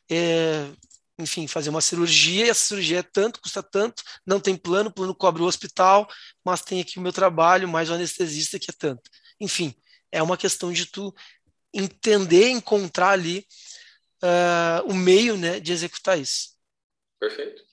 é, 0.09 0.71
enfim, 1.19 1.47
fazer 1.47 1.69
uma 1.69 1.81
cirurgia, 1.81 2.45
e 2.45 2.49
essa 2.49 2.67
cirurgia 2.67 2.99
é 2.99 3.03
tanto, 3.03 3.39
custa 3.39 3.61
tanto, 3.61 4.03
não 4.25 4.39
tem 4.39 4.55
plano, 4.55 4.91
plano 4.91 5.13
cobre 5.13 5.41
o 5.43 5.45
hospital, 5.45 6.07
mas 6.43 6.61
tem 6.61 6.81
aqui 6.81 6.97
o 6.97 7.01
meu 7.01 7.13
trabalho, 7.13 7.67
mais 7.67 7.89
o 7.89 7.93
anestesista 7.93 8.57
que 8.57 8.71
é 8.71 8.73
tanto. 8.77 9.09
Enfim, 9.39 9.75
é 10.11 10.23
uma 10.23 10.37
questão 10.37 10.71
de 10.71 10.85
tu 10.85 11.13
entender, 11.73 12.49
encontrar 12.49 13.09
ali 13.09 13.45
uh, 14.25 14.89
o 14.89 14.93
meio, 14.93 15.37
né, 15.37 15.59
de 15.59 15.71
executar 15.71 16.19
isso. 16.19 16.55
Perfeito, 17.19 17.63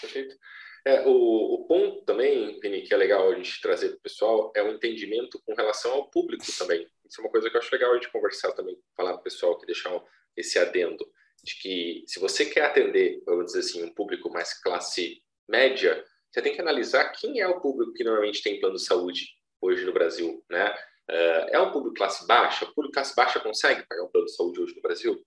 perfeito. 0.00 0.36
É, 0.84 1.06
o, 1.06 1.54
o, 1.54 1.66
ponto 1.66 2.04
também, 2.04 2.58
Vini, 2.60 2.82
que 2.82 2.94
é 2.94 2.96
legal 2.96 3.30
a 3.30 3.34
gente 3.34 3.60
trazer 3.60 3.90
para 3.90 3.98
o 3.98 4.00
pessoal, 4.00 4.52
é 4.56 4.62
o 4.62 4.72
entendimento 4.72 5.40
com 5.44 5.54
relação 5.54 5.92
ao 5.92 6.10
público 6.10 6.44
também. 6.58 6.88
Isso 7.06 7.20
é 7.20 7.24
uma 7.24 7.30
coisa 7.30 7.50
que 7.50 7.56
eu 7.56 7.60
acho 7.60 7.74
legal 7.74 7.92
a 7.92 7.94
gente 7.94 8.10
conversar 8.10 8.52
também, 8.52 8.78
falar 8.96 9.12
para 9.12 9.20
o 9.20 9.24
pessoal, 9.24 9.58
que 9.58 9.66
deixar 9.66 10.02
esse 10.36 10.58
adendo, 10.58 11.04
de 11.44 11.54
que 11.60 12.04
se 12.06 12.18
você 12.18 12.46
quer 12.46 12.64
atender, 12.64 13.22
vamos 13.26 13.46
dizer 13.46 13.60
assim, 13.60 13.84
um 13.84 13.92
público 13.92 14.30
mais 14.30 14.54
classe 14.62 15.22
média, 15.48 16.02
você 16.30 16.40
tem 16.40 16.54
que 16.54 16.60
analisar 16.60 17.10
quem 17.10 17.40
é 17.40 17.48
o 17.48 17.60
público 17.60 17.92
que 17.92 18.04
normalmente 18.04 18.42
tem 18.42 18.60
plano 18.60 18.76
de 18.76 18.84
saúde 18.84 19.26
hoje 19.60 19.84
no 19.84 19.92
Brasil, 19.92 20.42
né? 20.48 20.74
É, 21.08 21.56
é 21.56 21.60
um 21.60 21.72
público 21.72 21.96
classe 21.96 22.26
baixa? 22.26 22.64
O 22.64 22.72
público 22.72 22.94
classe 22.94 23.14
baixa 23.14 23.40
consegue 23.40 23.84
pagar 23.86 24.04
um 24.04 24.08
plano 24.08 24.26
de 24.26 24.34
saúde 24.34 24.60
hoje 24.60 24.76
no 24.76 24.82
Brasil? 24.82 25.20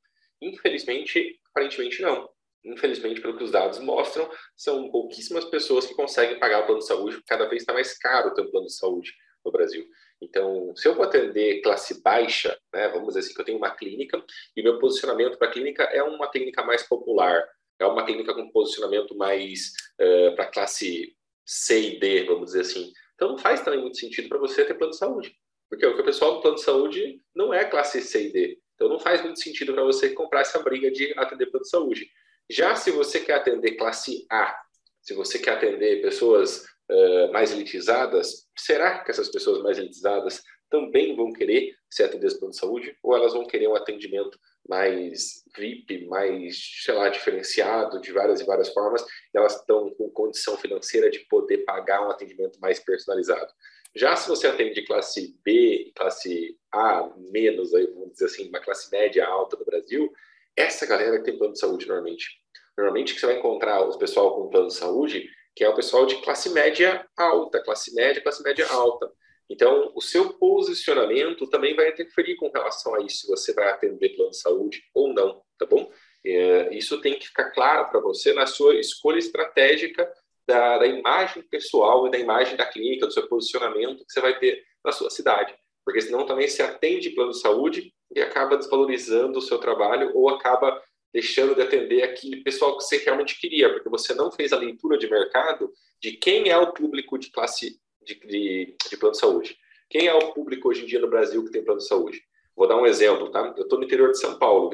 Infelizmente, 0.44 1.40
aparentemente 1.52 2.02
não 2.02 2.30
infelizmente, 2.66 3.22
pelo 3.22 3.38
que 3.38 3.44
os 3.44 3.52
dados 3.52 3.80
mostram, 3.80 4.30
são 4.56 4.90
pouquíssimas 4.90 5.46
pessoas 5.46 5.86
que 5.86 5.94
conseguem 5.94 6.40
pagar 6.40 6.62
o 6.62 6.66
plano 6.66 6.80
de 6.80 6.88
saúde, 6.88 7.16
porque 7.18 7.28
cada 7.28 7.46
vez 7.46 7.62
está 7.62 7.74
mais 7.74 7.98
caro 7.98 8.30
um 8.30 8.52
plano 8.52 8.68
de 8.68 8.74
saúde 8.74 9.14
no 9.44 9.52
Brasil. 9.52 9.86
Então, 10.22 10.74
se 10.76 10.88
eu 10.88 10.96
vou 10.96 11.04
atender 11.04 11.62
classe 11.62 12.02
baixa, 12.02 12.58
né, 12.74 12.88
vamos 12.88 13.10
dizer 13.10 13.20
assim, 13.20 13.34
que 13.34 13.42
eu 13.42 13.46
tenho 13.46 13.58
uma 13.58 13.72
clínica 13.72 14.24
e 14.56 14.64
meu 14.64 14.80
posicionamento 14.80 15.38
para 15.38 15.50
a 15.50 15.52
clínica 15.52 15.84
é 15.84 16.02
uma 16.02 16.30
clínica 16.32 16.64
mais 16.64 16.84
popular, 16.84 17.44
é 17.78 17.86
uma 17.86 18.06
clínica 18.06 18.34
com 18.34 18.50
posicionamento 18.50 19.16
mais 19.18 19.74
uh, 20.00 20.36
para 20.36 20.46
classe 20.46 21.14
C 21.46 21.82
e 21.82 22.00
D, 22.00 22.24
vamos 22.24 22.46
dizer 22.46 22.62
assim. 22.62 22.94
Então, 23.16 23.30
não 23.30 23.38
faz 23.38 23.62
também 23.62 23.82
muito 23.82 23.98
sentido 23.98 24.30
para 24.30 24.38
você 24.38 24.64
ter 24.64 24.76
plano 24.76 24.92
de 24.92 24.98
saúde, 24.98 25.36
porque 25.70 25.86
o 25.86 26.04
pessoal 26.06 26.36
do 26.36 26.42
plano 26.42 26.56
de 26.56 26.64
saúde 26.64 27.22
não 27.36 27.54
é 27.54 27.66
classe 27.66 28.02
C 28.02 28.30
e 28.30 28.32
D. 28.32 28.63
Então, 28.76 28.90
não 28.90 29.00
faz 29.00 29.22
muito 29.22 29.40
sentido 29.40 29.74
para 29.74 29.84
você 29.84 30.10
comprar 30.10 30.42
essa 30.42 30.60
briga 30.60 30.92
de 30.92 31.14
atender 31.18 31.48
plano 31.48 31.64
de 31.64 31.70
saúde. 31.70 32.10
Já 32.50 32.76
se 32.76 32.92
você 32.92 33.20
quer 33.20 33.36
atender 33.36 33.76
classe 33.76 34.26
A, 34.30 34.56
se 35.02 35.14
você 35.14 35.40
quer 35.40 35.52
atender 35.52 36.02
pessoas 36.02 36.66
uh, 36.90 37.32
mais 37.32 37.52
elitizadas, 37.52 38.48
será 38.58 39.00
que 39.00 39.12
essas 39.12 39.30
pessoas 39.30 39.62
mais 39.62 39.78
elitizadas 39.78 40.42
também 40.70 41.16
vão 41.16 41.32
querer 41.32 41.76
ser 41.90 42.06
atendidas 42.06 42.34
pelo 42.34 42.40
plano 42.40 42.52
de 42.52 42.58
saúde 42.58 42.98
ou 43.04 43.16
elas 43.16 43.34
vão 43.34 43.46
querer 43.46 43.68
um 43.68 43.76
atendimento 43.76 44.40
mais 44.68 45.44
VIP, 45.56 46.06
mais, 46.08 46.58
sei 46.84 46.94
lá, 46.96 47.10
diferenciado 47.10 48.02
de 48.02 48.12
várias 48.12 48.42
e 48.42 48.46
várias 48.46 48.70
formas, 48.70 49.06
elas 49.36 49.56
estão 49.56 49.94
com 49.94 50.10
condição 50.10 50.58
financeira 50.58 51.12
de 51.12 51.20
poder 51.28 51.60
pagar 51.60 52.06
um 52.06 52.10
atendimento 52.10 52.60
mais 52.60 52.80
personalizado. 52.80 53.52
Já 53.96 54.16
se 54.16 54.28
você 54.28 54.48
atende 54.48 54.84
classe 54.84 55.38
B, 55.46 55.92
classe 55.96 56.58
A, 56.74 57.10
menos, 57.32 57.72
vamos 57.72 58.14
dizer 58.14 58.26
assim, 58.26 58.50
uma 58.50 58.60
classe 58.60 58.92
média 58.92 59.26
alta 59.28 59.56
do 59.56 59.66
Brasil, 59.66 60.12
essa 60.56 60.86
galera 60.86 61.18
que 61.18 61.26
tem 61.26 61.38
plano 61.38 61.54
de 61.54 61.60
saúde 61.60 61.88
normalmente. 61.88 62.42
Normalmente 62.78 63.14
que 63.14 63.20
você 63.20 63.28
vai 63.28 63.38
encontrar 63.38 63.88
os 63.88 63.96
pessoal 63.96 64.36
com 64.36 64.50
plano 64.50 64.68
de 64.68 64.74
saúde, 64.74 65.30
que 65.56 65.64
é 65.64 65.70
o 65.70 65.76
pessoal 65.76 66.06
de 66.06 66.16
classe 66.22 66.50
média 66.50 67.06
alta, 67.16 67.62
classe 67.64 67.94
média, 67.94 68.22
classe 68.22 68.42
média 68.44 68.68
alta. 68.72 69.12
Então, 69.50 69.92
o 69.94 70.02
seu 70.02 70.34
posicionamento 70.34 71.48
também 71.48 71.76
vai 71.76 71.90
interferir 71.90 72.36
com 72.38 72.50
relação 72.50 72.96
a 72.96 73.02
isso, 73.02 73.18
se 73.18 73.28
você 73.28 73.54
vai 73.54 73.70
atender 73.70 74.16
plano 74.16 74.32
de 74.32 74.38
saúde 74.38 74.84
ou 74.94 75.14
não, 75.14 75.42
tá 75.60 75.66
bom? 75.66 75.92
É, 76.26 76.74
isso 76.76 77.02
tem 77.02 77.20
que 77.20 77.28
ficar 77.28 77.52
claro 77.52 77.90
para 77.90 78.00
você 78.00 78.34
na 78.34 78.48
sua 78.48 78.76
escolha 78.80 79.20
estratégica 79.20 80.12
da, 80.48 80.80
da, 80.80 80.88
imagem 80.88 81.44
pessoal 81.44 82.08
e 82.08 82.12
da 82.12 82.18
imagem 82.18 82.56
da 82.56 82.66
clínica, 82.66 83.06
do 83.06 83.14
seu 83.14 83.28
posicionamento 83.28 84.06
que 84.06 84.12
você 84.12 84.22
vai 84.22 84.40
ter 84.40 84.64
na 84.84 84.92
sua 84.92 85.10
cidade. 85.10 85.54
Porque 85.86 86.02
senão 86.02 86.26
também 86.26 86.48
se 86.48 86.62
atende 86.62 87.10
plano 87.12 87.32
de 87.32 87.40
saúde 87.40 87.94
e 88.16 88.22
acaba 88.22 88.58
desvalorizando 88.58 89.40
o 89.40 89.42
seu 89.42 89.58
trabalho 89.58 90.12
ou 90.14 90.30
acaba 90.30 90.82
deixando 91.14 91.54
de 91.54 91.62
atender 91.62 92.04
aquele 92.04 92.38
pessoal 92.38 92.76
que 92.78 92.84
você 92.84 92.98
realmente 92.98 93.40
queria, 93.40 93.72
porque 93.72 93.90
você 93.90 94.16
não 94.16 94.32
fez 94.32 94.52
a 94.52 94.58
leitura 94.58 94.98
de 94.98 95.10
mercado 95.10 95.72
de 96.02 96.14
quem 96.14 96.50
é 96.50 96.58
o 96.58 96.74
público 96.74 97.18
de 97.18 97.30
classe 97.30 97.80
de, 98.02 98.16
de, 98.16 98.76
de 98.90 98.98
plano 98.98 99.14
de 99.14 99.20
saúde. 99.20 99.58
Quem 99.90 100.08
é 100.08 100.14
o 100.14 100.34
público 100.34 100.70
hoje 100.70 100.84
em 100.84 100.88
dia 100.88 101.00
no 101.00 101.10
Brasil 101.10 101.44
que 101.46 101.52
tem 101.52 101.64
plano 101.64 101.80
de 101.80 101.88
saúde? 101.88 102.22
Vou 102.56 102.68
dar 102.68 102.78
um 102.78 102.86
exemplo, 102.86 103.30
tá? 103.30 103.54
Eu 103.56 103.64
estou 103.64 103.80
no 103.80 103.86
interior 103.86 104.12
de 104.12 104.20
São 104.20 104.38
Paulo. 104.38 104.72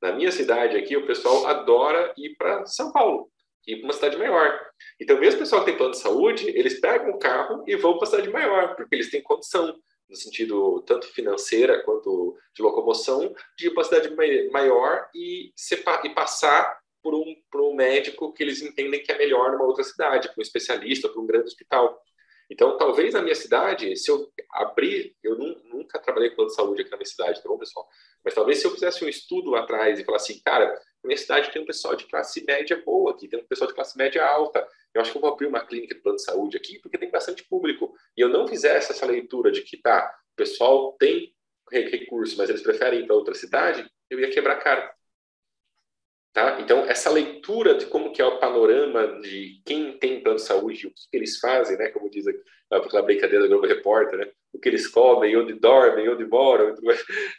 Na 0.00 0.12
minha 0.12 0.30
cidade 0.30 0.76
aqui, 0.76 0.96
o 0.96 1.06
pessoal 1.06 1.46
adora 1.46 2.12
ir 2.16 2.34
para 2.36 2.66
São 2.66 2.92
Paulo, 2.92 3.30
ir 3.66 3.76
para 3.76 3.86
uma 3.86 3.92
cidade 3.92 4.16
maior. 4.16 4.60
Então, 5.00 5.18
mesmo 5.18 5.36
o 5.36 5.40
pessoal 5.40 5.62
que 5.62 5.70
tem 5.70 5.76
plano 5.76 5.92
de 5.92 5.98
saúde, 5.98 6.48
eles 6.48 6.80
pegam 6.80 7.10
o 7.10 7.18
carro 7.18 7.64
e 7.66 7.76
vão 7.76 7.96
para 7.96 8.08
a 8.08 8.10
cidade 8.10 8.30
maior, 8.30 8.74
porque 8.76 8.94
eles 8.94 9.10
têm 9.10 9.22
condição, 9.22 9.74
no 10.14 10.20
sentido 10.20 10.80
tanto 10.86 11.08
financeira 11.08 11.82
quanto 11.82 12.38
de 12.54 12.62
locomoção, 12.62 13.34
de 13.58 13.66
ir 13.66 13.70
para 13.74 13.82
a 13.82 13.84
cidade 13.84 14.14
maior 14.50 15.08
e, 15.12 15.52
e 16.04 16.08
passar 16.10 16.78
por 17.02 17.14
um, 17.14 17.34
por 17.50 17.60
um 17.60 17.74
médico 17.74 18.32
que 18.32 18.42
eles 18.42 18.62
entendem 18.62 19.02
que 19.02 19.12
é 19.12 19.18
melhor 19.18 19.52
numa 19.52 19.64
outra 19.64 19.82
cidade, 19.84 20.28
para 20.28 20.38
um 20.38 20.42
especialista, 20.42 21.08
para 21.08 21.20
um 21.20 21.26
grande 21.26 21.46
hospital. 21.46 22.00
Então, 22.50 22.78
talvez 22.78 23.12
na 23.14 23.22
minha 23.22 23.34
cidade, 23.34 23.96
se 23.96 24.10
eu 24.10 24.30
abrir, 24.52 25.16
eu 25.22 25.36
nunca 25.36 25.98
trabalhei 25.98 26.30
com 26.30 26.36
plano 26.36 26.50
de 26.50 26.56
saúde 26.56 26.82
aqui 26.82 26.90
na 26.90 26.96
minha 26.96 27.06
cidade, 27.06 27.42
tá 27.42 27.48
bom, 27.48 27.58
pessoal? 27.58 27.86
Mas 28.24 28.34
talvez 28.34 28.58
se 28.58 28.66
eu 28.66 28.70
fizesse 28.70 29.04
um 29.04 29.08
estudo 29.08 29.50
lá 29.50 29.60
atrás 29.60 29.98
e 29.98 30.04
falasse 30.04 30.32
assim, 30.32 30.42
cara, 30.44 30.66
na 30.66 31.08
minha 31.08 31.16
cidade 31.16 31.50
tem 31.50 31.60
um 31.60 31.66
pessoal 31.66 31.96
de 31.96 32.06
classe 32.06 32.44
média 32.46 32.80
boa 32.84 33.12
aqui, 33.12 33.28
tem 33.28 33.40
um 33.40 33.46
pessoal 33.46 33.68
de 33.68 33.74
classe 33.74 33.98
média 33.98 34.24
alta. 34.24 34.66
Eu 34.94 35.00
acho 35.00 35.10
que 35.10 35.18
eu 35.18 35.20
vou 35.20 35.32
abrir 35.32 35.46
uma 35.46 35.66
clínica 35.66 35.94
de 35.94 36.00
plano 36.00 36.16
de 36.16 36.22
saúde 36.22 36.56
aqui 36.56 36.78
porque 36.78 36.96
tem 36.96 37.10
bastante 37.10 37.44
público. 37.44 37.92
E 38.16 38.20
eu 38.20 38.28
não 38.28 38.46
fizesse 38.46 38.92
essa 38.92 39.04
leitura 39.04 39.50
de 39.50 39.62
que, 39.62 39.76
tá, 39.76 40.14
o 40.32 40.36
pessoal 40.36 40.92
tem 40.98 41.34
recurso, 41.70 42.36
mas 42.36 42.48
eles 42.48 42.62
preferem 42.62 43.00
ir 43.00 43.06
para 43.06 43.16
outra 43.16 43.34
cidade, 43.34 43.90
eu 44.08 44.20
ia 44.20 44.30
quebrar 44.30 44.56
cara. 44.56 44.94
Tá? 46.32 46.60
Então, 46.60 46.84
essa 46.84 47.10
leitura 47.10 47.76
de 47.76 47.86
como 47.86 48.12
que 48.12 48.20
é 48.20 48.24
o 48.24 48.38
panorama 48.38 49.20
de 49.20 49.62
quem 49.64 49.96
tem 49.98 50.20
plano 50.20 50.38
de 50.38 50.44
saúde, 50.44 50.88
o 50.88 50.90
que, 50.90 51.08
que 51.08 51.16
eles 51.16 51.38
fazem, 51.38 51.78
né? 51.78 51.90
como 51.90 52.10
diz 52.10 52.24
aquela 52.70 53.02
brincadeira 53.02 53.44
do 53.44 53.48
Globo 53.48 53.68
Repórter, 53.68 54.18
né? 54.18 54.32
o 54.52 54.58
que 54.58 54.68
eles 54.68 54.88
comem, 54.88 55.36
onde 55.36 55.52
dormem, 55.54 56.08
onde 56.08 56.24
moram. 56.24 56.74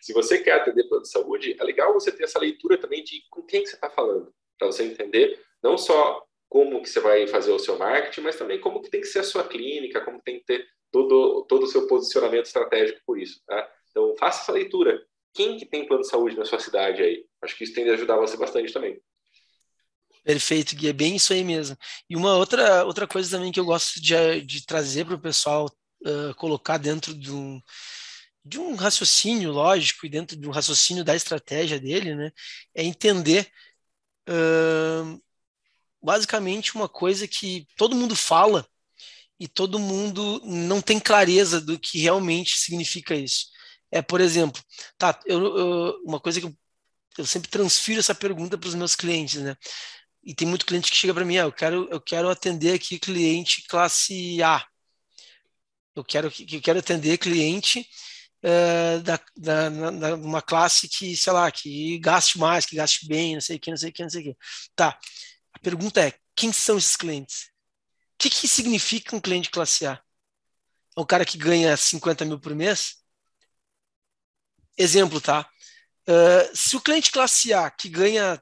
Se 0.02 0.14
você 0.14 0.40
quer 0.40 0.54
atender 0.54 0.88
plano 0.88 1.04
de 1.04 1.10
saúde, 1.10 1.58
é 1.60 1.64
legal 1.64 1.94
você 1.94 2.10
ter 2.10 2.24
essa 2.24 2.40
leitura 2.40 2.78
também 2.78 3.04
de 3.04 3.22
com 3.30 3.42
quem 3.42 3.66
você 3.66 3.76
está 3.76 3.90
falando, 3.90 4.34
para 4.58 4.68
você 4.68 4.84
entender 4.84 5.42
não 5.62 5.78
só 5.78 6.26
como 6.50 6.82
que 6.82 6.90
você 6.90 7.00
vai 7.00 7.28
fazer 7.28 7.52
o 7.52 7.60
seu 7.60 7.78
marketing, 7.78 8.22
mas 8.22 8.36
também 8.36 8.60
como 8.60 8.82
que 8.82 8.90
tem 8.90 9.02
que 9.02 9.08
ser 9.08 9.20
a 9.20 9.24
sua 9.24 9.48
clínica, 9.48 10.02
como 10.02 10.22
tem 10.22 10.40
que 10.40 10.46
ter 10.46 10.66
todo, 10.92 11.46
todo 11.48 11.64
o 11.64 11.68
seu 11.68 11.88
posicionamento 11.88 12.46
estratégico 12.46 13.02
por 13.06 13.20
isso. 13.20 13.42
Tá? 13.46 13.70
Então, 13.90 14.16
faça 14.18 14.44
essa 14.44 14.52
leitura 14.52 15.06
quem 15.36 15.58
que 15.58 15.66
tem 15.66 15.86
plano 15.86 16.02
de 16.02 16.10
saúde 16.10 16.38
na 16.38 16.46
sua 16.46 16.60
cidade 16.60 17.04
aí? 17.04 17.26
Acho 17.42 17.58
que 17.58 17.66
isso 17.66 17.74
tende 17.74 17.90
a 17.90 17.94
ajudar 17.94 18.16
você 18.16 18.38
bastante 18.38 18.72
também. 18.72 18.98
Perfeito, 20.24 20.76
Gui, 20.76 20.88
é 20.88 20.94
bem 20.94 21.18
isso 21.18 21.34
aí 21.34 21.44
mesmo. 21.44 21.78
E 22.10 22.16
uma 22.16 22.36
outra, 22.38 22.86
outra 22.86 23.06
coisa 23.06 23.30
também 23.38 23.52
que 23.52 23.60
eu 23.60 23.66
gosto 23.66 24.02
de, 24.02 24.42
de 24.42 24.66
trazer 24.66 25.06
para 25.06 25.16
o 25.16 25.22
pessoal 25.22 25.70
uh, 26.06 26.34
colocar 26.36 26.78
dentro 26.78 27.14
de 27.14 27.32
um, 27.32 27.62
de 28.44 28.58
um 28.58 28.76
raciocínio 28.76 29.52
lógico 29.52 30.06
e 30.06 30.10
dentro 30.10 30.38
de 30.38 30.48
um 30.48 30.52
raciocínio 30.52 31.04
da 31.04 31.16
estratégia 31.16 31.80
dele, 31.80 32.16
né, 32.16 32.32
é 32.74 32.84
entender 32.84 33.52
uh, 34.30 35.22
basicamente 36.06 36.76
uma 36.76 36.88
coisa 36.88 37.28
que 37.28 37.68
todo 37.76 37.96
mundo 37.96 38.16
fala 38.16 38.66
e 39.40 39.48
todo 39.48 39.80
mundo 39.80 40.42
não 40.46 40.82
tem 40.82 41.00
clareza 41.00 41.60
do 41.60 41.78
que 41.78 42.00
realmente 42.00 42.58
significa 42.58 43.16
isso. 43.16 43.48
É, 43.92 44.02
por 44.02 44.22
exemplo, 44.22 44.62
tá, 44.98 45.20
eu, 45.26 45.58
eu, 45.58 46.02
uma 46.06 46.20
coisa 46.20 46.40
que 46.40 46.46
eu, 46.46 46.56
eu 47.18 47.26
sempre 47.26 47.50
transfiro 47.50 48.00
essa 48.00 48.16
pergunta 48.16 48.58
para 48.58 48.68
os 48.68 48.76
meus 48.76 48.96
clientes, 48.96 49.42
né? 49.42 49.56
E 50.24 50.34
tem 50.34 50.48
muito 50.48 50.66
cliente 50.66 50.92
que 50.92 50.98
chega 50.98 51.14
para 51.14 51.26
mim, 51.26 51.38
ah, 51.38 51.44
eu 51.44 51.52
quero, 51.52 51.88
eu 51.92 52.02
quero 52.02 52.30
atender 52.30 52.74
aqui 52.74 53.00
cliente 53.00 53.64
classe 53.68 54.42
A. 54.42 54.66
Eu 55.96 56.04
quero, 56.04 56.32
eu 56.52 56.62
quero 56.62 56.80
atender 56.80 57.18
cliente 57.18 57.88
uh, 58.44 59.02
da, 59.02 59.20
da, 59.38 59.70
da, 59.70 60.16
uma 60.16 60.42
classe 60.42 60.88
que, 60.90 61.16
sei 61.16 61.32
lá, 61.34 61.50
que 61.52 61.98
gaste 62.00 62.38
mais, 62.38 62.66
que 62.66 62.76
gaste 62.76 63.08
bem, 63.08 63.36
não 63.36 63.42
sei 63.42 63.58
o 63.58 63.60
que, 63.60 63.70
não 63.70 63.78
sei 63.78 63.90
o 63.90 63.94
que, 63.94 64.04
não 64.04 64.10
sei 64.10 64.22
o 64.22 64.24
que. 64.26 64.38
Tá. 64.76 64.98
Pergunta 65.66 66.00
é, 66.00 66.14
quem 66.36 66.54
são 66.54 66.78
esses 66.78 66.96
clientes? 66.96 67.50
O 68.14 68.18
que, 68.20 68.30
que 68.30 68.48
significa 68.48 69.16
um 69.16 69.20
cliente 69.20 69.50
classe 69.50 69.84
A? 69.84 70.00
É 70.96 71.02
um 71.02 71.04
cara 71.04 71.26
que 71.26 71.40
ganha 71.40 71.76
50 71.76 72.24
mil 72.24 72.40
por 72.40 72.54
mês? 72.54 72.98
Exemplo, 74.78 75.20
tá? 75.20 75.50
Uh, 76.08 76.56
se 76.56 76.76
o 76.76 76.82
cliente 76.82 77.12
classe 77.12 77.52
A, 77.52 77.72
que 77.72 77.90
ganha 77.90 78.40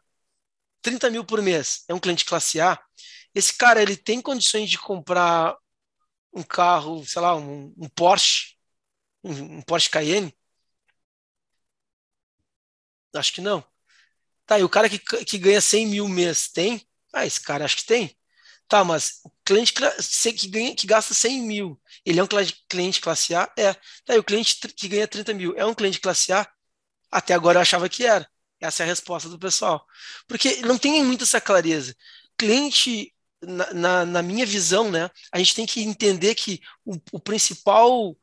30 0.81 1.09
mil 1.09 1.23
por 1.23 1.41
mês, 1.41 1.85
é 1.87 1.93
um 1.93 1.99
cliente 1.99 2.25
classe 2.25 2.59
A, 2.59 2.77
esse 3.33 3.53
cara 3.53 3.81
ele 3.81 3.95
tem 3.95 4.21
condições 4.21 4.69
de 4.69 4.77
comprar 4.77 5.55
um 6.33 6.43
carro, 6.43 7.05
sei 7.05 7.21
lá, 7.21 7.37
um, 7.37 7.73
um 7.77 7.87
Porsche, 7.87 8.57
um, 9.23 9.59
um, 9.59 9.61
Porsche 9.61 9.89
Cayenne? 9.89 10.35
Acho 13.15 13.31
que 13.31 13.39
não. 13.39 13.63
Tá, 14.45 14.59
e 14.59 14.63
o 14.65 14.69
cara 14.69 14.89
que, 14.89 14.99
que 14.99 15.37
ganha 15.37 15.61
100 15.61 15.87
mil 15.87 16.09
mês 16.09 16.49
tem? 16.49 16.85
Ah, 17.13 17.25
esse 17.25 17.41
cara 17.41 17.65
acho 17.65 17.77
que 17.77 17.85
tem. 17.85 18.17
Tá, 18.67 18.83
mas 18.83 19.19
o 19.23 19.31
cliente 19.45 19.73
que, 19.73 20.47
ganha, 20.47 20.75
que 20.75 20.87
gasta 20.87 21.13
100 21.13 21.41
mil, 21.43 21.81
ele 22.05 22.19
é 22.19 22.23
um 22.23 22.27
cliente 22.69 23.01
classe 23.01 23.35
A? 23.35 23.51
É. 23.57 23.73
Tá, 24.05 24.15
e 24.15 24.19
o 24.19 24.23
cliente 24.23 24.57
que 24.69 24.87
ganha 24.87 25.07
30 25.07 25.33
mil 25.33 25.53
é 25.57 25.65
um 25.65 25.73
cliente 25.73 25.99
classe 25.99 26.33
A? 26.33 26.47
Até 27.11 27.33
agora 27.33 27.59
eu 27.59 27.61
achava 27.61 27.89
que 27.89 28.05
era. 28.05 28.27
Essa 28.59 28.83
é 28.83 28.85
a 28.85 28.89
resposta 28.89 29.29
do 29.29 29.39
pessoal. 29.39 29.85
Porque 30.27 30.57
não 30.63 30.77
tem 30.77 31.03
muito 31.03 31.23
essa 31.23 31.41
clareza. 31.41 31.95
Cliente, 32.37 33.13
na, 33.41 33.73
na, 33.73 34.05
na 34.05 34.21
minha 34.23 34.45
visão, 34.45 34.89
né, 34.91 35.09
a 35.31 35.37
gente 35.37 35.55
tem 35.55 35.65
que 35.65 35.81
entender 35.83 36.35
que 36.35 36.61
o, 36.85 36.95
o 37.13 37.19
principal 37.19 38.15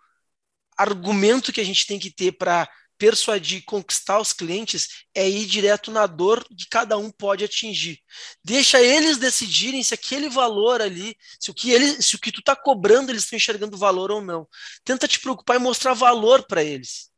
argumento 0.77 1.53
que 1.53 1.61
a 1.61 1.65
gente 1.65 1.87
tem 1.87 1.99
que 1.99 2.11
ter 2.11 2.33
para 2.33 2.69
persuadir, 3.01 3.65
conquistar 3.65 4.21
os 4.21 4.35
clientes 4.35 5.07
é 5.15 5.27
ir 5.27 5.47
direto 5.47 5.91
na 5.91 6.07
dor 6.07 6.45
que 6.45 6.69
cada 6.69 6.99
um 6.99 7.11
pode 7.11 7.43
atingir. 7.43 7.99
Deixa 8.45 8.79
eles 8.79 9.17
decidirem 9.17 9.83
se 9.83 9.95
aquele 9.95 10.29
valor 10.29 10.83
ali, 10.83 11.17
se 11.41 11.51
o 11.51 11.55
que 11.55 11.71
ele, 11.71 12.03
se 12.03 12.15
o 12.15 12.19
que 12.19 12.31
tu 12.31 12.41
está 12.41 12.55
cobrando 12.55 13.11
eles 13.11 13.23
estão 13.23 13.39
enxergando 13.39 13.79
valor 13.79 14.11
ou 14.11 14.21
não. 14.21 14.47
Tenta 14.85 15.09
te 15.09 15.19
preocupar 15.19 15.57
em 15.57 15.61
mostrar 15.61 15.95
valor 15.95 16.47
para 16.47 16.63
eles. 16.63 17.11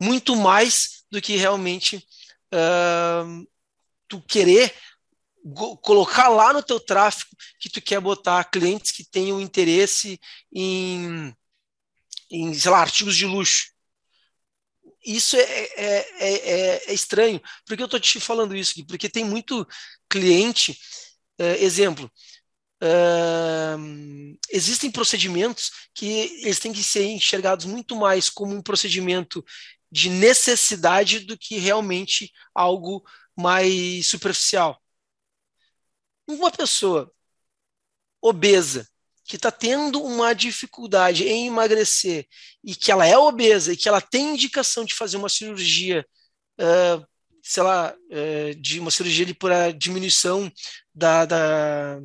Muito 0.00 0.34
mais 0.34 1.04
do 1.10 1.20
que 1.20 1.36
realmente 1.36 1.96
uh, 2.54 3.46
tu 4.08 4.22
querer 4.22 4.74
colocar 5.82 6.28
lá 6.28 6.54
no 6.54 6.62
teu 6.62 6.80
tráfego 6.80 7.30
que 7.60 7.68
tu 7.68 7.82
quer 7.82 8.00
botar 8.00 8.44
clientes 8.44 8.92
que 8.92 9.04
tenham 9.04 9.40
interesse 9.40 10.18
em 10.50 11.34
em, 12.30 12.54
sei 12.54 12.70
lá, 12.70 12.80
artigos 12.80 13.16
de 13.16 13.26
luxo. 13.26 13.66
Isso 15.04 15.36
é, 15.36 15.42
é, 15.42 16.06
é, 16.18 16.90
é 16.90 16.92
estranho. 16.92 17.40
Por 17.64 17.76
que 17.76 17.82
eu 17.82 17.86
estou 17.86 18.00
te 18.00 18.18
falando 18.18 18.56
isso 18.56 18.72
aqui? 18.72 18.84
Porque 18.84 19.08
tem 19.08 19.24
muito 19.24 19.66
cliente, 20.08 20.78
exemplo, 21.38 22.10
Uh, 22.82 24.38
existem 24.50 24.90
procedimentos 24.90 25.70
que 25.94 26.06
eles 26.42 26.58
têm 26.58 26.72
que 26.74 26.84
ser 26.84 27.06
enxergados 27.06 27.64
muito 27.64 27.96
mais 27.96 28.28
como 28.28 28.54
um 28.54 28.60
procedimento 28.62 29.42
de 29.90 30.10
necessidade 30.10 31.20
do 31.20 31.38
que 31.38 31.56
realmente 31.58 32.30
algo 32.54 33.02
mais 33.34 34.06
superficial. 34.08 34.80
Uma 36.26 36.50
pessoa 36.50 37.10
obesa, 38.20 38.88
que 39.26 39.36
está 39.36 39.50
tendo 39.50 40.02
uma 40.02 40.34
dificuldade 40.34 41.24
em 41.24 41.48
emagrecer 41.48 42.26
e 42.62 42.74
que 42.74 42.92
ela 42.92 43.06
é 43.06 43.18
obesa 43.18 43.72
e 43.72 43.76
que 43.76 43.88
ela 43.88 44.00
tem 44.00 44.34
indicação 44.34 44.84
de 44.84 44.94
fazer 44.94 45.16
uma 45.16 45.28
cirurgia, 45.28 46.06
uh, 46.60 47.06
sei 47.42 47.62
lá, 47.62 47.92
uh, 47.94 48.54
de 48.60 48.78
uma 48.78 48.90
cirurgia 48.90 49.34
para 49.34 49.72
diminuição 49.72 50.50
da, 50.94 51.24
da, 51.24 51.98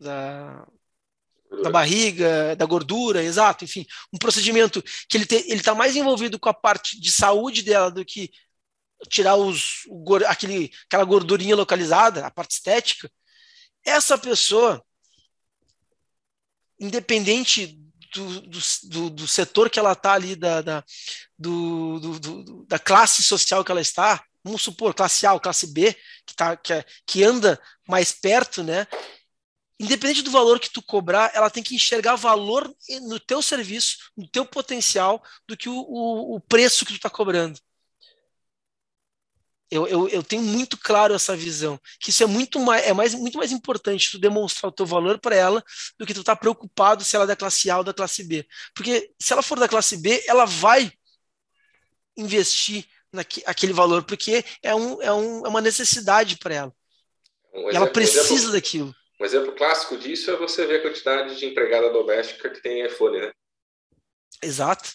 da, 0.00 0.66
da, 1.62 1.70
barriga, 1.70 2.56
da 2.56 2.66
gordura, 2.66 3.22
exato, 3.22 3.64
enfim, 3.64 3.86
um 4.12 4.18
procedimento 4.18 4.82
que 5.08 5.16
ele 5.16 5.26
está 5.54 5.74
mais 5.74 5.94
envolvido 5.94 6.38
com 6.38 6.48
a 6.48 6.54
parte 6.54 7.00
de 7.00 7.12
saúde 7.12 7.62
dela 7.62 7.90
do 7.90 8.04
que 8.04 8.30
tirar 9.08 9.36
os, 9.36 9.84
o, 9.88 10.16
aquele, 10.26 10.72
aquela 10.86 11.04
gordurinha 11.04 11.54
localizada, 11.56 12.26
a 12.26 12.30
parte 12.30 12.52
estética, 12.52 13.10
essa 13.84 14.18
pessoa, 14.18 14.84
independente 16.80 17.78
do, 18.12 18.40
do, 18.40 19.10
do, 19.10 19.28
setor 19.28 19.70
que 19.70 19.78
ela 19.78 19.92
está 19.92 20.14
ali, 20.14 20.34
da, 20.34 20.62
da, 20.62 20.84
do, 21.38 22.18
do, 22.18 22.64
da 22.66 22.78
classe 22.78 23.22
social 23.22 23.64
que 23.64 23.70
ela 23.70 23.80
está, 23.80 24.24
vamos 24.42 24.62
supor, 24.62 24.94
classe 24.94 25.26
A 25.26 25.32
ou 25.32 25.40
classe 25.40 25.72
B, 25.72 25.94
que, 26.26 26.34
tá, 26.34 26.56
que, 26.56 26.72
é, 26.72 26.84
que 27.06 27.22
anda 27.22 27.60
mais 27.86 28.12
perto, 28.12 28.62
né? 28.62 28.86
Independente 29.78 30.22
do 30.22 30.30
valor 30.30 30.58
que 30.60 30.70
tu 30.70 30.82
cobrar, 30.82 31.30
ela 31.34 31.48
tem 31.48 31.62
que 31.62 31.74
enxergar 31.74 32.16
valor 32.16 32.70
no 33.02 33.18
teu 33.18 33.40
serviço, 33.40 34.10
no 34.16 34.28
teu 34.28 34.44
potencial, 34.44 35.22
do 35.46 35.56
que 35.56 35.68
o, 35.68 35.74
o, 35.74 36.36
o 36.36 36.40
preço 36.40 36.84
que 36.84 36.92
tu 36.92 36.96
está 36.96 37.08
cobrando. 37.08 37.58
Eu, 39.70 39.86
eu, 39.86 40.08
eu, 40.08 40.22
tenho 40.22 40.42
muito 40.42 40.76
claro 40.76 41.14
essa 41.14 41.36
visão, 41.36 41.80
que 42.00 42.10
isso 42.10 42.24
é 42.24 42.26
muito 42.26 42.58
mais, 42.58 42.84
é 42.84 42.92
mais, 42.92 43.14
muito 43.14 43.38
mais 43.38 43.52
importante 43.52 44.10
tu 44.10 44.18
demonstrar 44.18 44.68
o 44.68 44.72
teu 44.72 44.84
valor 44.84 45.20
para 45.20 45.36
ela 45.36 45.62
do 45.96 46.04
que 46.04 46.12
tu 46.12 46.20
estar 46.20 46.34
tá 46.34 46.40
preocupado 46.40 47.04
se 47.04 47.14
ela 47.14 47.24
é 47.24 47.28
da 47.28 47.36
classe 47.36 47.70
A 47.70 47.78
ou 47.78 47.84
da 47.84 47.94
classe 47.94 48.24
B. 48.24 48.44
Porque 48.74 49.12
se 49.18 49.32
ela 49.32 49.42
for 49.42 49.58
da 49.60 49.68
classe 49.68 49.96
B, 49.96 50.24
ela 50.26 50.44
vai 50.44 50.92
investir 52.16 52.84
naquele 53.12 53.72
valor, 53.72 54.02
porque 54.04 54.44
é, 54.62 54.74
um, 54.74 55.00
é, 55.02 55.12
um, 55.12 55.46
é 55.46 55.48
uma 55.48 55.60
necessidade 55.60 56.36
para 56.38 56.54
ela. 56.54 56.74
Um 57.52 57.60
exemplo, 57.60 57.76
ela 57.76 57.86
precisa 57.90 58.22
um 58.22 58.34
exemplo, 58.34 58.52
daquilo. 58.52 58.94
Um 59.20 59.24
exemplo 59.24 59.52
clássico 59.54 59.96
disso 59.96 60.30
é 60.30 60.36
você 60.36 60.66
ver 60.66 60.78
a 60.78 60.82
quantidade 60.82 61.36
de 61.36 61.46
empregada 61.46 61.90
doméstica 61.90 62.50
que 62.50 62.60
tem 62.60 62.84
iPhone, 62.86 63.20
né? 63.20 63.32
Exato. 64.42 64.90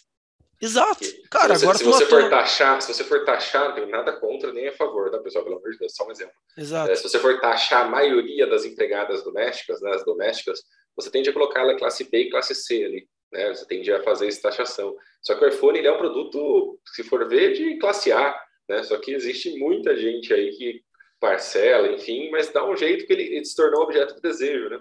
Exato. 0.62 1.06
Cara, 1.30 1.56
se 1.56 1.64
agora 1.64 1.78
se 1.78 1.84
você 1.84 2.06
for 2.06 2.30
taxar, 2.30 2.82
se 2.82 2.94
você 2.94 3.04
for 3.04 3.26
taxar, 3.26 3.70
não 3.70 3.76
tem 3.76 3.88
nada 3.88 4.14
contra 4.14 4.54
nem 4.54 4.68
a 4.68 4.74
favor, 4.74 5.12
tá, 5.12 5.20
pessoal? 5.20 5.44
Pelo 5.44 5.58
amor 5.58 5.70
de 5.72 5.78
Deus, 5.78 5.94
só 5.94 6.08
um 6.08 6.12
exemplo. 6.12 6.34
Exato. 6.58 6.92
É, 6.92 6.96
se 6.96 7.04
você 7.04 7.20
for 7.20 7.40
taxar 7.40 7.86
a 7.86 7.90
maioria 7.90 8.48
das 8.48 8.64
empregadas 8.66 9.24
domésticas, 9.24 9.82
né, 9.82 9.92
as 9.94 10.06
domésticas, 10.06 10.62
você 10.96 11.12
tende 11.12 11.30
a 11.30 11.34
colocar 11.34 11.62
ela 11.62 11.78
classe 11.78 12.10
B 12.10 12.20
e 12.20 12.30
classe 12.30 12.56
C 12.56 12.86
ali, 12.86 13.08
né? 13.32 13.54
Você 13.54 13.66
tende 13.68 13.92
a 13.92 14.02
fazer 14.02 14.28
essa 14.28 14.44
taxação. 14.44 14.96
Só 15.22 15.36
que 15.36 15.44
o 15.44 15.48
iPhone 15.48 15.78
ele 15.78 15.88
é 15.88 15.92
um 15.92 15.98
produto, 15.98 16.80
se 16.94 17.04
for 17.04 17.28
ver, 17.28 17.54
de 17.54 17.78
classe 17.78 18.12
A, 18.12 18.36
né? 18.70 18.82
Só 18.84 18.98
que 18.98 19.12
existe 19.12 19.58
muita 19.58 19.96
gente 19.98 20.34
aí 20.34 20.52
que 20.52 20.82
parcela, 21.20 21.92
enfim, 21.92 22.30
mas 22.30 22.50
dá 22.50 22.68
um 22.68 22.78
jeito 22.78 23.06
que 23.06 23.14
ele, 23.14 23.24
ele 23.24 23.46
se 23.46 23.56
tornou 23.56 23.84
objeto 23.84 24.16
de 24.16 24.22
desejo, 24.22 24.70
né? 24.70 24.80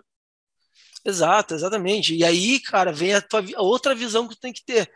Exato, 1.04 1.54
exatamente. 1.54 2.14
E 2.14 2.24
aí, 2.24 2.58
cara, 2.60 2.90
vem 2.90 3.14
a, 3.14 3.20
tua, 3.20 3.44
a 3.56 3.62
outra 3.62 3.94
visão 3.94 4.26
que 4.26 4.34
tu 4.34 4.40
tem 4.40 4.52
que 4.52 4.64
ter 4.64 4.90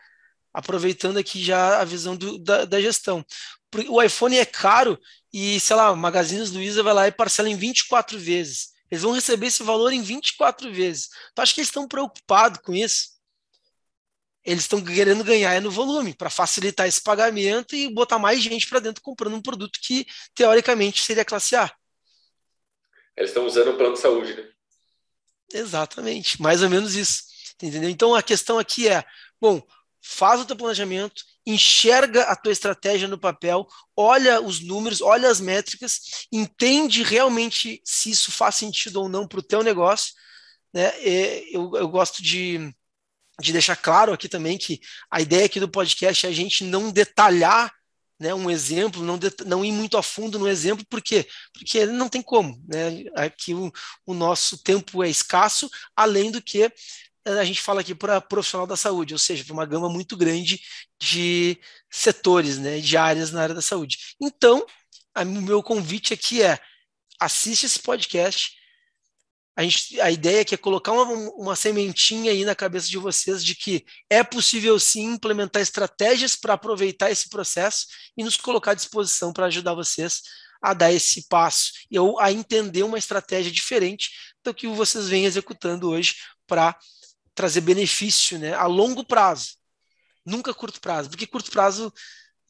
aproveitando 0.53 1.17
aqui 1.17 1.43
já 1.43 1.79
a 1.81 1.85
visão 1.85 2.15
do, 2.15 2.37
da, 2.37 2.65
da, 2.65 2.81
gestão. 2.81 3.25
O 3.87 4.01
iPhone 4.01 4.37
é 4.37 4.45
caro 4.45 4.99
e, 5.31 5.59
sei 5.59 5.75
lá, 5.75 5.91
o 5.91 5.97
Magazine 5.97 6.43
Luiza 6.49 6.81
vai 6.81 6.93
lá 6.93 7.07
e 7.07 7.11
parcela 7.11 7.49
em 7.49 7.55
24 7.55 8.17
vezes. 8.17 8.69
Eles 8.89 9.03
vão 9.03 9.11
receber 9.11 9.47
esse 9.47 9.61
valor 9.61 9.93
em 9.93 10.01
24 10.01 10.71
vezes. 10.73 11.09
Então, 11.31 11.43
acho 11.43 11.53
que 11.53 11.61
eles 11.61 11.69
estão 11.69 11.87
preocupados 11.87 12.59
com 12.63 12.73
isso. 12.73 13.19
Eles 14.43 14.63
estão 14.63 14.83
querendo 14.83 15.23
ganhar 15.23 15.61
no 15.61 15.69
volume, 15.69 16.13
para 16.15 16.29
facilitar 16.29 16.87
esse 16.87 17.01
pagamento 17.01 17.75
e 17.75 17.93
botar 17.93 18.17
mais 18.17 18.41
gente 18.41 18.67
para 18.67 18.79
dentro 18.79 19.03
comprando 19.03 19.35
um 19.35 19.41
produto 19.41 19.79
que, 19.81 20.07
teoricamente, 20.33 21.03
seria 21.03 21.25
classe 21.25 21.55
A. 21.55 21.71
Eles 23.15 23.29
estão 23.29 23.45
usando 23.45 23.71
o 23.71 23.77
plano 23.77 23.93
de 23.93 23.99
saúde, 23.99 24.33
né? 24.33 24.49
Exatamente, 25.53 26.41
mais 26.41 26.63
ou 26.63 26.69
menos 26.69 26.95
isso. 26.95 27.23
Entendeu? 27.61 27.89
Então, 27.89 28.15
a 28.15 28.23
questão 28.23 28.57
aqui 28.57 28.87
é, 28.87 29.03
bom, 29.39 29.61
faz 30.01 30.41
o 30.41 30.45
teu 30.45 30.55
planejamento, 30.55 31.23
enxerga 31.45 32.23
a 32.23 32.35
tua 32.35 32.51
estratégia 32.51 33.07
no 33.07 33.17
papel, 33.17 33.67
olha 33.95 34.41
os 34.41 34.59
números, 34.59 35.01
olha 35.01 35.29
as 35.29 35.39
métricas, 35.39 36.27
entende 36.31 37.03
realmente 37.03 37.81
se 37.83 38.11
isso 38.11 38.31
faz 38.31 38.55
sentido 38.55 39.01
ou 39.01 39.09
não 39.09 39.27
para 39.27 39.39
o 39.39 39.43
teu 39.43 39.63
negócio. 39.63 40.13
Né? 40.73 40.91
Eu, 41.51 41.71
eu 41.75 41.87
gosto 41.87 42.21
de, 42.21 42.73
de 43.41 43.51
deixar 43.51 43.75
claro 43.75 44.13
aqui 44.13 44.29
também 44.29 44.57
que 44.57 44.79
a 45.09 45.21
ideia 45.21 45.45
aqui 45.45 45.59
do 45.59 45.69
podcast 45.69 46.25
é 46.25 46.29
a 46.29 46.33
gente 46.33 46.63
não 46.63 46.91
detalhar 46.91 47.73
né, 48.19 48.33
um 48.33 48.51
exemplo, 48.51 49.01
não, 49.01 49.17
não 49.45 49.63
ir 49.63 49.71
muito 49.71 49.97
a 49.97 50.03
fundo 50.03 50.37
no 50.37 50.47
exemplo, 50.47 50.85
por 50.89 51.01
quê? 51.01 51.25
Porque 51.53 51.85
não 51.85 52.09
tem 52.09 52.21
como. 52.21 52.61
Né? 52.67 53.05
Aqui 53.15 53.53
o, 53.53 53.71
o 54.05 54.13
nosso 54.13 54.61
tempo 54.61 55.01
é 55.03 55.09
escasso, 55.09 55.69
além 55.95 56.29
do 56.29 56.41
que 56.41 56.69
a 57.25 57.43
gente 57.43 57.61
fala 57.61 57.81
aqui 57.81 57.93
para 57.93 58.21
profissional 58.21 58.65
da 58.65 58.77
saúde, 58.77 59.13
ou 59.13 59.19
seja, 59.19 59.43
para 59.43 59.53
uma 59.53 59.65
gama 59.65 59.89
muito 59.89 60.15
grande 60.15 60.61
de 60.99 61.57
setores, 61.89 62.57
né, 62.57 62.79
de 62.79 62.97
áreas 62.97 63.31
na 63.31 63.41
área 63.41 63.55
da 63.55 63.61
saúde. 63.61 63.97
Então, 64.21 64.65
o 65.15 65.25
meu 65.25 65.61
convite 65.61 66.13
aqui 66.13 66.41
é 66.41 66.59
assiste 67.19 67.65
esse 67.65 67.79
podcast. 67.79 68.57
A, 69.55 69.63
gente, 69.63 69.99
a 69.99 70.09
ideia 70.09 70.41
aqui 70.41 70.55
é 70.55 70.57
colocar 70.57 70.93
uma, 70.93 71.03
uma 71.35 71.55
sementinha 71.55 72.31
aí 72.31 72.45
na 72.45 72.55
cabeça 72.55 72.87
de 72.87 72.97
vocês 72.97 73.43
de 73.43 73.53
que 73.55 73.85
é 74.09 74.23
possível 74.23 74.79
sim 74.79 75.03
implementar 75.13 75.61
estratégias 75.61 76.35
para 76.35 76.53
aproveitar 76.53 77.11
esse 77.11 77.27
processo 77.27 77.85
e 78.17 78.23
nos 78.23 78.37
colocar 78.37 78.71
à 78.71 78.75
disposição 78.75 79.33
para 79.33 79.47
ajudar 79.47 79.73
vocês 79.73 80.21
a 80.61 80.73
dar 80.73 80.91
esse 80.91 81.27
passo 81.27 81.71
e 81.89 81.97
ou 81.99 82.19
a 82.19 82.31
entender 82.31 82.83
uma 82.83 82.97
estratégia 82.97 83.51
diferente 83.51 84.09
do 84.43 84.53
que 84.53 84.67
vocês 84.67 85.07
vêm 85.07 85.25
executando 85.25 85.89
hoje 85.89 86.15
para 86.47 86.77
trazer 87.39 87.61
benefício 87.61 88.37
né, 88.37 88.53
a 88.53 88.65
longo 88.65 89.01
prazo, 89.01 89.55
nunca 90.25 90.53
curto 90.53 90.81
prazo, 90.81 91.09
porque 91.09 91.25
curto 91.25 91.49
prazo 91.49 91.87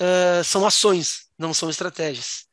uh, 0.02 0.44
são 0.44 0.66
ações, 0.66 1.30
não 1.38 1.54
são 1.54 1.70
estratégias. 1.70 2.48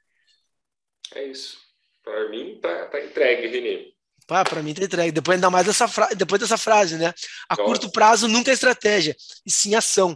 É 1.14 1.24
isso. 1.24 1.57
Para 2.05 2.28
mim 2.28 2.61
tá, 2.61 2.89
tá 2.89 3.03
entregue. 3.03 3.97
Ah, 4.28 4.45
para 4.45 4.62
mim 4.62 4.74
tá 4.74 4.84
entregue. 4.84 5.12
Depois 5.12 5.37
ainda 5.37 5.49
mais 5.49 5.64
dessa 5.64 5.89
frase, 5.89 6.14
depois 6.14 6.39
dessa 6.39 6.59
frase, 6.59 6.99
né? 6.99 7.14
A 7.49 7.57
Nossa. 7.57 7.64
curto 7.64 7.91
prazo 7.91 8.28
nunca 8.28 8.51
é 8.51 8.55
estratégia, 8.55 9.16
e 9.47 9.51
sim 9.51 9.74
ação. 9.74 10.11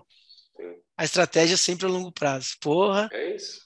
Sim. 0.55 0.75
A 0.99 1.05
estratégia 1.07 1.55
é 1.55 1.57
sempre 1.57 1.87
a 1.87 1.89
longo 1.89 2.13
prazo. 2.13 2.51
Porra. 2.61 3.09
É 3.15 3.35
isso. 3.35 3.63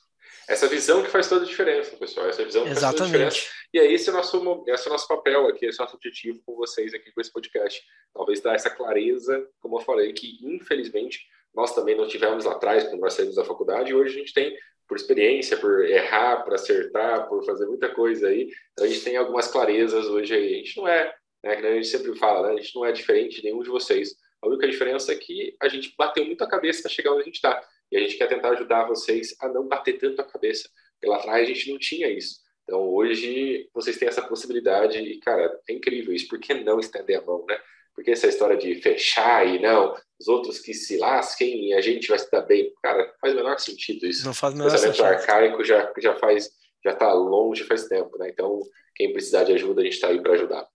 Essa 0.48 0.68
visão 0.68 1.02
que 1.02 1.10
faz 1.10 1.28
toda 1.28 1.44
a 1.44 1.48
diferença, 1.48 1.96
pessoal. 1.96 2.28
Essa 2.28 2.44
visão 2.44 2.64
que 2.64 2.70
Exatamente. 2.70 2.98
faz 2.98 3.10
toda 3.10 3.24
a 3.24 3.28
diferença. 3.28 3.54
E 3.72 3.78
aí, 3.80 3.94
esse 3.94 4.08
é, 4.08 4.12
nosso, 4.12 4.64
esse 4.68 4.86
é 4.86 4.88
o 4.88 4.92
nosso 4.92 5.08
papel 5.08 5.48
aqui, 5.48 5.66
esse 5.66 5.80
é 5.80 5.82
o 5.82 5.84
nosso 5.84 5.96
objetivo 5.96 6.40
com 6.44 6.54
vocês 6.54 6.94
aqui 6.94 7.10
com 7.12 7.20
esse 7.20 7.32
podcast. 7.32 7.82
Talvez 8.12 8.40
dar 8.40 8.54
essa 8.54 8.70
clareza, 8.70 9.48
como 9.60 9.78
eu 9.78 9.80
falei, 9.80 10.12
que 10.12 10.38
infelizmente 10.42 11.20
nós 11.54 11.74
também 11.74 11.96
não 11.96 12.06
tivemos 12.06 12.44
lá 12.44 12.52
atrás, 12.52 12.84
quando 12.84 13.00
nós 13.00 13.14
saímos 13.14 13.36
da 13.36 13.44
faculdade, 13.44 13.90
e 13.90 13.94
hoje 13.94 14.16
a 14.16 14.18
gente 14.18 14.34
tem, 14.34 14.56
por 14.88 14.96
experiência, 14.96 15.56
por 15.56 15.84
errar, 15.84 16.42
por 16.42 16.54
acertar, 16.54 17.28
por 17.28 17.44
fazer 17.44 17.66
muita 17.66 17.88
coisa 17.88 18.28
aí, 18.28 18.48
então 18.72 18.84
a 18.84 18.88
gente 18.88 19.02
tem 19.02 19.16
algumas 19.16 19.48
clarezas 19.48 20.06
hoje 20.06 20.34
aí. 20.34 20.54
A 20.54 20.56
gente 20.58 20.76
não 20.76 20.88
é, 20.88 21.14
né, 21.42 21.56
que 21.56 21.66
a 21.66 21.74
gente 21.74 21.86
sempre 21.86 22.14
fala, 22.18 22.48
né, 22.48 22.54
a 22.54 22.60
gente 22.60 22.74
não 22.74 22.84
é 22.84 22.92
diferente 22.92 23.36
de 23.36 23.44
nenhum 23.44 23.62
de 23.62 23.70
vocês. 23.70 24.14
A 24.42 24.48
única 24.48 24.68
diferença 24.68 25.12
é 25.12 25.16
que 25.16 25.56
a 25.60 25.68
gente 25.68 25.94
bateu 25.96 26.24
muito 26.24 26.42
a 26.44 26.48
cabeça 26.48 26.82
para 26.82 26.90
chegar 26.90 27.12
onde 27.12 27.22
a 27.22 27.24
gente 27.24 27.36
está. 27.36 27.62
E 27.94 27.96
a 27.96 28.00
gente 28.00 28.16
quer 28.16 28.26
tentar 28.26 28.50
ajudar 28.50 28.88
vocês 28.88 29.36
a 29.40 29.48
não 29.48 29.68
bater 29.68 29.98
tanto 29.98 30.20
a 30.20 30.24
cabeça. 30.24 30.68
Porque 30.94 31.08
lá 31.08 31.16
atrás 31.16 31.44
a 31.44 31.52
gente 31.52 31.70
não 31.70 31.78
tinha 31.78 32.10
isso. 32.10 32.40
Então 32.64 32.80
hoje 32.80 33.68
vocês 33.72 33.96
têm 33.96 34.08
essa 34.08 34.20
possibilidade 34.20 34.98
e, 34.98 35.20
cara, 35.20 35.60
é 35.68 35.72
incrível 35.72 36.12
isso. 36.12 36.26
Por 36.26 36.40
que 36.40 36.54
não 36.54 36.80
estender 36.80 37.20
a 37.20 37.22
mão, 37.22 37.44
né? 37.48 37.56
Porque 37.94 38.10
essa 38.10 38.26
história 38.26 38.56
de 38.56 38.74
fechar 38.82 39.46
e 39.46 39.60
não, 39.60 39.94
os 40.18 40.26
outros 40.26 40.58
que 40.58 40.74
se 40.74 40.96
lasquem 40.98 41.68
e 41.68 41.74
a 41.74 41.80
gente 41.80 42.08
vai 42.08 42.18
se 42.18 42.28
dar 42.28 42.40
bem. 42.40 42.72
Cara, 42.82 43.14
faz 43.20 43.32
o 43.32 43.36
menor 43.36 43.60
sentido 43.60 44.04
isso. 44.06 44.26
Não 44.26 44.34
faz 44.34 44.52
o 44.52 44.56
menor 44.56 44.72
Pensamento 44.72 44.96
sentido. 44.96 45.06
arcaico 45.06 45.62
já, 45.62 45.92
já 45.98 46.16
faz, 46.16 46.50
já 46.84 46.90
está 46.90 47.12
longe 47.12 47.62
faz 47.62 47.86
tempo, 47.86 48.18
né? 48.18 48.28
Então, 48.28 48.60
quem 48.96 49.12
precisar 49.12 49.44
de 49.44 49.52
ajuda, 49.52 49.82
a 49.82 49.84
gente 49.84 49.94
está 49.94 50.08
aí 50.08 50.20
para 50.20 50.32
ajudar. 50.32 50.66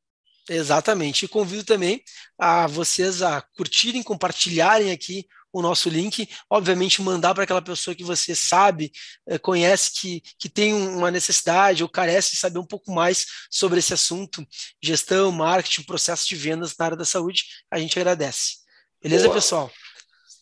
Exatamente. 0.49 1.25
E 1.25 1.27
convido 1.27 1.63
também 1.63 2.03
a 2.37 2.67
vocês 2.67 3.21
a 3.21 3.41
curtirem, 3.55 4.01
compartilharem 4.01 4.91
aqui 4.91 5.27
o 5.51 5.61
nosso 5.61 5.89
link, 5.89 6.29
obviamente 6.49 7.01
mandar 7.01 7.33
para 7.33 7.43
aquela 7.43 7.61
pessoa 7.61 7.95
que 7.95 8.03
você 8.03 8.35
sabe, 8.35 8.91
eh, 9.27 9.39
conhece, 9.39 9.91
que, 9.99 10.21
que 10.37 10.47
tem 10.47 10.73
uma 10.73 11.09
necessidade 11.09 11.81
ou 11.81 11.89
carece 11.89 12.31
de 12.31 12.37
saber 12.37 12.59
um 12.59 12.65
pouco 12.65 12.91
mais 12.91 13.25
sobre 13.49 13.79
esse 13.79 13.93
assunto, 13.93 14.45
gestão, 14.81 15.31
marketing, 15.31 15.83
processo 15.83 16.27
de 16.27 16.35
vendas 16.35 16.75
na 16.77 16.85
área 16.85 16.97
da 16.97 17.05
saúde, 17.05 17.45
a 17.71 17.79
gente 17.79 17.97
agradece. 17.97 18.57
Beleza, 19.01 19.23
Boa. 19.25 19.35
pessoal? 19.35 19.71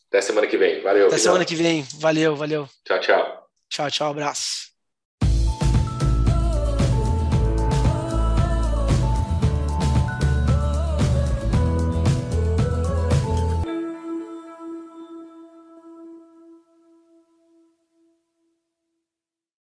Até 0.09 0.21
semana 0.21 0.47
que 0.47 0.57
vem. 0.57 0.81
Valeu. 0.81 1.07
Até 1.07 1.17
semana 1.17 1.45
que 1.45 1.55
vem. 1.55 1.87
Valeu, 1.99 2.35
valeu. 2.35 2.69
Tchau, 2.85 2.99
tchau. 2.99 3.47
Tchau, 3.69 3.91
tchau. 3.91 4.11
Abraço. 4.11 4.76